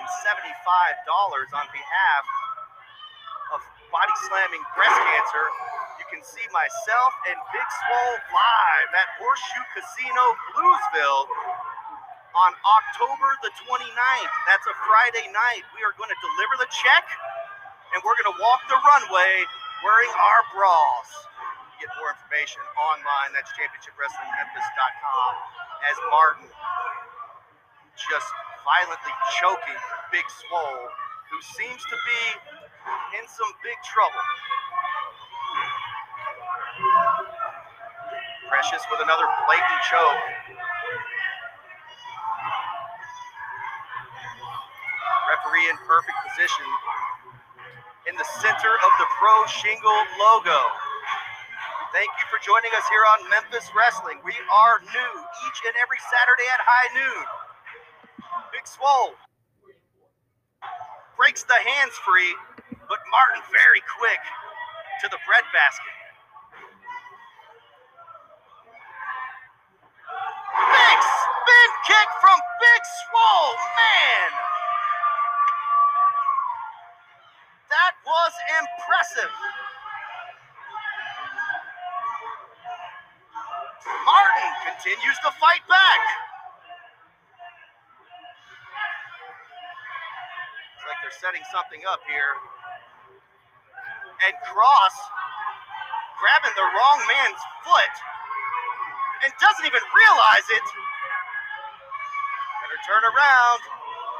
on 1.54 1.66
behalf 1.70 2.24
of 3.54 3.62
body 3.94 4.16
slamming 4.26 4.64
breast 4.74 4.98
cancer. 5.06 5.46
You 6.02 6.06
can 6.10 6.22
see 6.26 6.42
myself 6.50 7.14
and 7.30 7.38
Big 7.54 7.68
Swole 7.86 8.18
live 8.34 8.90
at 8.90 9.06
Horseshoe 9.22 9.66
Casino 9.70 10.34
Bluesville 10.50 11.30
on 12.34 12.50
October 12.66 13.30
the 13.46 13.52
29th. 13.62 14.34
That's 14.50 14.66
a 14.66 14.74
Friday 14.82 15.30
night. 15.30 15.62
We 15.78 15.86
are 15.86 15.94
going 15.94 16.10
to 16.10 16.18
deliver 16.18 16.58
the 16.58 16.70
check 16.70 17.06
and 17.94 18.02
we're 18.02 18.18
going 18.18 18.34
to 18.34 18.38
walk 18.42 18.66
the 18.66 18.74
runway 18.74 19.46
wearing 19.86 20.10
our 20.10 20.40
bras. 20.50 21.08
You 21.78 21.86
get 21.86 21.94
more 21.94 22.10
information 22.10 22.58
online. 22.74 23.30
That's 23.38 23.54
championshipwrestlingmemphis.com 23.54 25.32
as 25.86 25.96
Martin 26.10 26.48
just 27.94 28.28
violently 28.66 29.14
choking 29.38 29.78
Big 30.10 30.26
Swole, 30.26 30.90
who 31.30 31.38
seems 31.54 31.82
to 31.86 31.96
be 32.02 32.22
in 33.14 33.24
some 33.30 33.50
big 33.62 33.78
trouble. 33.86 34.26
Precious 38.50 38.82
with 38.90 39.06
another 39.06 39.30
blatant 39.46 39.82
choke. 39.86 40.43
In 45.74 45.86
perfect 45.90 46.14
position 46.30 46.70
in 48.06 48.14
the 48.14 48.28
center 48.38 48.70
of 48.78 48.92
the 49.02 49.08
Pro 49.18 49.34
Shingle 49.50 50.02
logo. 50.22 50.60
Thank 51.90 52.10
you 52.14 52.26
for 52.30 52.38
joining 52.46 52.70
us 52.78 52.86
here 52.86 53.02
on 53.18 53.18
Memphis 53.26 53.66
Wrestling. 53.74 54.22
We 54.22 54.38
are 54.38 54.78
new 54.86 55.12
each 55.50 55.60
and 55.66 55.74
every 55.82 55.98
Saturday 55.98 56.46
at 56.54 56.62
high 56.62 56.90
noon. 56.94 57.24
Big 58.54 58.66
Swole 58.70 59.18
breaks 61.18 61.42
the 61.42 61.58
hands 61.58 61.94
free, 62.06 62.34
but 62.86 63.00
Martin 63.10 63.42
very 63.50 63.82
quick 63.98 64.22
to 65.02 65.10
the 65.10 65.18
bread 65.26 65.46
basket. 65.50 65.98
Big 70.54 70.98
spin 71.02 71.70
kick 71.82 72.08
from 72.22 72.38
Big 72.62 72.82
Swole, 72.86 73.58
man! 73.74 74.53
Impressive. 78.64 79.32
Martin 84.04 84.50
continues 84.64 85.18
to 85.24 85.30
fight 85.36 85.64
back. 85.68 86.00
Looks 90.72 90.84
like 90.88 91.00
they're 91.04 91.20
setting 91.20 91.44
something 91.52 91.80
up 91.88 92.00
here. 92.08 92.32
And 94.24 94.34
Cross 94.48 94.96
grabbing 96.20 96.54
the 96.56 96.64
wrong 96.64 97.00
man's 97.04 97.42
foot 97.64 97.94
and 99.24 99.32
doesn't 99.40 99.66
even 99.66 99.84
realize 99.92 100.48
it. 100.48 100.66
Better 102.64 102.80
turn 102.88 103.04
around. 103.04 103.60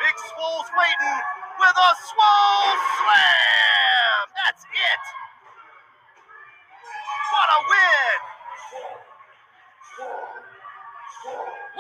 Big 0.01 0.17
Swole's 0.33 0.69
waiting 0.77 1.17
with 1.61 1.77
a 1.77 1.91
Swole 1.97 2.77
Slam. 3.01 3.74
It. 4.85 5.05
What 7.33 7.49
a 7.57 7.61
win. 7.73 8.19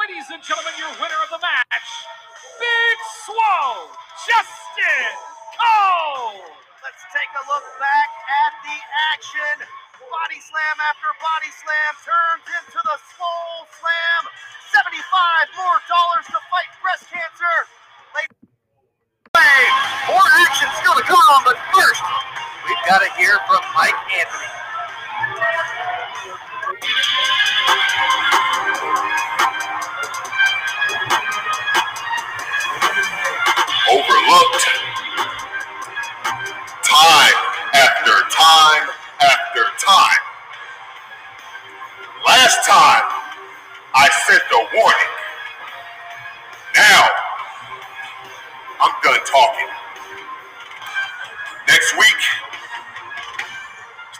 Ladies 0.01 0.29
and 0.33 0.41
gentlemen, 0.41 0.73
your 0.81 0.89
winner 0.97 1.21
of 1.21 1.31
the 1.37 1.43
match, 1.45 1.91
Big 2.57 2.99
Swole, 3.29 3.93
Justin 4.25 5.13
Cole. 5.61 6.41
Let's 6.81 7.05
take 7.13 7.29
a 7.37 7.45
look 7.45 7.67
back 7.77 8.11
at 8.25 8.53
the 8.65 8.79
action. 9.13 9.57
Body 10.01 10.41
slam 10.41 10.77
after 10.89 11.11
body 11.21 11.53
slam 11.61 11.93
turns 12.09 12.47
into 12.65 12.81
the 12.81 12.97
Swole 13.13 13.65
Slam. 13.81 14.23
75 14.73 15.61
more 15.61 15.81
dollars 15.93 16.27
to 16.33 16.41
fight 16.49 16.73
breast 16.81 17.05
cancer. 17.13 17.57
More 20.09 20.21
action 20.47 20.69
still 20.81 20.95
to 20.97 21.03
come, 21.03 21.43
but 21.45 21.57
got 22.87 22.99
to 23.01 23.11
hear 23.17 23.39
from 23.47 23.61
Mike 23.75 23.95
Anthony. 24.19 24.55
overlooked 33.91 34.65
time 36.83 37.39
after 37.75 38.15
time 38.31 38.89
after 39.21 39.65
time. 39.79 40.23
Last 42.27 42.67
time, 42.67 43.07
I 43.95 44.09
sent 44.27 44.43
a 44.53 44.61
warning. 44.75 45.15
Now, 46.75 47.09
I'm 48.81 48.95
done 49.03 49.21
talking. 49.27 49.74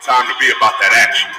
Time 0.05 0.29
to 0.29 0.37
be 0.37 0.53
about 0.53 0.77
that 0.85 0.93
action. 1.01 1.33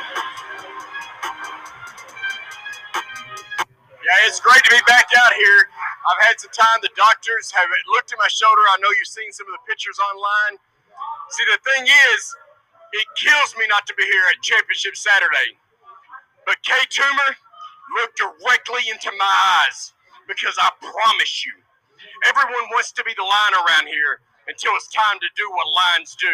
Yeah, 4.01 4.25
it's 4.25 4.41
great 4.41 4.61
to 4.65 4.71
be 4.73 4.81
back 4.89 5.05
out 5.21 5.33
here. 5.37 5.69
I've 6.09 6.21
had 6.25 6.41
some 6.41 6.49
time. 6.49 6.81
The 6.81 6.93
doctors 6.97 7.53
have 7.53 7.69
looked 7.93 8.09
at 8.09 8.17
my 8.17 8.29
shoulder. 8.29 8.61
I 8.73 8.81
know 8.81 8.89
you've 8.97 9.09
seen 9.09 9.29
some 9.29 9.45
of 9.49 9.53
the 9.53 9.63
pictures 9.69 9.97
online. 10.01 10.57
See, 11.29 11.45
the 11.45 11.61
thing 11.61 11.85
is, 11.85 12.21
it 12.97 13.05
kills 13.17 13.53
me 13.57 13.69
not 13.69 13.85
to 13.85 13.93
be 13.93 14.05
here 14.05 14.25
at 14.33 14.41
Championship 14.41 14.97
Saturday. 14.97 15.57
But 16.45 16.61
Kay 16.61 16.85
Toomer, 16.89 17.37
looked 18.01 18.17
directly 18.17 18.89
into 18.89 19.11
my 19.17 19.33
eyes 19.61 19.93
because 20.27 20.57
I 20.57 20.73
promise 20.81 21.45
you, 21.45 21.53
everyone 22.25 22.65
wants 22.73 22.91
to 22.97 23.03
be 23.03 23.13
the 23.13 23.25
lion 23.25 23.53
around 23.61 23.87
here 23.87 24.21
until 24.49 24.73
it's 24.73 24.89
time 24.89 25.21
to 25.21 25.29
do 25.37 25.45
what 25.53 25.69
lions 25.69 26.17
do. 26.17 26.33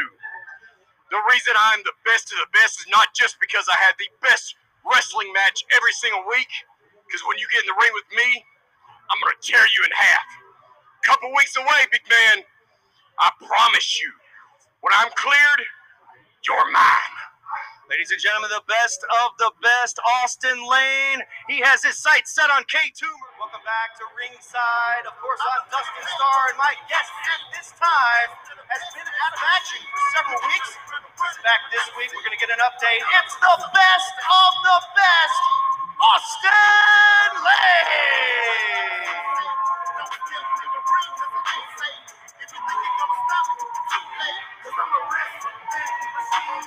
The 1.12 1.20
reason 1.32 1.54
I'm 1.60 1.84
the 1.84 1.94
best 2.08 2.32
of 2.32 2.40
the 2.40 2.52
best 2.56 2.80
is 2.80 2.88
not 2.90 3.14
just 3.14 3.38
because 3.44 3.68
I 3.68 3.78
had 3.84 3.96
the 4.00 4.08
best 4.24 4.56
wrestling 4.88 5.32
match 5.34 5.64
every 5.76 5.94
single 5.94 6.24
week, 6.28 6.50
because 7.06 7.22
when 7.28 7.38
you 7.38 7.46
get 7.52 7.64
in 7.64 7.70
the 7.70 7.78
ring 7.80 7.92
with 7.94 8.10
me, 8.16 8.46
I'm 9.12 9.20
going 9.20 9.36
to 9.36 9.44
tear 9.44 9.62
you 9.62 9.84
in 9.84 9.92
half. 9.92 10.28
Couple 11.04 11.34
weeks 11.36 11.58
away, 11.58 11.84
big 11.92 12.02
man. 12.10 12.46
I 13.20 13.32
promise 13.46 14.02
you, 14.02 14.12
when 14.82 14.94
I'm 14.96 15.12
cleared, 15.16 15.62
you're 16.48 16.72
mine. 16.72 17.16
Ladies 17.92 18.08
and 18.08 18.24
gentlemen, 18.24 18.48
the 18.56 18.64
best 18.72 19.04
of 19.04 19.36
the 19.36 19.52
best, 19.60 20.00
Austin 20.24 20.64
Lane. 20.64 21.20
He 21.52 21.60
has 21.60 21.84
his 21.84 22.00
sights 22.00 22.32
set 22.32 22.48
on 22.48 22.64
K 22.72 22.80
Toomer. 22.96 23.30
Welcome 23.36 23.60
back 23.68 24.00
to 24.00 24.08
ringside. 24.16 25.04
Of 25.04 25.12
course, 25.20 25.44
I'm 25.44 25.68
Dustin 25.68 26.08
Starr, 26.16 26.56
and 26.56 26.60
my 26.64 26.72
guest 26.88 27.12
at 27.12 27.44
this 27.52 27.68
time 27.76 28.32
has 28.72 28.84
been 28.96 29.04
out 29.04 29.36
of 29.36 29.44
action 29.44 29.84
for 29.84 30.02
several 30.16 30.40
weeks. 30.40 30.72
He's 31.20 31.40
back 31.44 31.68
this 31.68 31.84
week. 32.00 32.16
We're 32.16 32.24
going 32.24 32.32
to 32.32 32.40
get 32.40 32.56
an 32.56 32.64
update. 32.64 33.04
It's 33.04 33.36
the 33.44 33.60
best 33.60 34.16
of 34.24 34.52
the 34.64 34.80
best, 34.96 35.42
Austin 36.00 37.44
Lane. 37.44 38.81
Welcome 46.32 46.64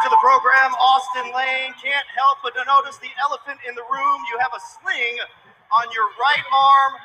to 0.00 0.08
the 0.08 0.16
program, 0.24 0.72
Austin 0.80 1.28
Lane. 1.36 1.76
Can't 1.76 2.08
help 2.16 2.40
but 2.40 2.56
to 2.56 2.64
notice 2.64 2.96
the 3.04 3.12
elephant 3.20 3.60
in 3.68 3.76
the 3.76 3.84
room. 3.84 4.18
You 4.32 4.40
have 4.40 4.56
a 4.56 4.62
sling 4.64 5.20
on 5.76 5.92
your 5.92 6.08
right 6.16 6.40
arm. 6.48 6.96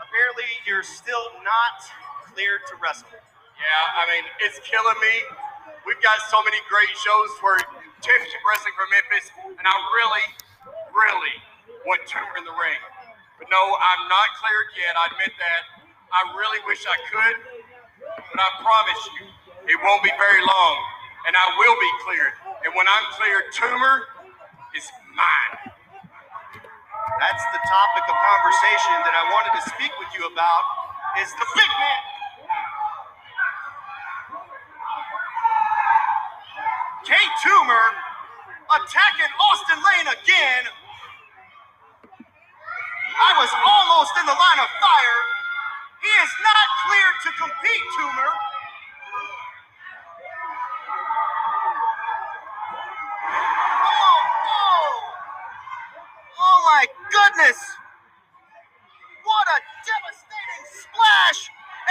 Apparently, 0.00 0.48
you're 0.64 0.88
still 0.88 1.36
not 1.44 1.84
cleared 2.32 2.64
to 2.72 2.80
wrestle. 2.80 3.12
Yeah, 3.12 4.00
I 4.00 4.08
mean, 4.08 4.24
it's 4.40 4.56
killing 4.64 4.96
me. 5.04 5.16
We've 5.84 6.00
got 6.00 6.24
so 6.32 6.40
many 6.40 6.56
great 6.72 6.96
shows 6.96 7.28
for 7.44 7.60
Championship 8.00 8.40
Wrestling 8.48 8.72
for 8.72 8.88
Memphis, 8.88 9.28
and 9.52 9.68
I 9.68 9.76
really, 10.00 10.24
really 10.96 11.36
want 11.84 12.08
Toomer 12.08 12.40
in 12.40 12.48
the 12.48 12.56
ring. 12.56 12.80
But 13.36 13.52
no, 13.52 13.60
I'm 13.60 14.08
not 14.08 14.32
cleared 14.40 14.72
yet. 14.80 14.96
I 14.96 15.12
admit 15.12 15.36
that. 15.36 15.84
I 16.12 16.28
really 16.36 16.60
wish 16.68 16.84
I 16.84 16.96
could, 17.08 17.36
but 18.32 18.40
I 18.40 18.50
promise 18.64 19.02
you, 19.20 19.24
it 19.68 19.78
won't 19.84 20.02
be 20.02 20.12
very 20.16 20.42
long, 20.42 20.74
and 21.28 21.36
I 21.36 21.46
will 21.60 21.76
be 21.78 21.92
cleared. 22.08 22.34
And 22.64 22.72
when 22.74 22.88
I'm 22.88 23.06
cleared, 23.20 23.44
Toomer 23.54 23.96
is 24.76 24.86
mine. 25.14 25.72
That's 27.20 27.44
the 27.54 27.62
topic 27.64 28.04
of 28.10 28.16
conversation 28.18 28.96
that 29.06 29.14
I 29.14 29.24
wanted 29.32 29.52
to 29.60 29.62
speak 29.76 29.92
with 30.00 30.10
you 30.18 30.26
about. 30.28 30.64
is 31.22 31.30
the 31.38 31.46
big 31.56 31.70
man. 31.80 32.02
Kay 37.06 37.26
Toomer 37.44 37.86
attacking 38.74 39.32
Austin 39.52 39.78
Lane 39.80 40.08
again. 40.14 40.64
I 43.04 43.30
was 43.40 43.50
almost 43.52 44.12
in 44.20 44.26
the 44.26 44.34
line 44.36 44.60
of 44.60 44.70
fire. 44.80 45.20
He 46.02 46.08
is 46.10 46.32
not 46.42 46.66
cleared 46.86 47.18
to 47.24 47.30
compete, 47.38 47.86
Toomer. 47.98 48.32
Oh, 53.70 54.20
oh. 54.48 54.92
Oh 56.40 56.58
my 56.66 56.86
goodness. 57.10 57.58
What 59.24 59.46
a 59.48 59.58
devastating 59.86 60.64
splash. 60.80 61.40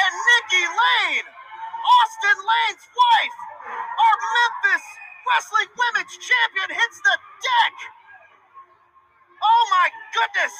And 0.02 0.14
Nikki 0.16 0.66
Lane, 0.66 1.28
Austin 1.30 2.40
Lane's 2.40 2.86
wife, 2.96 3.38
our 3.70 4.18
Memphis 4.36 4.86
Wrestling 5.28 5.72
Women's 5.76 6.16
Champion, 6.18 6.70
hits 6.74 7.00
the 7.04 7.16
deck. 7.44 7.76
Oh 9.44 9.64
my 9.72 9.88
goodness. 10.14 10.54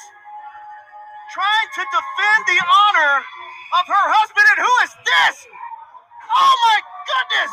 Trying 1.32 1.70
to 1.80 1.82
defend 1.88 2.40
the 2.44 2.60
honor 2.60 3.14
of 3.80 3.84
her 3.88 4.06
husband, 4.20 4.46
and 4.52 4.60
who 4.60 4.74
is 4.84 4.92
this? 5.00 5.36
Oh 6.28 6.54
my 6.68 6.78
goodness. 7.08 7.52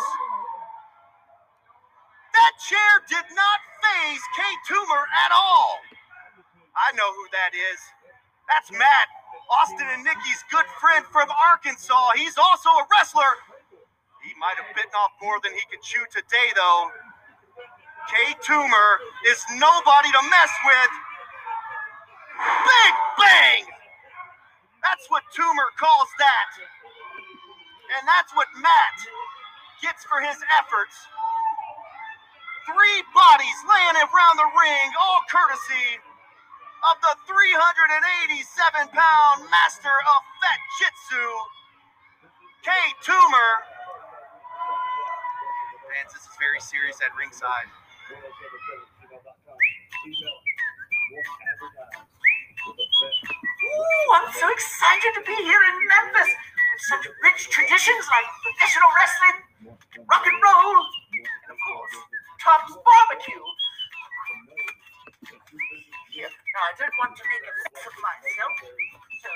That 2.35 2.53
chair 2.59 2.91
did 3.07 3.27
not 3.35 3.59
phase 3.79 4.23
Kay 4.35 4.53
Toomer 4.67 5.03
at 5.27 5.31
all. 5.31 5.79
I 6.75 6.91
know 6.99 7.07
who 7.15 7.25
that 7.31 7.55
is. 7.55 7.79
That's 8.51 8.71
Matt, 8.71 9.07
Austin 9.47 9.87
and 9.95 10.03
Nikki's 10.03 10.43
good 10.51 10.67
friend 10.83 11.07
from 11.07 11.31
Arkansas. 11.51 12.19
He's 12.19 12.35
also 12.35 12.67
a 12.69 12.85
wrestler. 12.91 13.31
He 14.27 14.35
might 14.39 14.59
have 14.59 14.67
bitten 14.75 14.91
off 14.99 15.15
more 15.23 15.39
than 15.43 15.55
he 15.55 15.63
could 15.71 15.81
chew 15.83 16.03
today, 16.11 16.51
though. 16.55 16.91
Kay 18.11 18.35
Toomer 18.43 18.89
is 19.29 19.39
nobody 19.55 20.11
to 20.11 20.21
mess 20.27 20.53
with. 20.67 20.91
Big 22.39 22.93
bang! 23.19 23.63
That's 24.81 25.05
what 25.11 25.23
Toomer 25.35 25.69
calls 25.75 26.09
that. 26.19 26.49
And 27.99 28.07
that's 28.07 28.31
what 28.35 28.47
Matt 28.55 28.97
gets 29.83 30.05
for 30.05 30.21
his 30.23 30.37
efforts. 30.59 30.95
Three 32.69 33.01
bodies 33.11 33.59
laying 33.65 33.97
around 33.97 34.35
the 34.37 34.49
ring, 34.55 34.87
all 35.01 35.21
courtesy 35.27 35.99
of 36.85 36.95
the 37.03 37.13
387 37.27 38.87
pound 38.93 39.37
master 39.51 39.91
of 39.91 40.19
Fat 40.39 40.61
Jitsu, 40.79 41.27
Kay 42.63 42.85
Toomer. 43.03 43.51
Fans, 45.89 46.13
this 46.13 46.23
is 46.23 46.35
very 46.39 46.61
serious 46.61 47.01
at 47.01 47.11
ringside. 47.17 47.67
Ooh, 53.69 54.07
I'm 54.17 54.31
so 54.33 54.47
excited 54.49 55.11
to 55.19 55.23
be 55.25 55.37
here 55.45 55.61
in 55.61 55.75
Memphis 55.87 56.31
with 56.33 56.83
such 56.89 57.05
rich 57.23 57.49
traditions 57.51 58.05
like 58.09 58.27
professional 58.43 58.91
wrestling, 58.97 59.37
rock 60.09 60.25
and 60.25 60.39
roll, 60.41 60.77
and 60.81 61.51
of 61.53 61.57
course, 61.67 61.95
Tom's 62.41 62.75
barbecue. 62.81 63.45
Here, 66.11 66.29
now 66.29 66.63
I 66.69 66.73
don't 66.79 66.95
want 66.99 67.13
to 67.17 67.23
make 67.29 67.45
a 67.45 67.53
mess 67.53 67.85
of 67.87 67.95
myself, 68.01 68.53
so. 69.23 69.31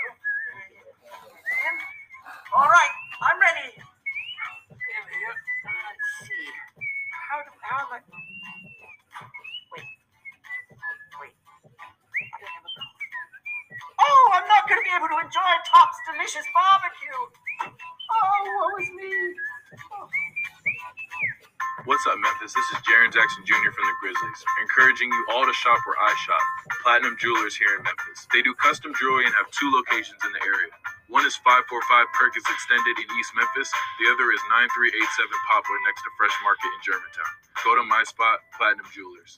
All 2.56 2.69
right, 2.69 2.93
Jackson 23.13 23.45
Jr. 23.45 23.69
from 23.69 23.86
the 23.86 23.97
Grizzlies, 24.02 24.41
encouraging 24.58 25.06
you 25.13 25.21
all 25.30 25.45
to 25.45 25.54
shop 25.54 25.78
where 25.86 26.02
I 26.02 26.17
shop, 26.26 26.41
Platinum 26.82 27.13
Jewelers 27.21 27.54
here 27.54 27.69
in 27.78 27.86
Memphis. 27.86 28.26
They 28.34 28.41
do 28.41 28.58
custom 28.58 28.89
jewelry 28.97 29.30
and 29.30 29.36
have 29.38 29.45
two 29.54 29.69
locations 29.69 30.17
in 30.26 30.34
the 30.34 30.41
area. 30.41 30.73
One 31.13 31.21
is 31.21 31.38
545 31.45 31.69
Perkins 32.17 32.49
Extended 32.49 32.95
in 32.97 33.06
East 33.13 33.30
Memphis. 33.38 33.69
The 34.02 34.10
other 34.10 34.34
is 34.34 34.41
9387 34.49 35.30
Poplar 35.45 35.78
next 35.86 36.02
to 36.02 36.10
Fresh 36.17 36.34
Market 36.41 36.73
in 36.73 36.82
Germantown. 36.82 37.34
Go 37.62 37.78
to 37.78 37.86
my 37.86 38.02
spot, 38.02 38.41
Platinum 38.58 38.89
Jewelers. 38.89 39.38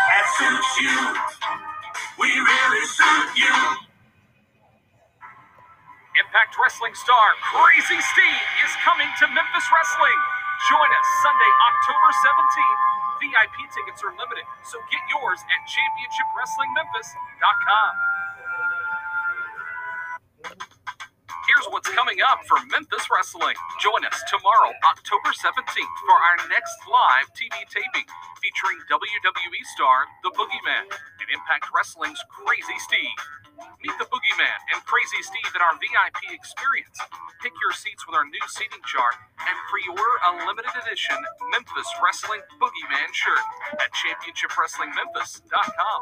That 0.00 0.26
suits 0.40 0.72
you. 0.80 1.25
Really 2.36 2.84
suit 2.86 3.28
you. 3.36 3.54
Impact 6.20 6.52
Wrestling 6.60 6.92
star 6.96 7.32
Crazy 7.40 7.96
Steve 7.96 8.44
is 8.64 8.72
coming 8.84 9.08
to 9.20 9.24
Memphis 9.32 9.64
Wrestling. 9.72 10.18
Join 10.68 10.90
us 10.92 11.08
Sunday, 11.24 11.52
October 11.72 12.10
17th. 12.12 12.80
VIP 13.24 13.56
tickets 13.72 14.04
are 14.04 14.12
limited, 14.16 14.44
so 14.64 14.76
get 14.92 15.00
yours 15.08 15.40
at 15.48 15.60
championshipwrestlingmemphis.com. 15.64 17.92
Here's 21.48 21.68
what's 21.72 21.88
coming 21.94 22.18
up 22.26 22.42
for 22.48 22.58
Memphis 22.68 23.06
Wrestling. 23.08 23.54
Join 23.80 24.02
us 24.04 24.18
tomorrow, 24.28 24.72
October 24.92 25.30
17th, 25.32 25.96
for 26.04 26.16
our 26.16 26.36
next 26.50 26.74
live 26.90 27.28
TV 27.38 27.54
taping 27.70 28.04
featuring 28.42 28.78
WWE 28.90 29.62
star 29.76 30.04
The 30.26 30.32
Boogeyman 30.34 30.90
Impact 31.32 31.66
Wrestling's 31.74 32.20
Crazy 32.28 32.78
Steve. 32.78 33.18
Meet 33.86 34.02
the 34.02 34.10
Boogeyman 34.10 34.58
and 34.74 34.82
Crazy 34.82 35.22
Steve 35.22 35.54
at 35.54 35.62
our 35.62 35.78
VIP 35.78 36.34
experience. 36.34 36.98
Pick 37.38 37.54
your 37.62 37.70
seats 37.70 38.02
with 38.02 38.18
our 38.18 38.26
new 38.26 38.42
seating 38.50 38.82
chart 38.82 39.14
and 39.38 39.54
pre-order 39.70 40.14
a 40.26 40.42
limited 40.42 40.74
edition 40.74 41.14
Memphis 41.54 41.86
Wrestling 42.02 42.42
Boogeyman 42.58 43.14
shirt 43.14 43.38
at 43.78 43.94
championshipwrestlingmemphis.com. 43.94 46.00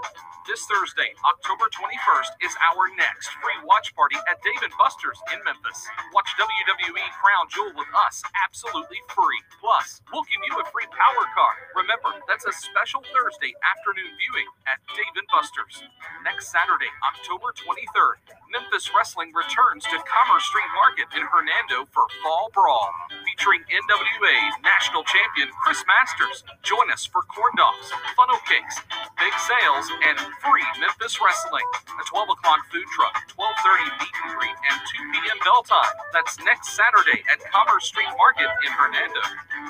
This 0.48 0.64
Thursday, 0.64 1.12
October 1.28 1.68
21st, 1.72 2.32
is 2.44 2.52
our 2.72 2.88
next 2.96 3.28
free 3.44 3.60
watch 3.68 3.92
party 3.92 4.16
at 4.32 4.40
Dave 4.40 4.64
and 4.64 4.72
Buster's 4.80 5.20
in 5.32 5.40
Memphis. 5.44 5.84
Watch 6.16 6.28
WWE 6.40 7.04
Crown 7.20 7.48
Jewel 7.52 7.72
with 7.76 7.88
us 8.08 8.24
absolutely 8.44 9.00
free. 9.12 9.40
Plus, 9.60 10.00
we'll 10.12 10.24
give 10.28 10.40
you 10.44 10.56
a 10.56 10.64
free 10.72 10.88
power 10.88 11.24
card. 11.36 11.56
Remember, 11.84 12.16
that's 12.28 12.44
a 12.48 12.52
special 12.52 13.04
Thursday 13.12 13.52
afternoon 13.60 14.12
viewing 14.16 14.48
at 14.68 14.80
Dave 14.96 15.16
and 15.16 15.28
Buster's. 15.28 15.84
Next 16.24 16.48
Saturday, 16.52 16.88
October 17.12 17.52
23rd, 17.74 18.22
Memphis 18.54 18.86
Wrestling 18.94 19.34
returns 19.34 19.82
to 19.90 19.98
Commerce 20.06 20.46
Street 20.46 20.70
Market 20.78 21.10
in 21.10 21.26
Hernando 21.26 21.90
for 21.90 22.06
Fall 22.22 22.54
Brawl, 22.54 22.86
featuring 23.26 23.66
NWA 23.66 24.36
National 24.62 25.02
Champion 25.02 25.50
Chris 25.58 25.82
Masters. 25.90 26.46
Join 26.62 26.86
us 26.94 27.02
for 27.02 27.26
corn 27.26 27.50
dogs, 27.58 27.90
funnel 28.14 28.38
cakes, 28.46 28.78
big 29.18 29.34
sales, 29.42 29.90
and 30.06 30.22
free 30.38 30.62
Memphis 30.78 31.18
Wrestling. 31.18 31.66
A 31.98 32.04
12 32.14 32.30
o'clock 32.30 32.62
food 32.70 32.86
truck, 32.94 33.18
12:30 33.34 33.90
meet 33.98 34.14
and 34.22 34.30
greet, 34.38 34.58
and 34.70 34.78
2 34.86 35.02
p.m. 35.18 35.38
bell 35.42 35.66
time. 35.66 35.90
That's 36.14 36.38
next 36.46 36.78
Saturday 36.78 37.26
at 37.26 37.42
Commerce 37.50 37.90
Street 37.90 38.10
Market 38.14 38.54
in 38.62 38.70
Hernando. 38.70 39.22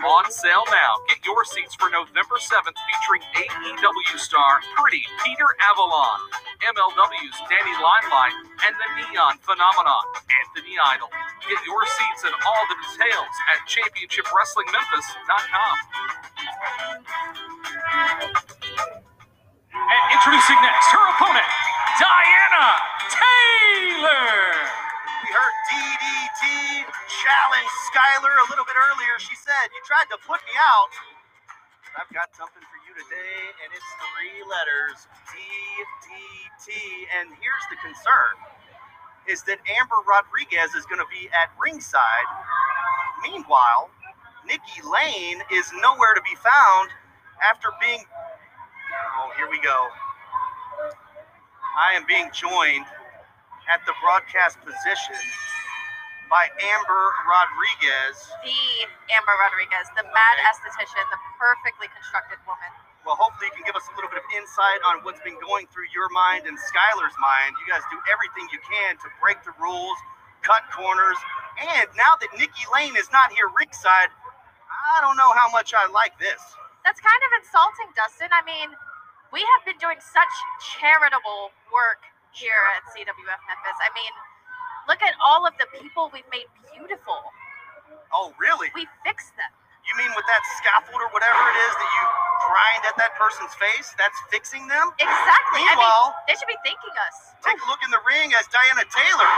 On 0.05 0.29
sale 0.29 0.69
now. 0.69 1.01
Get 1.09 1.25
your 1.25 1.41
seats 1.49 1.73
for 1.73 1.89
November 1.89 2.37
7th, 2.37 2.77
featuring 2.77 3.25
AEW 3.33 4.21
star 4.21 4.61
Pretty 4.77 5.09
Peter 5.25 5.49
Avalon, 5.73 6.21
MLW's 6.69 7.39
Danny 7.49 7.77
Limelight, 7.85 8.33
and 8.65 8.73
the 8.81 8.89
Neon 8.97 9.37
Phenomenon, 9.45 10.05
Anthony 10.25 10.73
Idol. 10.81 11.13
Get 11.45 11.61
your 11.69 11.85
seats 11.85 12.25
and 12.25 12.33
all 12.33 12.65
the 12.73 12.81
details 12.81 13.29
at 13.53 13.61
ChampionshipWrestlingMemphis.com. 13.69 15.77
And 19.77 20.03
introducing 20.17 20.57
next, 20.65 20.89
her 20.97 21.05
opponent, 21.13 21.45
Diana 22.01 22.73
Taylor. 23.13 24.33
We 25.21 25.29
heard 25.29 25.57
DDT 25.69 26.89
challenge 26.89 27.69
Skyler 27.93 28.33
a 28.33 28.49
little 28.49 28.65
bit 28.65 28.81
earlier. 28.81 29.21
She 29.21 29.37
said, 29.37 29.69
You 29.77 29.85
tried 29.85 30.09
to 30.09 30.17
put 30.25 30.41
me 30.49 30.57
out. 30.57 30.89
I've 32.01 32.09
got 32.17 32.33
something 32.33 32.65
for 32.65 32.74
today, 32.95 33.43
and 33.63 33.69
it's 33.75 33.91
three 33.99 34.39
letters 34.47 35.11
DDT. 35.27 36.71
And 37.19 37.35
here's 37.43 37.67
the 37.71 37.79
concern 37.83 38.35
is 39.27 39.43
that 39.51 39.59
Amber 39.67 39.99
Rodriguez 40.07 40.75
is 40.79 40.87
going 40.87 41.03
to 41.03 41.11
be 41.11 41.27
at 41.35 41.51
ringside. 41.59 42.29
Meanwhile, 43.23 43.91
Nikki 44.47 44.79
Lane 44.87 45.43
is 45.51 45.67
nowhere 45.83 46.15
to 46.15 46.23
be 46.23 46.37
found 46.39 46.91
after 47.43 47.69
being. 47.81 48.05
Oh, 49.19 49.31
here 49.37 49.51
we 49.51 49.59
go. 49.61 49.89
I 51.77 51.99
am 51.99 52.07
being 52.07 52.31
joined 52.31 52.87
at 53.67 53.83
the 53.87 53.95
broadcast 54.03 54.59
position 54.63 55.19
by 56.31 56.49
Amber 56.49 57.05
Rodriguez. 57.29 58.17
The 58.45 58.89
Amber 59.13 59.37
Rodriguez, 59.39 59.87
the 59.97 60.05
mad 60.09 60.37
esthetician, 60.51 61.05
the 61.13 61.21
perfectly 61.37 61.89
constructed 61.93 62.41
woman. 62.49 62.71
Well, 63.05 63.21
hopefully, 63.21 63.53
you 63.53 63.57
can 63.61 63.69
give 63.69 63.77
us 63.77 63.85
a 63.89 63.95
little 64.01 64.09
bit 64.09 64.25
of 64.25 64.29
insight 64.33 64.81
on 64.89 65.05
what's 65.05 65.21
been 65.21 65.37
going 65.37 65.69
through 65.69 65.93
your 65.93 66.09
mind 66.09 66.49
and 66.49 66.57
Skylar's 66.57 67.17
mind. 67.21 67.53
You 67.61 67.69
guys 67.69 67.85
do 67.93 68.01
everything 68.09 68.49
you 68.49 68.61
can 68.65 68.97
to 69.05 69.09
break 69.21 69.45
the 69.45 69.53
rules, 69.61 69.99
cut 70.41 70.65
corners, 70.73 71.21
and 71.61 71.87
now 71.95 72.17
that 72.19 72.33
Nikki 72.35 72.65
Lane 72.73 72.97
is 72.97 73.13
not 73.13 73.31
here 73.31 73.47
ringside, 73.53 74.09
I 74.73 75.05
don't 75.05 75.21
know 75.21 75.33
how 75.37 75.53
much 75.53 75.77
I 75.77 75.87
like 75.93 76.17
this. 76.17 76.41
That's 76.83 77.01
kind 77.01 77.23
of 77.29 77.31
insulting, 77.45 77.93
Dustin. 77.93 78.33
I 78.33 78.41
mean, 78.45 78.73
we 79.33 79.45
have 79.45 79.63
been 79.69 79.79
doing 79.79 80.01
such 80.01 80.35
charitable 80.81 81.53
work 81.71 82.03
here 82.33 82.73
at 82.75 82.89
CWF 82.91 83.41
Memphis. 83.47 83.79
I 83.85 83.91
mean, 83.95 84.13
look 84.89 85.01
at 85.03 85.15
all 85.21 85.47
of 85.47 85.55
the 85.59 85.67
people 85.81 86.11
we've 86.13 86.29
made 86.31 86.49
beautiful. 86.73 87.19
Oh, 88.13 88.33
really? 88.39 88.71
We 88.75 88.87
fixed 89.03 89.35
them. 89.35 89.51
You 89.85 89.93
mean 90.01 90.09
with 90.17 90.25
that 90.25 90.43
scaffold 90.63 90.97
or 90.97 91.13
whatever 91.13 91.37
it 91.37 91.59
is 91.61 91.73
that 91.77 91.91
you 91.93 92.05
grind 92.49 92.83
at 92.89 92.97
that 92.97 93.13
person's 93.21 93.53
face? 93.61 93.93
That's 94.01 94.17
fixing 94.33 94.65
them? 94.65 94.97
Exactly. 94.97 95.61
Meanwhile, 95.61 96.17
I 96.17 96.25
mean, 96.25 96.33
they 96.33 96.37
should 96.41 96.49
be 96.49 96.61
thanking 96.65 96.97
us. 97.05 97.17
take 97.45 97.61
a 97.61 97.67
look 97.69 97.85
in 97.85 97.93
the 97.93 98.01
ring 98.09 98.33
as 98.33 98.49
Diana 98.49 98.87
Taylor 98.89 99.33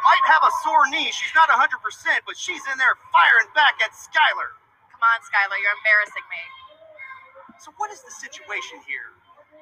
might 0.00 0.24
have 0.32 0.42
a 0.42 0.52
sore 0.64 0.88
knee. 0.88 1.12
She's 1.12 1.34
not 1.36 1.52
100%, 1.52 1.68
but 2.24 2.40
she's 2.40 2.64
in 2.72 2.76
there 2.80 2.96
firing 3.12 3.52
back 3.52 3.78
at 3.84 3.92
Skylar. 3.92 4.56
Come 4.90 5.04
on, 5.04 5.18
Skylar, 5.28 5.60
you're 5.60 5.76
embarrassing 5.84 6.26
me. 6.32 6.42
So, 7.60 7.70
what 7.76 7.92
is 7.92 8.00
the 8.02 8.10
situation 8.10 8.80
here 8.88 9.12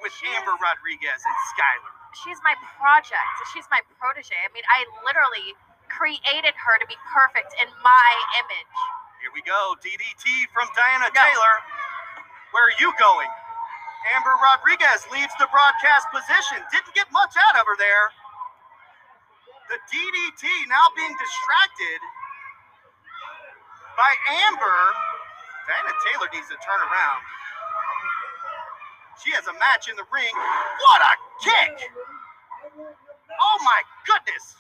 with 0.01 0.15
Amber 0.39 0.55
Rodriguez 0.57 1.21
and 1.21 1.39
Skylar? 1.53 2.00
She's 2.15 2.39
my 2.43 2.55
project. 2.79 3.35
She's 3.55 3.67
my 3.71 3.81
protege. 3.99 4.35
I 4.35 4.51
mean, 4.51 4.67
I 4.67 4.83
literally 5.07 5.55
created 5.87 6.55
her 6.55 6.75
to 6.79 6.87
be 6.87 6.99
perfect 7.11 7.55
in 7.63 7.69
my 7.83 8.11
image. 8.43 8.77
Here 9.23 9.31
we 9.35 9.43
go. 9.47 9.77
DDT 9.79 10.51
from 10.51 10.67
Diana 10.75 11.11
Taylor. 11.13 11.55
Where 12.51 12.67
are 12.67 12.77
you 12.83 12.91
going? 12.99 13.31
Amber 14.17 14.33
Rodriguez 14.41 15.05
leaves 15.13 15.35
the 15.39 15.47
broadcast 15.53 16.09
position. 16.11 16.65
Didn't 16.73 16.95
get 16.97 17.07
much 17.13 17.37
out 17.37 17.55
of 17.61 17.69
her 17.69 17.77
there. 17.77 18.07
The 19.69 19.79
DDT 19.87 20.45
now 20.67 20.89
being 20.97 21.15
distracted 21.15 22.01
by 23.95 24.11
Amber. 24.51 24.81
Diana 25.69 25.95
Taylor 26.11 26.29
needs 26.33 26.49
to 26.49 26.59
turn 26.59 26.81
around. 26.81 27.23
She 29.19 29.33
has 29.35 29.45
a 29.51 29.53
match 29.59 29.91
in 29.91 29.97
the 29.97 30.07
ring. 30.09 30.33
What 30.33 31.01
a 31.03 31.13
kick! 31.43 31.91
Oh 33.41 33.57
my 33.65 33.81
goodness! 34.07 34.57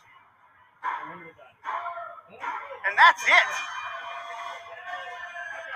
And 2.87 2.95
that's 2.99 3.23
it. 3.25 3.49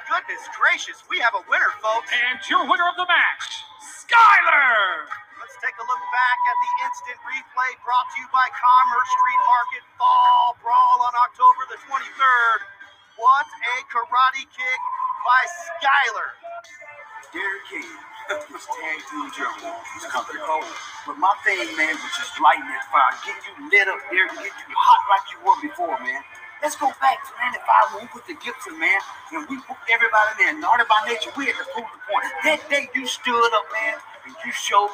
Goodness 0.04 0.44
gracious, 0.52 1.00
we 1.08 1.16
have 1.24 1.32
a 1.32 1.44
winner, 1.48 1.72
folks. 1.80 2.12
And 2.12 2.36
your 2.50 2.68
winner 2.68 2.84
of 2.90 2.96
the 3.00 3.08
match, 3.08 3.44
Skyler! 4.04 5.08
Let's 5.40 5.56
take 5.64 5.76
a 5.80 5.86
look 5.88 6.04
back 6.12 6.38
at 6.44 6.56
the 6.60 6.72
instant 6.84 7.18
replay 7.24 7.72
brought 7.88 8.08
to 8.12 8.16
you 8.20 8.28
by 8.28 8.46
Commerce 8.52 9.10
Street 9.16 9.42
Market 9.48 9.84
Fall 9.96 10.60
Brawl 10.60 10.98
on 11.08 11.14
October 11.24 11.64
the 11.72 11.80
23rd. 11.88 12.60
What 13.16 13.48
a 13.48 13.74
karate 13.88 14.44
kick 14.52 14.80
by 15.24 15.42
Skyler. 15.72 16.28
Derek 17.32 17.64
King 17.72 18.13
tag 18.28 18.98
team 19.10 19.26
champion. 19.32 19.74
He's 19.94 20.06
coming 20.08 20.40
cold. 20.40 20.64
But 21.06 21.16
my 21.20 21.34
thing, 21.44 21.60
man, 21.76 21.92
was 21.92 22.14
just 22.16 22.32
lighting 22.40 22.68
that 22.72 22.84
fire, 22.88 23.12
get 23.28 23.36
you 23.44 23.52
lit 23.68 23.88
up 23.88 24.00
there, 24.08 24.26
get 24.40 24.54
you 24.56 24.72
hot 24.72 25.02
like 25.12 25.26
you 25.32 25.38
were 25.44 25.58
before, 25.60 25.96
man. 26.00 26.22
Let's 26.64 26.80
go 26.80 26.88
back 26.96 27.20
to 27.28 27.32
95 27.36 27.92
when 27.92 27.98
we 28.04 28.08
put 28.08 28.24
the 28.24 28.36
Gibson, 28.40 28.80
man, 28.80 28.96
and 29.36 29.44
we 29.52 29.60
put 29.68 29.76
everybody 29.92 30.48
in 30.48 30.56
there. 30.56 30.56
Naughty 30.64 30.88
by 30.88 30.96
nature, 31.04 31.28
we 31.36 31.52
had 31.52 31.60
to 31.60 31.66
prove 31.76 31.84
the 31.84 32.00
point. 32.08 32.24
That 32.48 32.64
day 32.72 32.88
you 32.96 33.04
stood 33.04 33.52
up, 33.52 33.68
man, 33.68 34.00
and 34.24 34.32
you 34.40 34.48
showed 34.56 34.88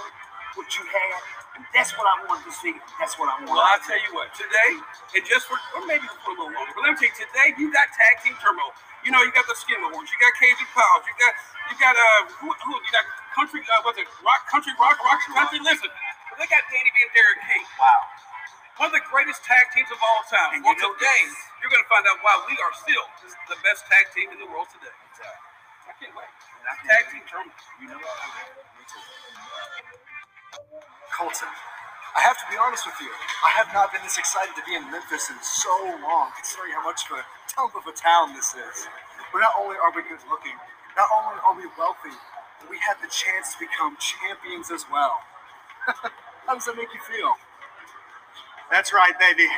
what 0.58 0.66
you 0.74 0.82
had. 0.82 1.22
And 1.54 1.62
that's 1.70 1.94
what 1.94 2.10
I 2.10 2.26
wanted 2.26 2.50
to 2.50 2.54
see. 2.58 2.74
That's 2.98 3.14
what 3.22 3.30
I 3.30 3.38
wanted. 3.46 3.54
Well, 3.54 3.62
I'll 3.62 3.78
tell 3.86 4.02
you 4.02 4.10
what, 4.18 4.34
today, 4.34 4.70
and 5.14 5.22
just 5.22 5.46
for, 5.46 5.54
or 5.78 5.86
maybe 5.86 6.10
for 6.26 6.34
a 6.34 6.42
little 6.42 6.50
longer, 6.50 6.74
but 6.74 6.82
let 6.82 6.98
me 6.98 6.98
tell 6.98 7.06
you, 7.06 7.18
today 7.22 7.48
you 7.54 7.70
got 7.70 7.86
tag 7.94 8.18
team 8.26 8.34
turmoil. 8.42 8.74
You 9.06 9.14
know, 9.14 9.22
you 9.22 9.30
got 9.30 9.46
the 9.46 9.54
Skin 9.54 9.78
Awards, 9.78 10.10
you 10.10 10.18
got 10.18 10.34
Cage 10.42 10.58
and 10.58 10.70
Piles, 10.74 11.06
you 11.06 11.14
got, 11.16 11.32
you 11.70 11.76
got, 11.78 11.94
uh, 11.94 12.20
who, 12.42 12.50
who 12.50 12.72
you 12.76 12.92
got 12.92 13.06
country, 13.34 13.60
uh, 13.66 13.82
what's 13.86 13.98
it, 13.98 14.08
rock, 14.22 14.42
country, 14.50 14.72
rock, 14.78 14.98
rock, 15.02 15.20
country, 15.30 15.60
listen. 15.62 15.90
They 16.38 16.48
got 16.48 16.64
Danny 16.72 16.90
B 16.94 16.98
and 17.04 17.12
Derek 17.12 17.40
King. 17.44 17.64
Wow. 17.76 18.00
One 18.80 18.88
of 18.88 18.96
the 18.96 19.04
greatest 19.12 19.44
tag 19.44 19.68
teams 19.76 19.92
of 19.92 20.00
all 20.00 20.24
time. 20.32 20.56
And 20.56 20.64
well, 20.64 20.72
you 20.72 20.80
know 20.80 20.96
today, 20.96 21.20
this. 21.28 21.36
you're 21.60 21.68
going 21.68 21.84
to 21.84 21.90
find 21.92 22.04
out 22.08 22.16
why 22.24 22.32
we 22.48 22.56
are 22.56 22.72
still 22.72 23.04
the 23.52 23.60
best 23.60 23.84
tag 23.92 24.08
team 24.16 24.32
in 24.32 24.40
the 24.40 24.48
world 24.48 24.72
today. 24.72 24.88
I 24.88 25.92
can't 26.00 26.16
wait. 26.16 26.32
Tag 26.88 27.12
team 27.12 27.20
turmoil. 27.28 27.52
You 27.82 27.92
know 27.92 28.00
Me 28.00 28.82
too. 28.88 29.04
Colton, 31.12 31.52
I 32.16 32.20
have 32.24 32.40
to 32.40 32.46
be 32.48 32.56
honest 32.56 32.88
with 32.88 32.96
you. 33.04 33.12
I 33.44 33.52
have 33.60 33.68
not 33.76 33.92
been 33.92 34.00
this 34.00 34.16
excited 34.16 34.56
to 34.56 34.64
be 34.64 34.74
in 34.78 34.88
Memphis 34.88 35.28
in 35.28 35.36
so 35.44 35.72
long, 36.00 36.32
considering 36.38 36.72
how 36.72 36.84
much 36.88 37.04
of 37.12 37.20
a 37.20 37.24
dump 37.52 37.76
of 37.76 37.84
a 37.84 37.92
town 37.92 38.32
this 38.32 38.56
is. 38.56 38.88
But 39.34 39.44
not 39.44 39.54
only 39.60 39.76
are 39.76 39.92
we 39.92 40.02
good 40.08 40.22
looking, 40.32 40.56
not 40.96 41.10
only 41.12 41.36
are 41.44 41.54
we 41.58 41.68
wealthy, 41.76 42.16
we 42.68 42.76
had 42.78 42.98
the 43.00 43.08
chance 43.08 43.54
to 43.54 43.58
become 43.61 43.96
champions 43.96 44.70
as 44.70 44.84
well. 44.90 45.20
how 46.46 46.54
does 46.54 46.66
that 46.66 46.76
make 46.76 46.92
you 46.92 47.00
feel? 47.00 47.34
That's 48.70 48.92
right, 48.92 49.14
baby. 49.18 49.48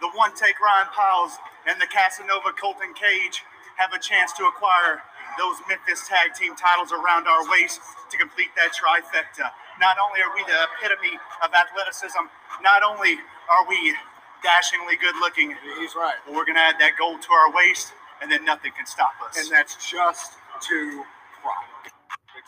The 0.00 0.10
one 0.14 0.34
take 0.34 0.60
Ryan 0.60 0.88
Piles 0.92 1.38
and 1.66 1.80
the 1.80 1.86
Casanova 1.86 2.52
Colton 2.56 2.94
Cage 2.94 3.42
have 3.76 3.92
a 3.92 3.98
chance 3.98 4.32
to 4.34 4.44
acquire 4.44 5.02
those 5.38 5.56
Memphis 5.68 6.06
tag 6.08 6.34
team 6.34 6.56
titles 6.56 6.92
around 6.92 7.26
our 7.26 7.48
waist 7.50 7.80
to 8.10 8.16
complete 8.16 8.50
that 8.56 8.72
trifecta. 8.76 9.50
Not 9.80 9.96
only 9.96 10.20
are 10.20 10.32
we 10.34 10.44
the 10.44 10.68
epitome 10.68 11.16
of 11.44 11.50
athleticism, 11.54 12.28
not 12.62 12.82
only 12.82 13.16
are 13.48 13.64
we 13.68 13.94
dashingly 14.42 14.96
good 14.96 15.14
looking, 15.20 15.54
he's 15.78 15.94
right. 15.94 16.16
But 16.26 16.34
we're 16.34 16.44
gonna 16.44 16.60
add 16.60 16.76
that 16.80 16.98
gold 16.98 17.22
to 17.22 17.30
our 17.32 17.52
waist, 17.52 17.92
and 18.20 18.30
then 18.30 18.44
nothing 18.44 18.72
can 18.76 18.86
stop 18.86 19.12
us. 19.26 19.38
And 19.38 19.50
that's 19.50 19.76
just. 19.80 20.36
The 20.68 21.04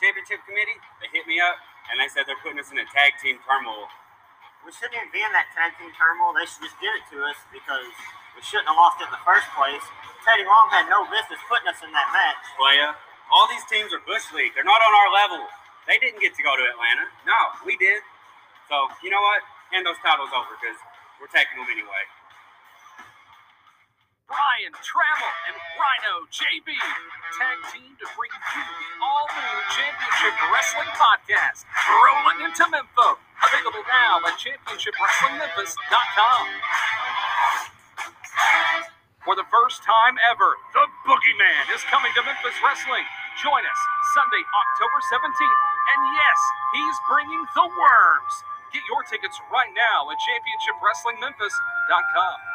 championship 0.03 0.43
committee, 0.43 0.75
they 0.99 1.07
hit 1.15 1.31
me 1.31 1.39
up 1.39 1.63
and 1.95 2.03
they 2.03 2.11
said 2.11 2.27
they're 2.27 2.43
putting 2.43 2.59
us 2.59 2.75
in 2.75 2.83
a 2.83 2.89
tag 2.91 3.15
team 3.23 3.39
turmoil. 3.47 3.87
We 4.67 4.75
shouldn't 4.75 4.99
even 4.99 5.15
be 5.15 5.23
in 5.23 5.31
that 5.31 5.55
tag 5.55 5.79
team 5.79 5.95
turmoil. 5.95 6.35
They 6.35 6.43
should 6.51 6.67
just 6.67 6.75
give 6.83 6.91
it 6.91 7.07
to 7.15 7.23
us 7.23 7.39
because 7.55 7.87
we 8.35 8.43
shouldn't 8.43 8.67
have 8.67 8.79
lost 8.79 8.99
it 8.99 9.07
in 9.07 9.15
the 9.15 9.23
first 9.23 9.47
place. 9.55 9.83
Teddy 10.27 10.43
Long 10.43 10.67
had 10.75 10.91
no 10.91 11.07
business 11.07 11.39
putting 11.47 11.71
us 11.71 11.79
in 11.87 11.91
that 11.95 12.09
match. 12.11 12.43
Playa, 12.59 12.99
all 13.31 13.47
these 13.47 13.63
teams 13.71 13.95
are 13.95 14.03
Bush 14.03 14.27
League. 14.35 14.55
They're 14.59 14.67
not 14.67 14.83
on 14.83 14.91
our 14.91 15.11
level. 15.15 15.47
They 15.87 15.99
didn't 15.99 16.23
get 16.23 16.35
to 16.35 16.43
go 16.43 16.55
to 16.55 16.63
Atlanta. 16.63 17.11
No, 17.27 17.39
we 17.67 17.75
did. 17.79 18.03
So, 18.71 18.87
you 19.03 19.11
know 19.11 19.23
what? 19.23 19.43
Hand 19.75 19.83
those 19.87 19.99
titles 20.03 20.31
over 20.31 20.55
because 20.59 20.79
we're 21.19 21.31
taking 21.31 21.59
them 21.59 21.67
anyway. 21.71 22.07
Brian 24.33 24.73
Trammell 24.81 25.37
and 25.53 25.61
Rhino 25.77 26.25
JB 26.33 26.73
tag 27.37 27.59
team 27.69 27.93
to 28.01 28.09
bring 28.17 28.33
you 28.33 28.65
the 28.65 29.05
all 29.05 29.29
new 29.29 29.57
Championship 29.77 30.33
Wrestling 30.49 30.89
Podcast, 30.97 31.69
Rolling 32.01 32.49
into 32.49 32.65
Memphis. 32.73 33.21
Available 33.45 33.85
now 33.85 34.25
at 34.25 34.41
championshipwrestlingmemphis.com. 34.41 36.45
For 39.21 39.37
the 39.37 39.45
first 39.53 39.85
time 39.85 40.17
ever, 40.33 40.57
the 40.73 40.89
Boogeyman 41.05 41.69
is 41.77 41.85
coming 41.93 42.09
to 42.17 42.25
Memphis 42.25 42.57
Wrestling. 42.65 43.05
Join 43.37 43.61
us 43.69 43.81
Sunday, 44.17 44.41
October 44.41 44.99
17th. 45.13 45.61
And 45.93 46.01
yes, 46.17 46.41
he's 46.73 46.97
bringing 47.05 47.45
the 47.53 47.69
worms. 47.69 48.35
Get 48.73 48.81
your 48.89 49.05
tickets 49.05 49.37
right 49.53 49.69
now 49.77 50.09
at 50.09 50.17
championshipwrestlingmemphis.com. 50.25 52.52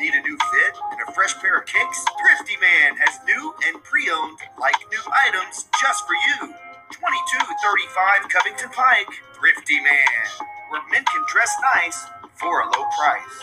Need 0.00 0.14
a 0.14 0.22
new 0.22 0.38
fit 0.38 0.74
and 0.90 1.00
a 1.06 1.12
fresh 1.12 1.34
pair 1.40 1.58
of 1.58 1.66
kicks? 1.66 2.04
Thrifty 2.18 2.56
Man 2.60 2.96
has 2.96 3.20
new 3.26 3.54
and 3.68 3.82
pre-owned 3.84 4.38
like 4.58 4.74
new 4.90 5.04
items 5.28 5.68
just 5.80 6.06
for 6.06 6.14
you. 6.14 6.54
2235 6.90 8.28
Covington 8.28 8.70
Pike. 8.70 9.12
Thrifty 9.36 9.80
Man, 9.82 10.24
where 10.70 10.82
men 10.90 11.04
can 11.04 11.22
dress 11.28 11.50
nice 11.76 12.06
for 12.40 12.62
a 12.62 12.66
low 12.72 12.84
price. 12.98 13.38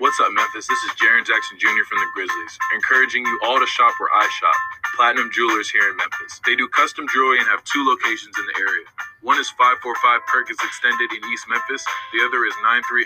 What's 0.00 0.18
up, 0.20 0.32
Memphis? 0.32 0.66
This 0.66 0.80
is 0.88 0.92
Jaren 0.96 1.26
Jackson 1.28 1.58
Jr. 1.60 1.84
from 1.84 2.00
the 2.00 2.08
Grizzlies, 2.14 2.54
encouraging 2.74 3.26
you 3.26 3.40
all 3.44 3.60
to 3.60 3.66
shop 3.66 3.92
where 4.00 4.08
I 4.16 4.24
shop, 4.40 4.56
Platinum 4.96 5.30
Jewelers 5.32 5.70
here 5.70 5.90
in 5.90 5.96
Memphis. 5.96 6.40
They 6.46 6.56
do 6.56 6.68
custom 6.68 7.06
jewelry 7.12 7.38
and 7.38 7.48
have 7.48 7.62
two 7.64 7.84
locations 7.84 8.32
in 8.38 8.46
the 8.48 8.56
area. 8.64 8.86
One 9.20 9.36
is 9.36 9.52
545 9.52 10.00
Perkins 10.32 10.56
Extended 10.64 11.12
in 11.12 11.20
East 11.28 11.44
Memphis. 11.44 11.84
The 12.16 12.24
other 12.24 12.48
is 12.48 12.56
9387 12.64 13.04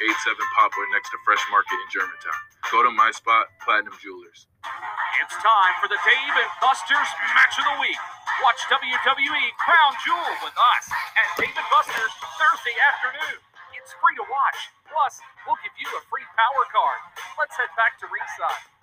Poplar 0.54 0.86
next 0.94 1.10
to 1.10 1.18
Fresh 1.26 1.42
Market 1.50 1.74
in 1.74 1.88
Germantown. 1.90 2.38
Go 2.70 2.86
to 2.86 2.92
my 2.94 3.10
spot, 3.10 3.50
Platinum 3.58 3.98
Jewelers. 3.98 4.46
It's 5.18 5.34
time 5.42 5.74
for 5.82 5.90
the 5.90 5.98
Dave 6.06 6.34
and 6.38 6.52
Buster's 6.62 7.10
Match 7.34 7.58
of 7.58 7.66
the 7.66 7.76
Week. 7.82 7.98
Watch 8.46 8.62
WWE 8.70 9.42
Crown 9.58 9.92
Jewel 10.06 10.34
with 10.46 10.54
us 10.54 10.86
at 11.18 11.34
Dave 11.34 11.50
and 11.50 11.70
Buster's 11.74 12.14
Thursday 12.38 12.78
afternoon. 12.94 13.42
It's 13.74 13.90
free 13.98 14.14
to 14.14 14.26
watch. 14.30 14.70
Plus, 14.86 15.18
we'll 15.50 15.58
give 15.66 15.74
you 15.82 15.90
a 15.98 16.02
free 16.06 16.26
power 16.38 16.62
card. 16.70 17.00
Let's 17.42 17.58
head 17.58 17.74
back 17.74 17.98
to 17.98 18.06
ringside. 18.06 18.73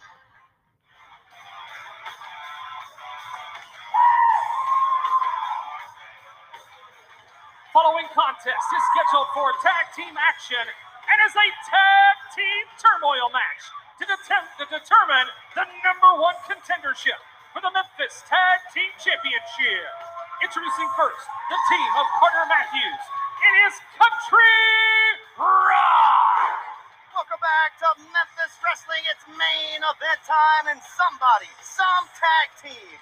Following 7.71 8.03
contest 8.11 8.67
is 8.75 8.83
scheduled 8.91 9.31
for 9.31 9.47
tag 9.63 9.87
team 9.95 10.11
action 10.19 10.59
and 10.59 11.17
is 11.23 11.31
a 11.31 11.47
tag 11.71 12.15
team 12.35 12.67
turmoil 12.75 13.31
match 13.31 13.63
to, 13.95 14.03
detem- 14.03 14.51
to 14.59 14.67
determine 14.67 15.31
the 15.55 15.63
number 15.79 16.19
one 16.19 16.35
contendership 16.43 17.15
for 17.55 17.63
the 17.63 17.71
Memphis 17.71 18.27
Tag 18.27 18.59
Team 18.75 18.91
Championship. 18.99 19.87
Introducing 20.43 20.89
first 20.99 21.23
the 21.47 21.59
team 21.71 21.91
of 21.95 22.11
Carter 22.19 22.43
Matthews. 22.51 23.03
It 23.39 23.55
is 23.71 23.79
Country 23.95 24.59
Rock. 25.39 26.51
Welcome 27.15 27.39
back 27.39 27.71
to 27.79 27.87
Memphis 28.03 28.51
Wrestling. 28.59 29.07
It's 29.15 29.23
main 29.31 29.79
event 29.79 30.19
time, 30.27 30.75
and 30.75 30.79
somebody, 30.83 31.47
some 31.63 32.03
tag 32.19 32.51
team, 32.67 32.99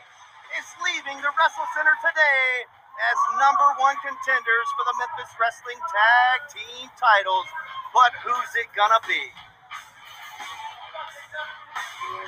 is 0.62 0.68
leaving 0.86 1.18
the 1.26 1.34
Wrestle 1.34 1.66
Center 1.74 1.98
today 2.06 2.70
as 3.00 3.18
number 3.40 3.70
one 3.80 3.96
contenders 4.04 4.68
for 4.76 4.84
the 4.84 4.96
Memphis 5.00 5.32
Wrestling 5.40 5.80
Tag 5.80 6.38
Team 6.52 6.92
titles. 7.00 7.48
But 7.96 8.12
who's 8.22 8.52
it 8.60 8.68
gonna 8.76 9.00
be? 9.08 9.24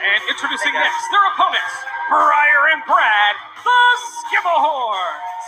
And 0.01 0.21
introducing 0.31 0.73
next 0.73 1.05
their 1.11 1.25
opponents, 1.35 1.75
Briar 2.09 2.63
and 2.73 2.81
Brad, 2.87 3.35
the 3.61 3.81
Skimmerhorns. 4.23 5.45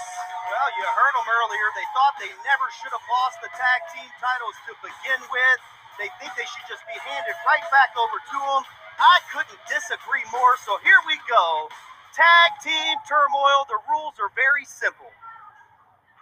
Well, 0.51 0.69
you 0.78 0.86
heard 0.86 1.13
them 1.17 1.30
earlier. 1.30 1.67
They 1.74 1.88
thought 1.95 2.13
they 2.19 2.34
never 2.45 2.67
should 2.82 2.93
have 2.93 3.05
lost 3.07 3.39
the 3.41 3.49
tag 3.55 3.80
team 3.95 4.09
titles 4.21 4.57
to 4.69 4.74
begin 4.84 5.21
with. 5.32 5.59
They 6.01 6.09
think 6.17 6.34
they 6.36 6.45
should 6.49 6.67
just 6.69 6.84
be 6.89 6.97
handed 6.99 7.38
right 7.45 7.65
back 7.69 7.93
over 7.95 8.17
to 8.17 8.38
them. 8.41 8.63
I 8.99 9.17
couldn't 9.30 9.61
disagree 9.69 10.26
more. 10.34 10.57
So 10.65 10.78
here 10.82 11.01
we 11.05 11.17
go. 11.30 11.69
Tag 12.13 12.49
team 12.61 12.97
turmoil. 13.05 13.65
The 13.69 13.82
rules 13.89 14.17
are 14.21 14.34
very 14.34 14.65
simple. 14.65 15.12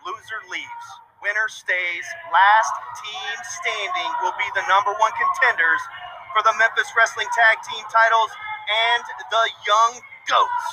Loser 0.05 0.41
leaves. 0.49 0.87
Winner 1.21 1.45
stays. 1.45 2.05
Last 2.33 2.73
team 3.05 3.35
standing 3.61 4.11
will 4.25 4.33
be 4.41 4.49
the 4.57 4.65
number 4.65 4.89
one 4.97 5.13
contenders 5.13 5.81
for 6.33 6.41
the 6.41 6.53
Memphis 6.57 6.89
Wrestling 6.97 7.29
Tag 7.29 7.61
Team 7.61 7.85
titles 7.85 8.31
and 8.65 9.03
the 9.29 9.43
Yung 9.69 9.93
Goats. 10.25 10.69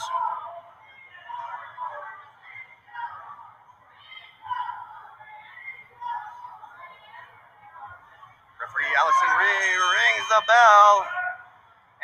Referee 8.56 8.94
Allison 8.96 9.32
Ree 9.36 9.72
rings 9.76 10.26
the 10.32 10.42
bell, 10.48 10.92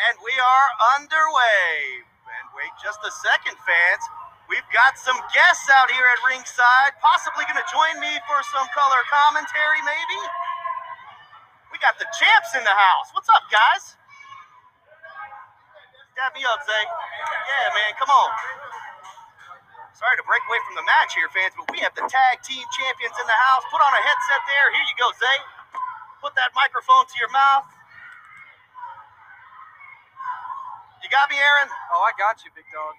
and 0.09 0.15
we 0.21 0.35
are 0.37 0.69
underway. 1.01 2.05
And 2.29 2.47
wait 2.53 2.73
just 2.83 3.01
a 3.07 3.13
second, 3.25 3.57
fans. 3.65 4.05
We've 4.55 4.71
got 4.71 4.95
some 4.95 5.19
guests 5.35 5.67
out 5.67 5.91
here 5.91 6.07
at 6.15 6.23
ringside, 6.31 6.95
possibly 7.03 7.43
going 7.51 7.59
to 7.59 7.67
join 7.75 7.99
me 7.99 8.15
for 8.23 8.39
some 8.55 8.63
color 8.71 9.03
commentary, 9.11 9.83
maybe. 9.83 10.21
We 11.75 11.83
got 11.83 11.99
the 11.99 12.07
champs 12.15 12.55
in 12.55 12.63
the 12.63 12.71
house. 12.71 13.11
What's 13.11 13.27
up, 13.35 13.51
guys? 13.51 13.99
Dab 16.15 16.39
me 16.39 16.47
up, 16.47 16.63
Zay. 16.63 16.87
Yeah, 16.87 17.67
man, 17.75 17.99
come 17.99 18.15
on. 18.15 18.31
Sorry 19.99 20.15
to 20.23 20.27
break 20.31 20.47
away 20.47 20.63
from 20.71 20.79
the 20.79 20.87
match 20.87 21.19
here, 21.19 21.27
fans, 21.35 21.59
but 21.59 21.67
we 21.75 21.83
have 21.83 21.99
the 21.99 22.07
tag 22.07 22.39
team 22.47 22.63
champions 22.79 23.19
in 23.19 23.27
the 23.27 23.41
house. 23.51 23.67
Put 23.75 23.83
on 23.83 23.91
a 23.91 24.03
headset 24.07 24.43
there. 24.47 24.67
Here 24.71 24.87
you 24.87 24.97
go, 25.03 25.11
Zay. 25.19 25.39
Put 26.23 26.39
that 26.39 26.55
microphone 26.55 27.11
to 27.11 27.17
your 27.19 27.31
mouth. 27.35 27.67
You 31.03 31.11
got 31.11 31.27
me, 31.27 31.43
Aaron? 31.43 31.75
Oh, 31.91 32.07
I 32.07 32.15
got 32.15 32.39
you, 32.47 32.55
big 32.55 32.71
dog. 32.71 32.95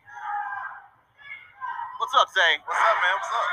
What's 1.95 2.11
up, 2.11 2.27
Zay? 2.27 2.59
What's 2.67 2.75
up, 2.75 2.97
man? 2.99 3.15
What's 3.15 3.31
up? 3.31 3.47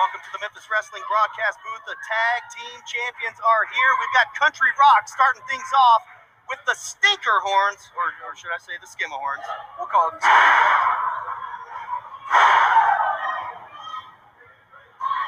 Welcome 0.00 0.24
to 0.24 0.30
the 0.32 0.40
Memphis 0.40 0.64
Wrestling 0.72 1.04
broadcast 1.04 1.60
booth. 1.60 1.84
The 1.84 2.00
tag 2.00 2.40
team 2.48 2.80
champions 2.88 3.36
are 3.44 3.68
here. 3.68 3.90
We've 4.00 4.16
got 4.16 4.32
Country 4.32 4.72
Rock 4.80 5.04
starting 5.04 5.44
things 5.52 5.68
off 5.76 6.00
with 6.48 6.64
the 6.64 6.72
Stinker 6.72 7.44
Horns, 7.44 7.92
or, 7.92 8.08
or 8.24 8.32
should 8.40 8.56
I 8.56 8.58
say 8.64 8.80
the 8.80 8.88
Skimmer 8.88 9.20
Horns? 9.20 9.44
We'll 9.76 9.84
call 9.84 10.16
them. 10.16 10.20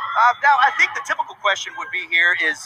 Uh, 0.08 0.32
now, 0.40 0.56
I 0.64 0.72
think 0.80 0.96
the 0.96 1.04
typical 1.04 1.36
question 1.44 1.76
would 1.76 1.92
be 1.92 2.08
here 2.08 2.32
is, 2.40 2.56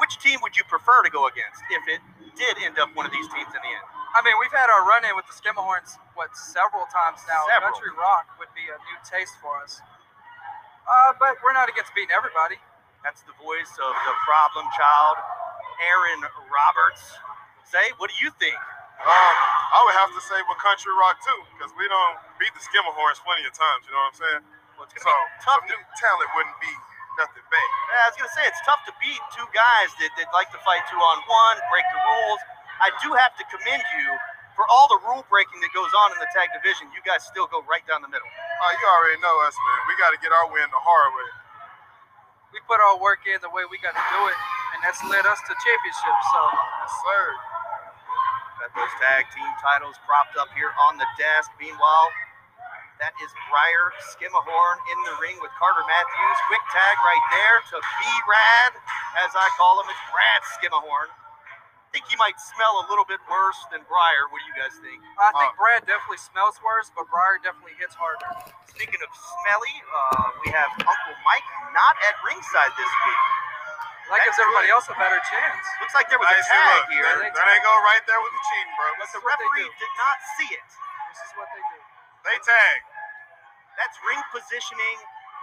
which 0.00 0.16
team 0.24 0.40
would 0.40 0.56
you 0.56 0.64
prefer 0.64 1.04
to 1.04 1.12
go 1.12 1.28
against 1.28 1.60
if 1.68 1.84
it 1.92 2.00
did 2.40 2.56
end 2.64 2.80
up 2.80 2.88
one 2.96 3.04
of 3.04 3.12
these 3.12 3.28
teams 3.28 3.52
in 3.52 3.60
the 3.60 3.68
end? 3.68 3.99
I 4.10 4.20
mean, 4.26 4.34
we've 4.42 4.52
had 4.52 4.66
our 4.66 4.82
run 4.90 5.06
in 5.06 5.14
with 5.14 5.26
the 5.30 5.36
Skimmerhorns, 5.36 5.94
what, 6.18 6.34
several 6.34 6.82
times 6.90 7.22
now. 7.30 7.46
Several. 7.46 7.70
Country 7.70 7.94
Rock 7.94 8.26
would 8.42 8.50
be 8.58 8.66
a 8.66 8.78
new 8.90 8.98
taste 9.06 9.38
for 9.38 9.54
us. 9.62 9.78
Uh, 10.82 11.14
but 11.22 11.38
we're 11.46 11.54
not 11.54 11.70
against 11.70 11.94
beating 11.94 12.10
everybody. 12.10 12.58
That's 13.06 13.22
the 13.22 13.32
voice 13.38 13.70
of 13.78 13.92
the 13.94 14.14
problem 14.26 14.66
child, 14.74 15.16
Aaron 15.78 16.20
Roberts. 16.50 17.02
Say, 17.70 17.94
what 18.02 18.10
do 18.10 18.16
you 18.18 18.34
think? 18.42 18.58
Um, 19.00 19.36
I 19.72 19.80
would 19.86 19.96
have 19.96 20.12
to 20.12 20.20
say 20.20 20.36
with 20.44 20.58
Country 20.60 20.92
Rock 20.92 21.22
too, 21.24 21.40
because 21.56 21.72
we 21.78 21.88
don't 21.88 22.18
beat 22.36 22.52
the 22.52 22.60
Skimmerhorns 22.60 23.22
plenty 23.24 23.46
of 23.48 23.54
times. 23.56 23.88
You 23.88 23.96
know 23.96 24.04
what 24.04 24.12
I'm 24.12 24.20
saying? 24.20 24.42
Well, 24.76 24.88
so 24.92 25.12
some 25.40 25.62
new 25.70 25.80
talent 25.96 26.28
wouldn't 26.36 26.58
be 26.60 26.72
nothing 27.16 27.46
bad. 27.48 27.70
Yeah, 27.88 28.04
I 28.04 28.06
was 28.12 28.16
gonna 28.20 28.36
say 28.36 28.44
it's 28.44 28.60
tough 28.68 28.84
to 28.84 28.92
beat 29.00 29.20
two 29.32 29.48
guys 29.56 29.88
that, 30.04 30.12
that 30.20 30.28
like 30.36 30.52
to 30.52 30.60
fight 30.60 30.84
two 30.92 31.00
on 31.00 31.18
one, 31.24 31.56
break 31.72 31.86
the 31.96 32.00
rules. 32.00 32.40
I 32.80 32.88
do 33.04 33.12
have 33.12 33.36
to 33.36 33.44
commend 33.52 33.84
you 34.00 34.08
for 34.56 34.64
all 34.72 34.88
the 34.88 35.00
rule 35.04 35.24
breaking 35.28 35.60
that 35.60 35.72
goes 35.72 35.92
on 36.04 36.16
in 36.16 36.18
the 36.20 36.28
tag 36.32 36.48
division. 36.56 36.88
You 36.96 37.00
guys 37.04 37.24
still 37.24 37.48
go 37.48 37.60
right 37.68 37.84
down 37.84 38.00
the 38.00 38.08
middle. 38.12 38.28
Uh, 38.28 38.72
you 38.76 38.84
already 38.88 39.20
know 39.20 39.36
us, 39.48 39.56
man. 39.56 39.78
We 39.88 39.94
got 40.00 40.12
to 40.16 40.20
get 40.20 40.32
our 40.32 40.48
win 40.48 40.64
the 40.68 40.80
hard 40.80 41.10
way. 41.16 41.30
We 42.56 42.58
put 42.66 42.82
our 42.82 42.98
work 42.98 43.22
in 43.28 43.38
the 43.44 43.52
way 43.52 43.62
we 43.68 43.78
got 43.78 43.94
to 43.94 44.06
do 44.10 44.20
it, 44.26 44.38
and 44.74 44.78
that's 44.82 44.98
led 45.06 45.22
us 45.22 45.38
to 45.44 45.52
championships. 45.54 46.24
So, 46.34 46.40
yes, 46.50 46.92
sir. 47.04 47.24
Got 48.58 48.70
those 48.74 48.94
tag 49.00 49.24
team 49.32 49.52
titles 49.62 49.96
propped 50.08 50.36
up 50.36 50.50
here 50.56 50.72
on 50.90 50.98
the 50.98 51.06
desk. 51.16 51.48
Meanwhile, 51.62 52.08
that 53.00 53.16
is 53.22 53.30
Briar 53.48 53.92
Skimahorn 54.12 54.76
in 54.92 54.98
the 55.08 55.14
ring 55.24 55.38
with 55.40 55.52
Carter 55.56 55.84
Matthews. 55.84 56.38
Quick 56.52 56.64
tag 56.74 56.96
right 57.00 57.26
there 57.32 57.56
to 57.72 57.76
B 57.80 58.00
Rad, 58.28 58.72
as 59.24 59.32
I 59.32 59.48
call 59.56 59.80
him. 59.80 59.88
It's 59.88 60.04
Brad 60.12 60.42
Skimahorn. 60.58 61.08
I 61.90 61.98
think 61.98 62.06
he 62.06 62.14
might 62.22 62.38
smell 62.38 62.86
a 62.86 62.86
little 62.86 63.02
bit 63.02 63.18
worse 63.26 63.58
than 63.74 63.82
Briar. 63.90 64.30
What 64.30 64.38
do 64.38 64.46
you 64.46 64.54
guys 64.54 64.78
think? 64.78 65.02
I 65.18 65.34
think 65.34 65.58
Brad 65.58 65.82
definitely 65.90 66.22
smells 66.22 66.54
worse, 66.62 66.86
but 66.94 67.10
Briar 67.10 67.42
definitely 67.42 67.74
hits 67.82 67.98
harder. 67.98 68.30
Speaking 68.70 69.02
of 69.02 69.10
smelly, 69.10 69.74
uh, 69.90 70.30
we 70.46 70.54
have 70.54 70.70
Uncle 70.86 71.16
Mike 71.26 71.42
not 71.74 71.98
at 72.06 72.14
ringside 72.22 72.70
this 72.78 72.86
week. 72.86 73.22
That 74.06 74.22
gives 74.22 74.38
everybody 74.38 74.70
else 74.70 74.86
a 74.86 74.94
better 75.02 75.18
chance. 75.34 75.66
Looks 75.82 75.98
like 75.98 76.06
there 76.06 76.22
was 76.22 76.30
a 76.30 76.38
Hey, 76.38 76.46
see, 76.46 76.54
tag 76.54 76.78
look, 76.78 76.94
here. 76.94 77.10
That, 77.26 77.34
that 77.34 77.46
ain't 77.58 77.66
go 77.66 77.74
right 77.82 78.04
there 78.06 78.22
with 78.22 78.34
the 78.38 78.42
cheating, 78.54 78.74
bro. 78.78 78.86
But 78.94 79.10
the 79.10 79.22
referee 79.26 79.70
did 79.74 79.94
not 79.98 80.16
see 80.38 80.50
it. 80.54 80.66
This 81.10 81.18
is 81.26 81.30
what 81.34 81.50
they 81.50 81.62
do. 81.74 81.78
They 82.22 82.38
tag. 82.46 82.86
That's 83.74 83.98
ring 84.06 84.22
positioning. 84.30 84.98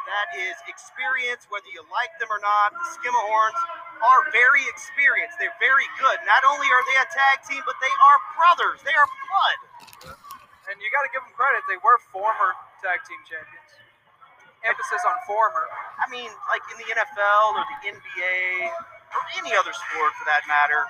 That 0.08 0.28
is 0.40 0.56
experience, 0.72 1.44
whether 1.52 1.68
you 1.76 1.84
like 1.92 2.16
them 2.24 2.32
or 2.32 2.40
not. 2.40 2.72
The 2.72 2.88
Skimmerhorns 2.96 3.60
are 4.00 4.22
very 4.34 4.64
experienced. 4.70 5.38
They're 5.42 5.56
very 5.62 5.88
good. 5.98 6.18
Not 6.26 6.44
only 6.46 6.68
are 6.70 6.84
they 6.88 6.98
a 7.02 7.08
tag 7.10 7.38
team, 7.46 7.62
but 7.66 7.78
they 7.82 7.92
are 7.92 8.18
brothers. 8.38 8.80
They 8.86 8.96
are 8.96 9.10
blood. 9.28 9.60
And 10.68 10.76
you 10.84 10.88
got 10.92 11.08
to 11.08 11.12
give 11.16 11.24
them 11.24 11.32
credit. 11.36 11.64
They 11.72 11.80
were 11.80 11.96
former 12.12 12.56
tag 12.84 13.00
team 13.08 13.20
champions. 13.24 13.72
Emphasis 14.66 15.04
on 15.08 15.16
former. 15.24 15.70
I 16.02 16.10
mean, 16.12 16.28
like 16.52 16.64
in 16.74 16.78
the 16.82 16.88
NFL 16.92 17.46
or 17.56 17.64
the 17.64 17.80
NBA 17.94 18.46
or 19.16 19.22
any 19.40 19.56
other 19.56 19.72
sport 19.72 20.12
for 20.20 20.26
that 20.28 20.44
matter, 20.50 20.84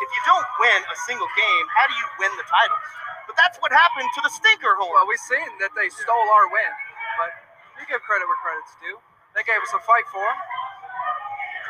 if 0.00 0.08
you 0.08 0.22
don't 0.24 0.48
win 0.62 0.80
a 0.88 0.96
single 1.04 1.28
game, 1.36 1.64
how 1.76 1.84
do 1.84 1.94
you 1.98 2.06
win 2.16 2.32
the 2.40 2.46
titles? 2.48 2.86
But 3.28 3.36
that's 3.36 3.60
what 3.60 3.70
happened 3.70 4.08
to 4.16 4.20
the 4.24 4.32
Stinker 4.32 4.74
Horns. 4.80 4.90
Well, 4.90 5.06
we've 5.06 5.20
seen 5.28 5.48
that 5.60 5.70
they 5.76 5.92
stole 5.92 6.28
our 6.40 6.48
win, 6.48 6.72
but 7.20 7.30
you 7.76 7.84
give 7.86 8.00
credit 8.02 8.24
where 8.24 8.40
credit's 8.40 8.72
due. 8.80 8.96
They 9.36 9.44
gave 9.44 9.60
us 9.62 9.70
a 9.76 9.82
fight 9.84 10.08
for 10.10 10.24
them. 10.24 10.38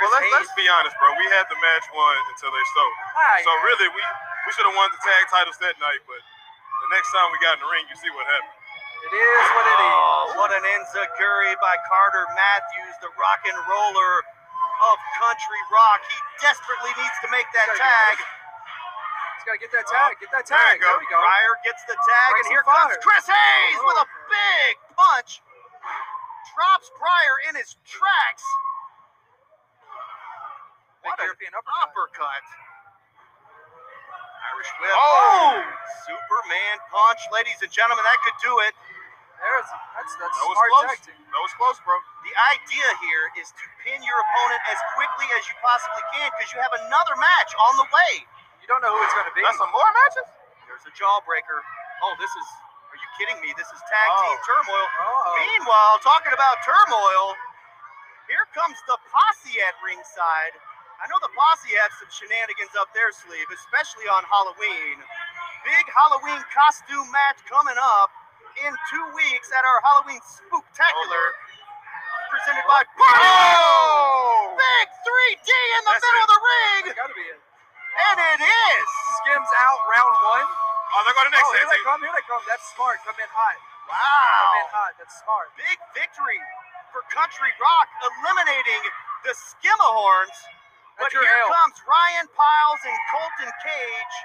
Well, 0.00 0.12
let's, 0.16 0.32
let's 0.32 0.54
be 0.56 0.66
honest, 0.68 0.96
bro. 0.96 1.12
We 1.16 1.26
had 1.32 1.44
the 1.52 1.58
match 1.60 1.86
won 1.92 2.16
until 2.32 2.50
they 2.50 2.64
stole. 2.72 2.94
Aye. 3.20 3.42
So 3.44 3.50
really, 3.68 3.88
we 3.92 4.02
we 4.48 4.50
should 4.56 4.64
have 4.64 4.74
won 4.76 4.88
the 4.90 5.00
tag 5.04 5.28
titles 5.28 5.60
that 5.60 5.76
night. 5.78 6.00
But 6.08 6.20
the 6.20 6.88
next 6.96 7.12
time 7.12 7.28
we 7.30 7.38
got 7.44 7.60
in 7.60 7.62
the 7.64 7.70
ring, 7.70 7.84
you 7.88 7.96
see 8.00 8.08
what 8.16 8.24
happened. 8.24 8.56
It 9.00 9.12
is 9.16 9.46
what 9.56 9.64
it 9.64 9.78
is. 9.80 9.96
Oh, 9.96 10.24
what 10.36 10.50
an 10.52 10.64
enziguri 10.64 11.56
by 11.60 11.76
Carter 11.88 12.24
Matthews, 12.36 12.94
the 13.00 13.08
rock 13.16 13.40
and 13.48 13.56
roller 13.64 14.14
of 14.92 14.96
country 15.24 15.60
rock. 15.72 16.00
He 16.08 16.16
desperately 16.44 16.92
needs 17.00 17.16
to 17.24 17.28
make 17.32 17.48
that 17.56 17.68
tag. 17.80 18.16
He's 18.20 19.44
got 19.48 19.56
to 19.56 19.62
get 19.64 19.72
that 19.72 19.88
tag. 19.88 20.08
Oh, 20.12 20.20
get 20.20 20.32
that 20.36 20.44
tag. 20.44 20.84
There, 20.84 21.00
we 21.00 21.08
go. 21.08 21.16
Briar 21.16 21.52
gets 21.64 21.80
the 21.88 21.96
tag, 21.96 22.28
Breaks 22.36 22.44
and 22.44 22.52
here 22.52 22.64
comes 22.64 22.92
fire. 22.92 23.00
Chris 23.00 23.24
Hayes 23.24 23.80
with 23.88 24.04
a 24.04 24.08
Oh. 24.08 24.28
big 24.28 24.72
punch. 25.00 25.40
Drops 26.52 26.92
Briar 27.00 27.36
in 27.48 27.56
his 27.56 27.80
tracks. 27.88 28.44
Big 31.00 31.08
What 31.10 31.18
an 31.20 31.26
European 31.32 31.52
uppercut. 31.56 31.88
uppercut. 31.88 32.44
Irish 34.52 34.70
whip. 34.80 34.92
Oh! 34.92 35.60
Superman 36.08 36.76
punch, 36.92 37.20
ladies 37.32 37.60
and 37.64 37.70
gentlemen. 37.72 38.02
That 38.04 38.18
could 38.24 38.38
do 38.44 38.52
it. 38.68 38.72
There's 39.40 39.68
that's 39.96 40.12
that's 40.20 40.36
That 40.36 40.52
smart 40.52 40.68
close. 40.68 41.00
team. 41.08 41.16
That 41.32 41.40
was 41.40 41.54
close, 41.56 41.78
bro. 41.84 41.96
The 42.28 42.34
idea 42.52 42.84
here 43.08 43.24
is 43.40 43.48
to 43.56 43.64
pin 43.84 44.00
your 44.04 44.18
opponent 44.20 44.60
as 44.68 44.78
quickly 44.96 45.28
as 45.40 45.48
you 45.48 45.56
possibly 45.64 46.04
can 46.12 46.28
because 46.36 46.52
you 46.52 46.60
have 46.60 46.74
another 46.84 47.16
match 47.16 47.52
on 47.56 47.72
the 47.80 47.88
way. 47.88 48.12
You 48.60 48.68
don't 48.68 48.84
know 48.84 48.92
who 48.92 49.00
it's 49.00 49.16
going 49.16 49.28
to 49.28 49.36
be. 49.36 49.40
That's 49.40 49.56
some 49.56 49.72
more 49.72 49.88
matches? 49.96 50.28
There's 50.68 50.84
a 50.84 50.92
jawbreaker. 50.92 51.58
Oh, 52.04 52.12
this 52.20 52.28
is. 52.36 52.46
Are 52.92 52.98
you 53.00 53.08
kidding 53.16 53.38
me? 53.40 53.54
This 53.56 53.70
is 53.72 53.80
tag 53.88 54.08
team 54.20 54.36
Oh. 54.36 54.44
turmoil. 54.44 54.84
Uh-oh. 54.84 55.40
Meanwhile, 55.40 55.94
talking 56.04 56.34
about 56.36 56.60
turmoil, 56.66 57.38
here 58.28 58.44
comes 58.52 58.76
the 58.90 58.98
posse 59.08 59.56
at 59.64 59.72
ringside. 59.80 60.52
I 61.00 61.08
know 61.08 61.16
the 61.24 61.32
posse 61.32 61.72
have 61.80 61.92
some 61.96 62.12
shenanigans 62.12 62.76
up 62.76 62.92
their 62.92 63.08
sleeve, 63.12 63.48
especially 63.56 64.04
on 64.12 64.20
Halloween. 64.28 65.00
Big 65.64 65.86
Halloween 65.92 66.40
costume 66.52 67.08
match 67.08 67.40
coming 67.48 67.76
up 67.80 68.12
in 68.60 68.72
two 68.92 69.06
weeks 69.16 69.48
at 69.56 69.64
our 69.64 69.80
Halloween 69.80 70.20
Spooktacular, 70.20 71.26
presented 72.28 72.66
by 72.68 72.84
Oh! 73.00 74.56
Big 74.60 74.86
3D 75.04 75.48
in 75.48 75.82
the 75.88 75.92
That's 75.96 76.04
middle 76.04 76.20
it. 76.20 76.24
of 76.24 76.30
the 76.32 76.40
ring, 76.40 76.82
It's 76.92 77.00
got 77.00 77.08
to 77.08 77.16
be 77.16 77.24
it. 77.32 77.40
and 77.40 78.16
it 78.36 78.40
is. 78.44 78.86
Skims 79.24 79.50
out 79.64 79.80
round 79.88 80.14
one. 80.20 80.48
Oh, 80.48 81.00
they're 81.06 81.16
going 81.16 81.28
to 81.32 81.34
next 81.36 81.48
Oh, 81.48 81.56
here 81.56 81.68
they 81.70 81.80
come. 81.86 82.00
Here 82.04 82.12
they 82.12 82.26
come. 82.28 82.42
That's 82.44 82.66
smart. 82.76 83.00
Come 83.08 83.16
in 83.16 83.30
hot. 83.32 83.56
Wow. 83.88 83.96
Come 83.96 84.58
in 84.64 84.68
hot. 84.74 84.92
That's 85.00 85.16
smart. 85.24 85.48
Big 85.56 85.78
victory 85.96 86.40
for 86.92 87.00
Country 87.14 87.52
Rock, 87.56 87.88
eliminating 88.04 88.82
the 89.24 89.32
Skimahorns. 89.32 90.34
But 90.98 91.12
here 91.12 91.22
L. 91.22 91.48
comes 91.52 91.78
Ryan 91.84 92.26
Piles 92.32 92.82
and 92.86 92.96
Colton 93.14 93.50
Cage. 93.62 94.16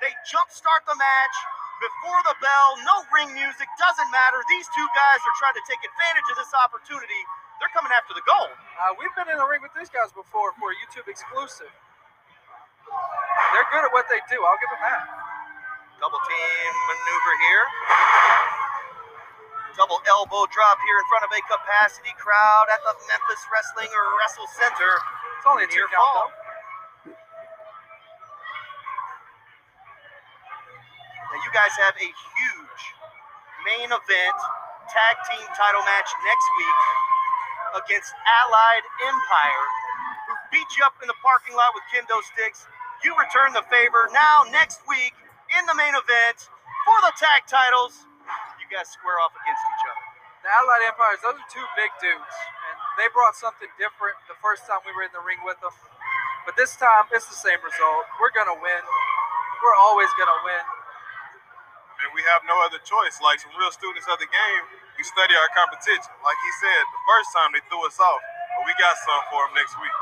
They 0.00 0.12
jumpstart 0.28 0.84
the 0.88 0.96
match 0.96 1.36
before 1.80 2.20
the 2.28 2.36
bell. 2.40 2.68
No 2.84 3.04
ring 3.12 3.32
music, 3.36 3.68
doesn't 3.76 4.10
matter. 4.12 4.40
These 4.48 4.68
two 4.72 4.88
guys 4.96 5.20
are 5.24 5.36
trying 5.40 5.56
to 5.56 5.64
take 5.68 5.80
advantage 5.84 6.28
of 6.32 6.36
this 6.40 6.52
opportunity. 6.56 7.22
They're 7.60 7.72
coming 7.72 7.92
after 7.92 8.12
the 8.12 8.24
gold. 8.28 8.52
Uh, 8.52 8.92
we've 9.00 9.12
been 9.16 9.28
in 9.32 9.40
the 9.40 9.48
ring 9.48 9.64
with 9.64 9.72
these 9.72 9.88
guys 9.88 10.12
before 10.12 10.52
for 10.60 10.72
a 10.72 10.76
YouTube 10.76 11.08
exclusive. 11.08 11.72
They're 13.56 13.68
good 13.72 13.88
at 13.88 13.92
what 13.92 14.04
they 14.12 14.20
do. 14.28 14.36
I'll 14.36 14.60
give 14.60 14.72
them 14.76 14.82
that. 14.84 15.02
Double 15.96 16.20
team 16.20 16.72
maneuver 16.92 17.34
here. 17.48 17.64
Double 19.80 20.00
elbow 20.08 20.44
drop 20.52 20.76
here 20.84 20.98
in 21.00 21.06
front 21.08 21.24
of 21.24 21.32
a 21.32 21.40
capacity 21.48 22.12
crowd 22.20 22.66
at 22.72 22.80
the 22.84 22.94
Memphis 23.08 23.42
Wrestling 23.48 23.88
Wrestle 23.92 24.48
Center. 24.56 24.92
It's 25.36 25.46
only 25.46 25.64
a 25.64 25.68
two 25.68 25.76
Near 25.76 25.88
count 25.92 26.10
though. 26.16 26.32
Now 31.30 31.38
you 31.44 31.50
guys 31.52 31.74
have 31.84 31.96
a 32.00 32.08
huge 32.08 32.82
main 33.66 33.90
event 33.92 34.38
tag 34.88 35.16
team 35.28 35.46
title 35.52 35.82
match 35.84 36.08
next 36.24 36.46
week 36.56 36.80
against 37.82 38.10
Allied 38.24 38.84
Empire, 39.04 39.66
who 40.30 40.32
beat 40.54 40.70
you 40.78 40.82
up 40.86 40.96
in 41.02 41.08
the 41.10 41.18
parking 41.20 41.52
lot 41.58 41.74
with 41.76 41.84
kendo 41.92 42.16
sticks. 42.32 42.64
You 43.04 43.12
return 43.18 43.52
the 43.52 43.66
favor. 43.68 44.08
Now 44.16 44.48
next 44.48 44.80
week 44.88 45.12
in 45.52 45.62
the 45.66 45.76
main 45.76 45.92
event 45.92 46.48
for 46.86 46.98
the 47.04 47.12
tag 47.18 47.44
titles, 47.50 48.06
you 48.62 48.66
guys 48.70 48.88
square 48.88 49.18
off 49.20 49.34
against 49.36 49.62
each 49.62 49.84
other. 49.84 50.04
The 50.46 50.48
Allied 50.48 50.82
Empires, 50.88 51.20
those 51.26 51.36
are 51.36 51.50
two 51.50 51.66
big 51.76 51.90
dudes. 52.00 52.36
And 52.96 53.04
they 53.04 53.12
brought 53.12 53.36
something 53.36 53.68
different 53.76 54.16
the 54.24 54.40
first 54.40 54.64
time 54.64 54.80
we 54.88 54.96
were 54.96 55.04
in 55.04 55.12
the 55.12 55.20
ring 55.20 55.36
with 55.44 55.60
them. 55.60 55.76
But 56.48 56.56
this 56.56 56.72
time, 56.80 57.04
it's 57.12 57.28
the 57.28 57.36
same 57.36 57.60
result. 57.60 58.08
We're 58.16 58.32
going 58.32 58.48
to 58.48 58.56
win. 58.56 58.82
We're 59.60 59.76
always 59.84 60.08
going 60.16 60.32
to 60.32 60.40
win. 60.48 60.64
I 60.64 61.92
mean, 62.00 62.16
we 62.16 62.24
have 62.32 62.40
no 62.48 62.56
other 62.64 62.80
choice. 62.80 63.20
Like 63.20 63.44
some 63.44 63.52
real 63.60 63.68
students 63.68 64.08
of 64.08 64.16
the 64.16 64.24
game, 64.32 64.62
we 64.96 65.04
study 65.04 65.36
our 65.36 65.52
competition. 65.52 66.08
Like 66.24 66.40
he 66.40 66.52
said, 66.64 66.82
the 66.88 67.02
first 67.04 67.28
time 67.36 67.52
they 67.52 67.60
threw 67.68 67.84
us 67.84 68.00
off, 68.00 68.22
but 68.56 68.64
we 68.64 68.72
got 68.80 68.96
some 69.04 69.20
for 69.28 69.44
them 69.44 69.60
next 69.60 69.76
week. 69.76 69.92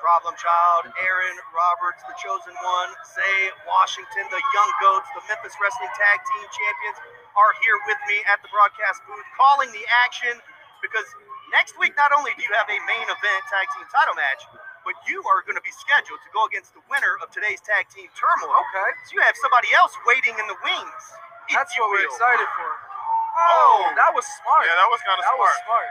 Problem 0.00 0.32
Child, 0.40 0.96
Aaron 0.96 1.36
Roberts, 1.52 2.00
the 2.08 2.16
chosen 2.16 2.56
one, 2.56 2.90
Zay 3.04 3.52
Washington, 3.68 4.24
the 4.32 4.40
Yung 4.40 4.72
Goats, 4.80 5.04
the 5.12 5.20
Memphis 5.28 5.52
Wrestling 5.60 5.92
Tag 5.92 6.18
Team 6.24 6.48
Champions 6.48 7.04
are 7.36 7.52
here 7.60 7.76
with 7.84 8.00
me 8.08 8.24
at 8.32 8.40
the 8.40 8.48
broadcast 8.48 9.04
booth 9.04 9.28
calling 9.36 9.68
the 9.76 9.84
action 10.08 10.40
because 10.80 11.04
next 11.52 11.76
week 11.78 11.94
not 11.98 12.10
only 12.14 12.32
do 12.38 12.42
you 12.46 12.52
have 12.56 12.68
a 12.70 12.78
main 12.86 13.06
event 13.06 13.42
tag 13.50 13.66
team 13.76 13.86
title 13.90 14.16
match, 14.18 14.42
but 14.86 14.96
you 15.06 15.20
are 15.28 15.44
going 15.44 15.58
to 15.58 15.64
be 15.64 15.74
scheduled 15.74 16.18
to 16.22 16.30
go 16.32 16.46
against 16.48 16.72
the 16.74 16.82
winner 16.90 17.20
of 17.20 17.28
today's 17.34 17.60
tag 17.62 17.86
team 17.92 18.08
turmoil. 18.16 18.54
Okay. 18.70 18.90
So 19.10 19.18
you 19.18 19.22
have 19.26 19.36
somebody 19.38 19.70
else 19.76 19.92
waiting 20.08 20.34
in 20.38 20.46
the 20.48 20.58
wings. 20.64 21.04
That's 21.52 21.74
what 21.76 21.90
we're 21.92 22.02
will. 22.06 22.12
excited 22.14 22.48
for. 22.56 22.70
Oh. 22.70 23.90
oh, 23.90 23.94
that 23.98 24.10
was 24.14 24.24
smart. 24.42 24.64
Yeah, 24.66 24.76
that 24.78 24.90
was 24.90 25.00
kind 25.04 25.18
of 25.20 25.24
That 25.26 25.36
was 25.38 25.50
smart. 25.66 25.86
smart. 25.86 25.90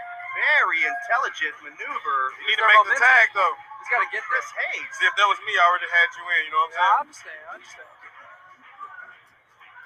Very 0.59 0.79
intelligent 0.87 1.55
maneuver. 1.65 2.19
You 2.41 2.45
need 2.53 2.59
to 2.59 2.67
make 2.67 2.85
the 2.91 2.97
tag 2.99 3.27
though. 3.35 3.55
He's 3.83 3.89
got 3.91 4.01
to 4.03 4.09
get 4.11 4.23
this. 4.27 4.47
Hayes. 4.53 4.89
See 4.99 5.07
if 5.07 5.15
that 5.17 5.27
was 5.29 5.39
me, 5.47 5.53
I 5.57 5.63
already 5.67 5.89
had 5.91 6.09
you 6.15 6.23
in. 6.27 6.41
You 6.47 6.51
know 6.53 6.63
what 6.67 6.71
I'm 6.71 6.75
Yeah, 6.75 6.83
I 6.83 6.91
I'm 6.91 7.03
understand. 7.07 7.41
I 7.47 7.51
understand. 7.59 7.89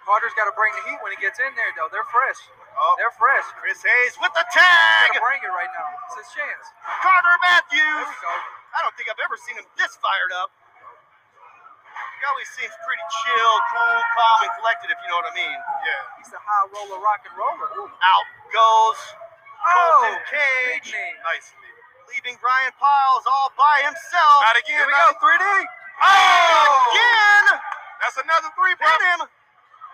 Carter's 0.06 0.36
got 0.36 0.48
to 0.50 0.56
bring 0.58 0.74
the 0.76 0.84
heat 0.90 1.00
when 1.04 1.12
he 1.16 1.20
gets 1.22 1.40
in 1.40 1.52
there, 1.56 1.72
though. 1.78 1.88
They're 1.94 2.08
fresh. 2.12 2.40
Oh, 2.74 2.94
They're 2.98 3.14
fresh. 3.16 3.46
Chris 3.62 3.80
Hayes 3.82 4.16
with 4.20 4.34
the 4.34 4.46
tag. 4.52 5.14
got 5.14 5.22
bring 5.24 5.42
it 5.42 5.54
right 5.54 5.70
now. 5.78 5.88
It's 6.10 6.26
his 6.26 6.30
chance. 6.34 6.66
Carter 7.02 7.36
There 7.38 7.44
Matthews. 7.48 8.08
we 8.10 8.18
go. 8.22 8.34
I 8.74 8.82
don't 8.82 8.96
think 8.98 9.08
I've 9.14 9.22
ever 9.22 9.38
seen 9.38 9.56
him 9.62 9.68
this 9.78 9.94
fired 10.02 10.34
up. 10.42 10.50
He 11.94 12.22
always 12.26 12.50
seems 12.56 12.74
pretty 12.88 13.06
chill, 13.22 13.54
cool, 13.76 14.00
calm, 14.16 14.38
and 14.48 14.54
collected, 14.58 14.90
if 14.90 14.98
you 15.04 15.08
know 15.12 15.20
what 15.22 15.30
I 15.30 15.36
mean. 15.36 15.60
Yeah. 15.86 16.18
He's 16.18 16.32
the 16.32 16.40
high 16.42 16.66
roller, 16.72 16.98
rock 17.04 17.22
and 17.28 17.36
roller. 17.36 17.70
Ooh. 17.78 17.92
Out 17.92 18.28
goes 18.50 18.98
Colton 19.60 20.18
Oh, 20.18 20.32
Cage. 20.32 20.90
Nice. 20.96 21.52
leaving 22.10 22.40
Ryan 22.42 22.74
Piles 22.80 23.24
all 23.28 23.52
by 23.60 23.84
himself. 23.86 24.40
Not 24.48 24.56
again. 24.58 24.80
Here 24.82 24.88
we 24.88 24.96
not 24.96 25.20
go, 25.20 25.28
3D. 25.36 25.46
Oh! 26.02 26.74
Again! 26.96 27.46
That's 28.02 28.18
another 28.18 28.50
three, 28.58 28.74
bro. 28.80 28.88
Hit 28.88 29.02
him! 29.14 29.22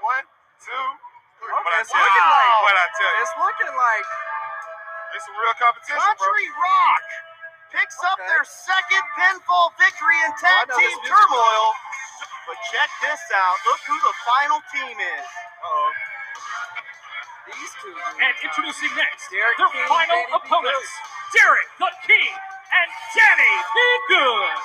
One, 0.05 0.23
two, 0.63 0.85
three. 1.39 1.49
Okay, 1.49 1.63
What 1.63 1.73
I 1.73 1.81
it's 1.81 1.91
tell 1.91 1.99
you? 1.99 2.05
looking 2.05 2.27
like- 2.29 2.61
What 2.67 2.75
I 2.75 2.87
tell 2.99 3.11
you? 3.15 3.21
It's 3.23 3.35
looking 3.39 3.73
like 3.79 4.07
It's 5.15 5.25
some 5.25 5.37
real 5.41 5.55
competition, 5.57 5.97
bro. 5.97 6.05
Country 6.05 6.47
Rock 6.53 7.03
picks 7.73 7.97
up 8.05 8.17
their 8.29 8.43
second 8.45 9.03
pinfall 9.17 9.73
victory 9.81 10.17
in 10.25 10.31
tag 10.37 10.67
know 10.69 10.77
team 10.77 10.97
turmoil. 11.07 11.73
But 12.45 12.57
check 12.73 12.89
this 13.01 13.21
out. 13.33 13.57
Look 13.65 13.81
who 13.89 13.97
the 14.05 14.13
final 14.25 14.59
team 14.73 14.95
is. 14.99 15.27
Uh-oh. 15.65 15.91
these 17.49 17.71
two. 17.81 17.93
And 18.21 18.33
introducing 18.45 18.93
next, 18.93 19.29
Derek 19.33 19.57
their 19.57 19.69
King, 19.73 19.87
final 19.89 20.17
Danny 20.21 20.33
opponents, 20.37 20.91
Derek 21.33 21.69
the 21.81 21.89
King 22.05 22.33
and 22.73 22.89
Danny 23.17 23.53
B. 23.73 23.77
Good. 24.13 24.57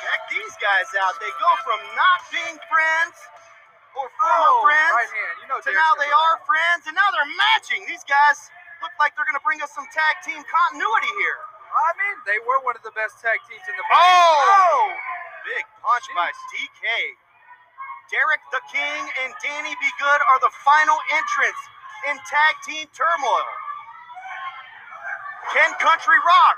Check 0.00 0.20
these 0.32 0.54
guys 0.60 0.88
out. 1.04 1.12
They 1.20 1.32
go 1.36 1.50
from 1.64 1.80
not 1.96 2.18
being 2.32 2.56
friends 2.72 3.16
or 3.98 4.06
former 4.18 4.50
Oh, 4.50 4.62
friends 4.66 4.94
right 4.94 5.12
hand. 5.12 5.34
You 5.42 5.48
know 5.50 5.58
Derek's 5.62 5.78
now 5.78 5.92
they 5.98 6.10
are 6.10 6.34
friends 6.46 6.86
and 6.86 6.94
now 6.94 7.08
they're 7.14 7.34
matching. 7.36 7.82
These 7.86 8.04
guys 8.06 8.38
look 8.84 8.94
like 9.02 9.14
they're 9.14 9.28
going 9.28 9.38
to 9.38 9.44
bring 9.44 9.60
us 9.60 9.70
some 9.74 9.86
tag 9.92 10.14
team 10.24 10.40
continuity 10.44 11.12
here. 11.20 11.40
I 11.70 11.90
mean, 12.02 12.16
they 12.26 12.38
were 12.42 12.58
one 12.66 12.74
of 12.74 12.82
the 12.82 12.90
best 12.98 13.22
tag 13.22 13.38
teams 13.46 13.62
in 13.70 13.74
the 13.78 13.84
Oh! 13.94 14.90
Big 15.46 15.64
punch 15.80 16.06
by 16.18 16.28
DK. 16.50 16.86
Derek 18.10 18.42
the 18.50 18.62
King 18.74 19.02
and 19.22 19.30
Danny 19.38 19.70
Be 19.78 19.90
Good 20.02 20.20
are 20.34 20.40
the 20.42 20.50
final 20.66 20.98
entrants 21.14 21.62
in 22.10 22.18
tag 22.26 22.54
team 22.66 22.84
turmoil. 22.90 23.48
Can 25.54 25.70
Country 25.78 26.18
Rock 26.18 26.56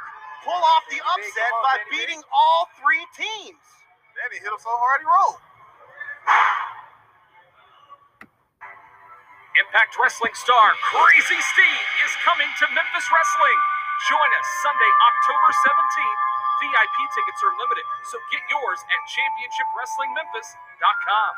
pull 0.48 0.56
off 0.56 0.84
the 0.88 1.00
upset 1.00 1.52
by 1.60 1.76
beating 1.92 2.24
all 2.32 2.68
three 2.80 3.04
teams? 3.12 3.60
Danny 4.16 4.40
hit 4.40 4.48
him 4.48 4.60
so 4.60 4.72
hard 4.72 5.04
he 5.04 5.06
rolled. 5.08 5.40
Impact 9.52 9.92
Wrestling 10.00 10.32
star 10.32 10.72
Crazy 10.80 11.36
Steve 11.52 11.84
is 12.08 12.16
coming 12.24 12.48
to 12.60 12.64
Memphis 12.72 13.04
Wrestling. 13.12 13.60
Join 14.08 14.30
us 14.32 14.48
Sunday, 14.64 14.88
October 14.88 15.52
17th. 15.52 16.20
VIP 16.62 16.94
tickets 17.12 17.40
are 17.44 17.52
limited, 17.60 17.84
so 18.08 18.16
get 18.32 18.40
yours 18.48 18.80
at 18.88 19.00
championshipwrestlingmemphis.com. 19.12 21.32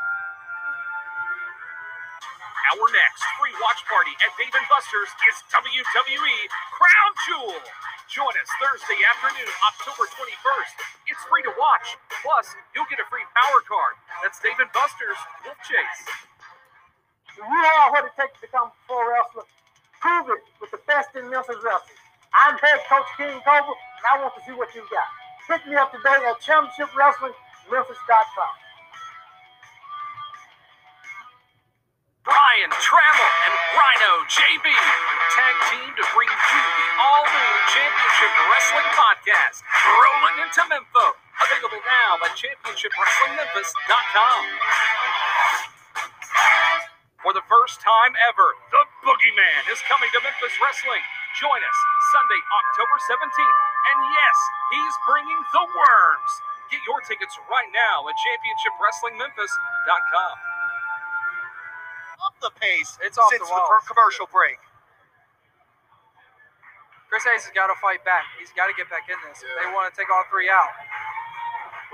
Our 2.71 2.87
next 2.95 3.23
free 3.37 3.53
watch 3.61 3.83
party 3.91 4.15
at 4.23 4.31
Dave 4.39 4.55
and 4.55 4.65
Buster's 4.71 5.11
is 5.29 5.43
WWE 5.51 6.39
Crown 6.73 7.13
Jewel. 7.29 7.61
Join 8.07 8.33
us 8.39 8.49
Thursday 8.63 9.03
afternoon, 9.11 9.51
October 9.75 10.07
21st. 10.07 10.75
It's 11.11 11.25
free 11.27 11.43
to 11.45 11.53
watch. 11.59 11.99
Plus, 12.23 12.55
you'll 12.77 12.87
get 12.89 13.01
a 13.03 13.07
free 13.11 13.27
power 13.35 13.61
card. 13.67 13.99
That's 14.23 14.39
Dave 14.41 14.61
and 14.63 14.71
Buster's 14.71 15.19
Wolfchase. 15.45 16.31
You 17.37 17.43
are 17.45 17.91
what 17.91 18.05
it 18.07 18.13
takes 18.15 18.35
to 18.39 18.47
become 18.47 18.71
a 18.71 18.73
pro 18.87 19.03
wrestler. 19.11 19.43
Prove 20.01 20.29
it 20.37 20.43
with 20.61 20.71
the 20.71 20.79
best 20.87 21.17
in 21.17 21.29
Memphis 21.31 21.57
wrestling. 21.65 21.99
I'm 22.35 22.59
head 22.59 22.81
coach 22.91 23.07
King 23.17 23.41
Cobra, 23.43 23.75
and 23.75 24.05
I 24.11 24.19
want 24.23 24.35
to 24.35 24.41
see 24.47 24.53
what 24.55 24.75
you 24.75 24.83
got. 24.91 25.09
Hit 25.47 25.61
me 25.71 25.77
up 25.77 25.93
today 25.93 26.19
at 26.25 26.41
championshipwrestlingmemphis.com. 26.43 28.55
Brian 32.25 32.73
Trammell 32.81 33.33
and 33.45 33.53
Rhino 33.77 34.25
JB 34.33 34.65
tag 34.65 35.57
team 35.69 35.93
to 35.93 36.01
bring 36.17 36.33
you 36.33 36.65
the 36.65 36.89
all 37.05 37.21
new 37.29 37.53
Championship 37.69 38.33
Wrestling 38.49 38.89
Podcast, 38.97 39.61
Rolling 39.85 40.41
into 40.41 40.65
Memphis. 40.73 41.21
Available 41.45 41.85
now 41.85 42.17
at 42.25 42.33
championshipwrestlingmemphis.com. 42.33 44.41
For 47.85 47.93
the 47.93 47.95
first 47.95 47.95
time 48.09 48.17
ever, 48.33 48.49
the 48.73 48.81
Boogeyman 49.05 49.61
is 49.73 49.77
coming 49.89 50.09
to 50.17 50.21
Memphis 50.25 50.57
Wrestling. 50.61 51.03
Join 51.41 51.61
us 51.61 51.79
Sunday, 52.17 52.41
October 52.41 52.97
17th. 53.13 53.59
And 53.93 53.99
yes, 54.13 54.37
he's 54.73 54.95
bringing 55.09 55.37
the 55.53 55.65
worms. 55.69 56.33
Get 56.73 56.81
your 56.89 57.01
tickets 57.05 57.37
right 57.53 57.69
now 57.77 58.09
at 58.09 58.15
championshipwrestlingmemphis.com. 58.25 60.35
Up 62.25 62.33
the 62.41 62.49
pace 62.57 62.97
It's 63.05 63.19
off 63.21 63.29
since 63.31 63.43
the 63.45 63.49
the, 63.49 63.53
walls. 63.53 63.69
per- 63.69 63.85
commercial 63.93 64.25
break. 64.33 64.57
Chris 67.13 67.23
Hayes 67.29 67.45
has 67.45 67.53
got 67.55 67.69
to 67.69 67.77
fight 67.85 68.01
back. 68.09 68.25
He's 68.41 68.51
got 68.57 68.67
to 68.73 68.75
get 68.75 68.89
back 68.91 69.07
in 69.13 69.17
this. 69.29 69.45
They 69.45 69.69
want 69.77 69.93
to 69.93 69.95
take 69.95 70.09
all 70.11 70.25
three 70.33 70.49
out. 70.49 70.73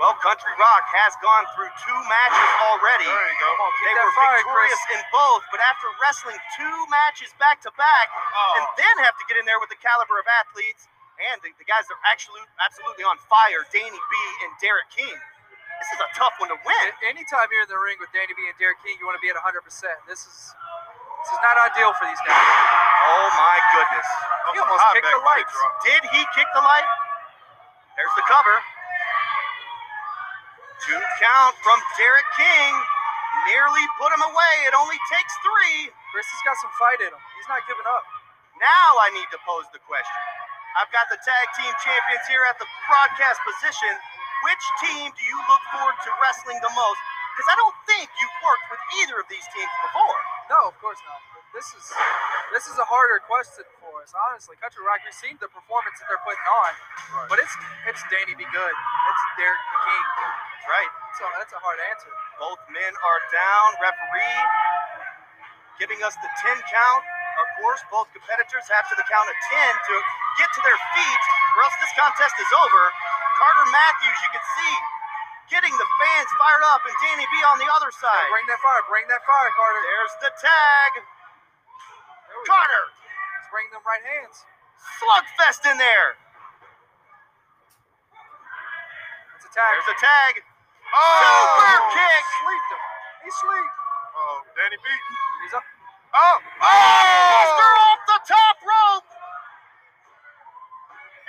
Well, 0.01 0.17
Country 0.17 0.49
Rock 0.57 0.83
has 0.97 1.13
gone 1.21 1.45
through 1.53 1.69
two 1.85 1.99
matches 2.09 2.49
already. 2.73 3.05
There 3.05 3.21
you 3.21 3.37
go. 3.37 3.49
On, 3.53 3.69
they 3.85 3.93
were 3.93 4.09
fire, 4.17 4.41
victorious 4.41 4.81
Chris. 4.89 4.97
in 4.97 5.01
both, 5.13 5.45
but 5.53 5.61
after 5.61 5.85
wrestling 6.01 6.41
two 6.57 6.77
matches 6.89 7.29
back 7.37 7.61
to 7.61 7.71
back, 7.77 8.07
Oh. 8.09 8.57
and 8.57 8.65
then 8.81 8.93
have 9.05 9.13
to 9.21 9.25
get 9.29 9.37
in 9.37 9.45
there 9.45 9.61
with 9.61 9.69
the 9.69 9.77
caliber 9.77 10.17
of 10.17 10.25
athletes 10.41 10.89
and 11.21 11.37
the, 11.45 11.53
the 11.61 11.67
guys 11.69 11.85
that 11.85 11.93
are 12.01 12.07
actually 12.09 12.41
absolutely 12.65 13.05
on 13.05 13.13
fire, 13.29 13.61
Danny 13.69 13.93
B 13.93 14.13
and 14.41 14.49
Derek 14.57 14.89
King. 14.89 15.13
This 15.13 15.89
is 15.93 16.01
a 16.01 16.09
tough 16.17 16.33
one 16.41 16.49
to 16.49 16.57
win. 16.65 16.87
Anytime 17.05 17.45
you're 17.53 17.61
in 17.65 17.69
the 17.69 17.77
ring 17.77 18.01
with 18.01 18.09
Danny 18.09 18.33
B 18.33 18.41
and 18.49 18.57
Derek 18.57 18.81
King, 18.81 18.97
you 18.97 19.05
want 19.05 19.21
to 19.21 19.23
be 19.23 19.29
at 19.29 19.37
100%. 19.37 19.53
This 20.09 20.25
is 20.25 20.37
this 20.49 21.29
is 21.37 21.41
not 21.45 21.53
ideal 21.61 21.93
for 22.01 22.09
these 22.09 22.17
guys. 22.25 22.33
Oh 22.37 23.27
my 23.37 23.57
goodness. 23.77 24.07
He 24.53 24.57
almost 24.65 24.81
kicked 24.97 25.09
the 25.13 25.21
lights. 25.21 25.53
Did 25.85 26.01
he 26.09 26.21
kick 26.33 26.49
the 26.57 26.65
light? 26.65 26.89
There's 27.97 28.13
the 28.17 28.25
cover. 28.25 28.57
Two 30.85 31.01
count 31.21 31.53
from 31.61 31.77
Derek 31.97 32.27
King. 32.37 32.71
Nearly 33.49 33.85
put 34.01 34.13
him 34.13 34.21
away. 34.25 34.55
It 34.69 34.75
only 34.77 34.97
takes 35.13 35.33
three. 35.45 35.89
Chris 36.13 36.27
has 36.27 36.41
got 36.45 36.57
some 36.61 36.73
fight 36.77 36.99
in 37.01 37.09
him. 37.09 37.23
He's 37.37 37.49
not 37.49 37.63
giving 37.69 37.85
up. 37.85 38.03
Now 38.61 38.87
I 39.01 39.09
need 39.13 39.29
to 39.33 39.39
pose 39.45 39.65
the 39.73 39.81
question. 39.85 40.21
I've 40.77 40.91
got 40.93 41.09
the 41.11 41.19
tag 41.21 41.45
team 41.57 41.73
champions 41.83 42.25
here 42.29 42.43
at 42.47 42.57
the 42.61 42.67
broadcast 42.87 43.41
position. 43.43 43.93
Which 44.47 44.63
team 44.81 45.09
do 45.13 45.23
you 45.25 45.37
look 45.49 45.63
forward 45.73 45.97
to 46.05 46.09
wrestling 46.21 46.57
the 46.63 46.73
most? 46.73 47.01
Because 47.35 47.49
I 47.53 47.57
don't 47.59 47.77
think 47.87 48.09
you've 48.19 48.37
worked 48.43 48.67
with 48.73 48.81
either 49.03 49.17
of 49.21 49.27
these 49.31 49.45
teams 49.53 49.73
before. 49.85 50.19
No, 50.51 50.67
of 50.67 50.75
course 50.83 50.99
not. 51.07 51.19
But 51.31 51.43
This 51.55 51.67
is 51.77 51.85
this 52.51 52.65
is 52.67 52.75
a 52.81 52.87
harder 52.87 53.23
question 53.23 53.63
for 53.79 54.03
us, 54.03 54.11
honestly. 54.29 54.59
Country 54.59 54.83
Rock, 54.83 54.99
we've 55.07 55.15
seen 55.15 55.39
the 55.39 55.47
performance 55.47 55.95
that 56.01 56.07
they're 56.11 56.23
putting 56.27 56.43
on, 56.65 56.71
but 57.31 57.39
it's 57.39 57.53
it's 57.87 58.03
Danny 58.11 58.35
Be 58.35 58.47
Good, 58.51 58.75
King. 59.37 60.05
Right. 60.69 60.91
So 61.17 61.25
that's 61.37 61.53
a 61.53 61.61
hard 61.61 61.79
answer. 61.91 62.11
Both 62.39 62.61
men 62.71 62.93
are 62.93 63.21
down. 63.33 63.67
Referee 63.81 64.41
giving 65.81 65.97
us 66.05 66.13
the 66.21 66.29
10 66.45 66.61
count. 66.69 67.03
Of 67.41 67.47
course, 67.57 67.81
both 67.89 68.05
competitors 68.13 68.69
have 68.69 68.85
to 68.91 68.95
the 68.95 69.07
count 69.09 69.25
of 69.25 69.37
10 69.49 69.57
to 69.57 69.95
get 70.37 70.49
to 70.53 70.61
their 70.61 70.77
feet, 70.93 71.21
or 71.57 71.65
else 71.65 71.73
this 71.81 71.89
contest 71.97 72.37
is 72.37 72.51
over. 72.53 72.83
Carter 73.41 73.65
Matthews, 73.73 74.19
you 74.21 74.29
can 74.29 74.45
see, 74.45 74.75
getting 75.49 75.73
the 75.73 75.89
fans 75.97 76.29
fired 76.37 76.61
up, 76.69 76.85
and 76.85 76.93
Danny 77.01 77.25
B 77.33 77.35
on 77.49 77.57
the 77.57 77.65
other 77.71 77.89
side. 77.89 78.29
Bring 78.29 78.45
that 78.45 78.61
fire, 78.61 78.83
bring 78.85 79.09
that 79.09 79.25
fire, 79.25 79.49
Carter. 79.57 79.81
There's 79.81 80.15
the 80.21 80.31
tag. 80.37 80.91
Carter. 82.45 82.85
Let's 82.93 83.49
bring 83.49 83.67
them 83.73 83.81
right 83.81 84.05
hands. 84.05 84.45
Slugfest 85.01 85.65
in 85.65 85.81
there. 85.81 86.19
It's 89.37 89.40
a 89.51 89.59
tag. 89.59 89.71
There's 89.75 89.91
a 89.91 89.99
tag. 89.99 90.33
Oh! 90.95 91.19
Super 91.19 91.79
kick. 91.91 92.23
Sleeped 92.39 92.69
him. 92.71 92.83
He 93.27 93.29
sleep. 93.35 93.71
Oh, 94.15 94.37
Danny 94.55 94.79
B. 94.79 94.87
He's 95.43 95.53
up. 95.55 95.65
Oh! 96.15 96.37
oh! 96.39 97.31
Buster 97.35 97.71
off 97.83 98.01
the 98.07 98.19
top 98.31 98.57
rope. 98.63 99.07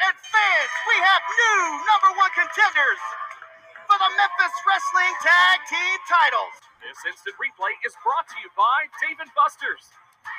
And 0.06 0.14
fans, 0.18 0.72
we 0.86 0.96
have 1.02 1.22
new 1.22 1.58
number 1.86 2.10
one 2.18 2.32
contenders 2.34 3.02
for 3.86 3.98
the 3.98 4.10
Memphis 4.18 4.54
Wrestling 4.66 5.14
Tag 5.22 5.58
Team 5.70 5.98
titles. 6.10 6.54
This 6.82 6.98
instant 7.06 7.38
replay 7.38 7.74
is 7.86 7.94
brought 8.02 8.26
to 8.26 8.36
you 8.42 8.50
by 8.58 8.90
Dave 8.98 9.22
and 9.22 9.30
Buster's. 9.38 9.94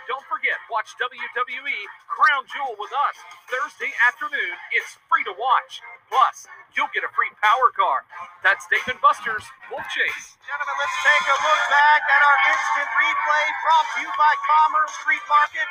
Don't 0.08 0.24
forget, 0.28 0.60
watch 0.68 0.92
WWE 1.00 1.80
Crown 2.12 2.44
Jewel 2.52 2.76
with 2.76 2.92
us 2.92 3.16
Thursday 3.48 3.92
afternoon. 4.04 4.56
It's 4.76 5.00
free 5.08 5.24
to 5.24 5.36
watch. 5.40 5.80
Plus, 6.14 6.45
you'll 6.78 6.93
get 6.93 7.01
a 7.01 7.09
free 7.18 7.34
power 7.41 7.74
car. 7.74 8.05
That's 8.45 8.70
Dave 8.70 8.86
and 8.86 9.01
Buster's 9.01 9.41
Wolfchase. 9.66 10.38
Gentlemen, 10.45 10.78
let's 10.78 10.97
take 11.01 11.26
a 11.26 11.38
look 11.41 11.61
back 11.74 12.01
at 12.05 12.22
our 12.22 12.38
instant 12.53 12.89
replay 13.01 13.45
brought 13.66 13.88
to 13.97 13.99
you 14.05 14.11
by 14.14 14.34
Commerce 14.45 14.93
Street 15.01 15.26
Market. 15.26 15.66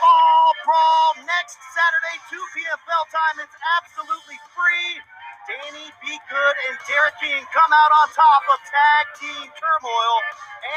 Fall 0.00 0.48
Brawl 0.64 1.20
next 1.28 1.60
Saturday, 1.76 2.16
2 2.32 2.40
p.m. 2.56 2.80
bell 2.88 3.04
time. 3.12 3.44
It's 3.44 3.58
absolutely 3.76 4.40
free. 4.56 5.04
Danny 5.52 5.92
Be 6.00 6.16
Good 6.32 6.56
and 6.72 6.76
Derek 6.88 7.20
King 7.20 7.44
come 7.52 7.72
out 7.76 7.92
on 8.00 8.08
top 8.16 8.44
of 8.48 8.56
tag 8.64 9.04
team 9.20 9.52
turmoil 9.52 10.16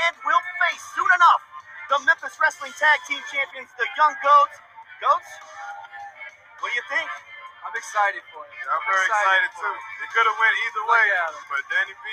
and 0.03 0.19
will 0.27 0.43
face 0.67 0.83
soon 0.91 1.07
enough 1.15 1.39
the 1.87 2.03
Memphis 2.03 2.35
Wrestling 2.35 2.75
Tag 2.75 2.99
Team 3.07 3.23
Champions, 3.31 3.71
the 3.79 3.87
Yung 3.95 4.19
Goats. 4.19 4.59
Goats, 4.99 5.31
what 6.59 6.67
do 6.67 6.75
you 6.75 6.83
think? 6.91 7.07
I'm 7.65 7.75
excited 7.75 8.23
for 8.31 8.41
it. 8.45 8.51
I'm 8.67 8.83
very 8.85 9.05
excited, 9.07 9.49
for 9.57 9.67
too. 9.67 9.75
it. 9.75 10.03
It 10.05 10.09
could 10.13 10.27
have 10.27 10.39
went 10.39 10.55
either 10.67 10.83
way, 10.87 11.05
but 11.51 11.61
Danny 11.71 11.95
B 11.95 12.05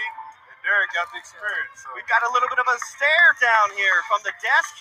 and 0.51 0.59
Derek 0.65 0.91
got 0.97 1.11
the 1.13 1.19
experience. 1.21 1.85
So. 1.85 1.93
We've 1.97 2.09
got 2.09 2.25
a 2.27 2.31
little 2.33 2.49
bit 2.49 2.61
of 2.63 2.69
a 2.69 2.77
stare 2.95 3.33
down 3.43 3.75
here 3.77 4.01
from 4.09 4.25
the 4.25 4.35
desk 4.41 4.73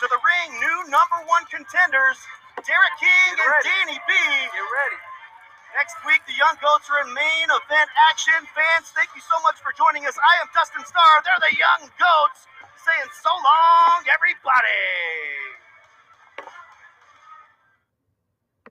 to 0.00 0.04
the 0.08 0.20
ring. 0.20 0.48
New 0.58 0.78
number 0.90 1.18
one 1.26 1.44
contenders, 1.50 2.18
Derek 2.62 2.94
King 3.00 3.30
Get 3.36 3.42
and 3.42 3.50
ready. 3.50 3.68
Danny 3.68 3.98
B. 4.06 4.12
Get 4.14 4.68
ready. 4.70 5.00
Next 5.74 5.98
week, 6.06 6.22
the 6.30 6.38
Yung 6.38 6.54
Goats 6.62 6.86
are 6.86 7.02
in 7.02 7.10
main 7.10 7.48
event 7.50 7.90
action. 8.10 8.38
Fans, 8.54 8.94
thank 8.94 9.10
you 9.18 9.22
so 9.26 9.34
much 9.42 9.58
for 9.58 9.74
joining 9.74 10.06
us. 10.06 10.14
I 10.14 10.38
am 10.38 10.46
Dustin 10.54 10.86
Starr. 10.86 11.16
They're 11.26 11.42
the 11.42 11.50
Yung 11.58 11.90
Goats 11.98 12.46
saying 12.78 13.10
so 13.18 13.34
long, 13.42 14.06
everybody. 14.06 14.86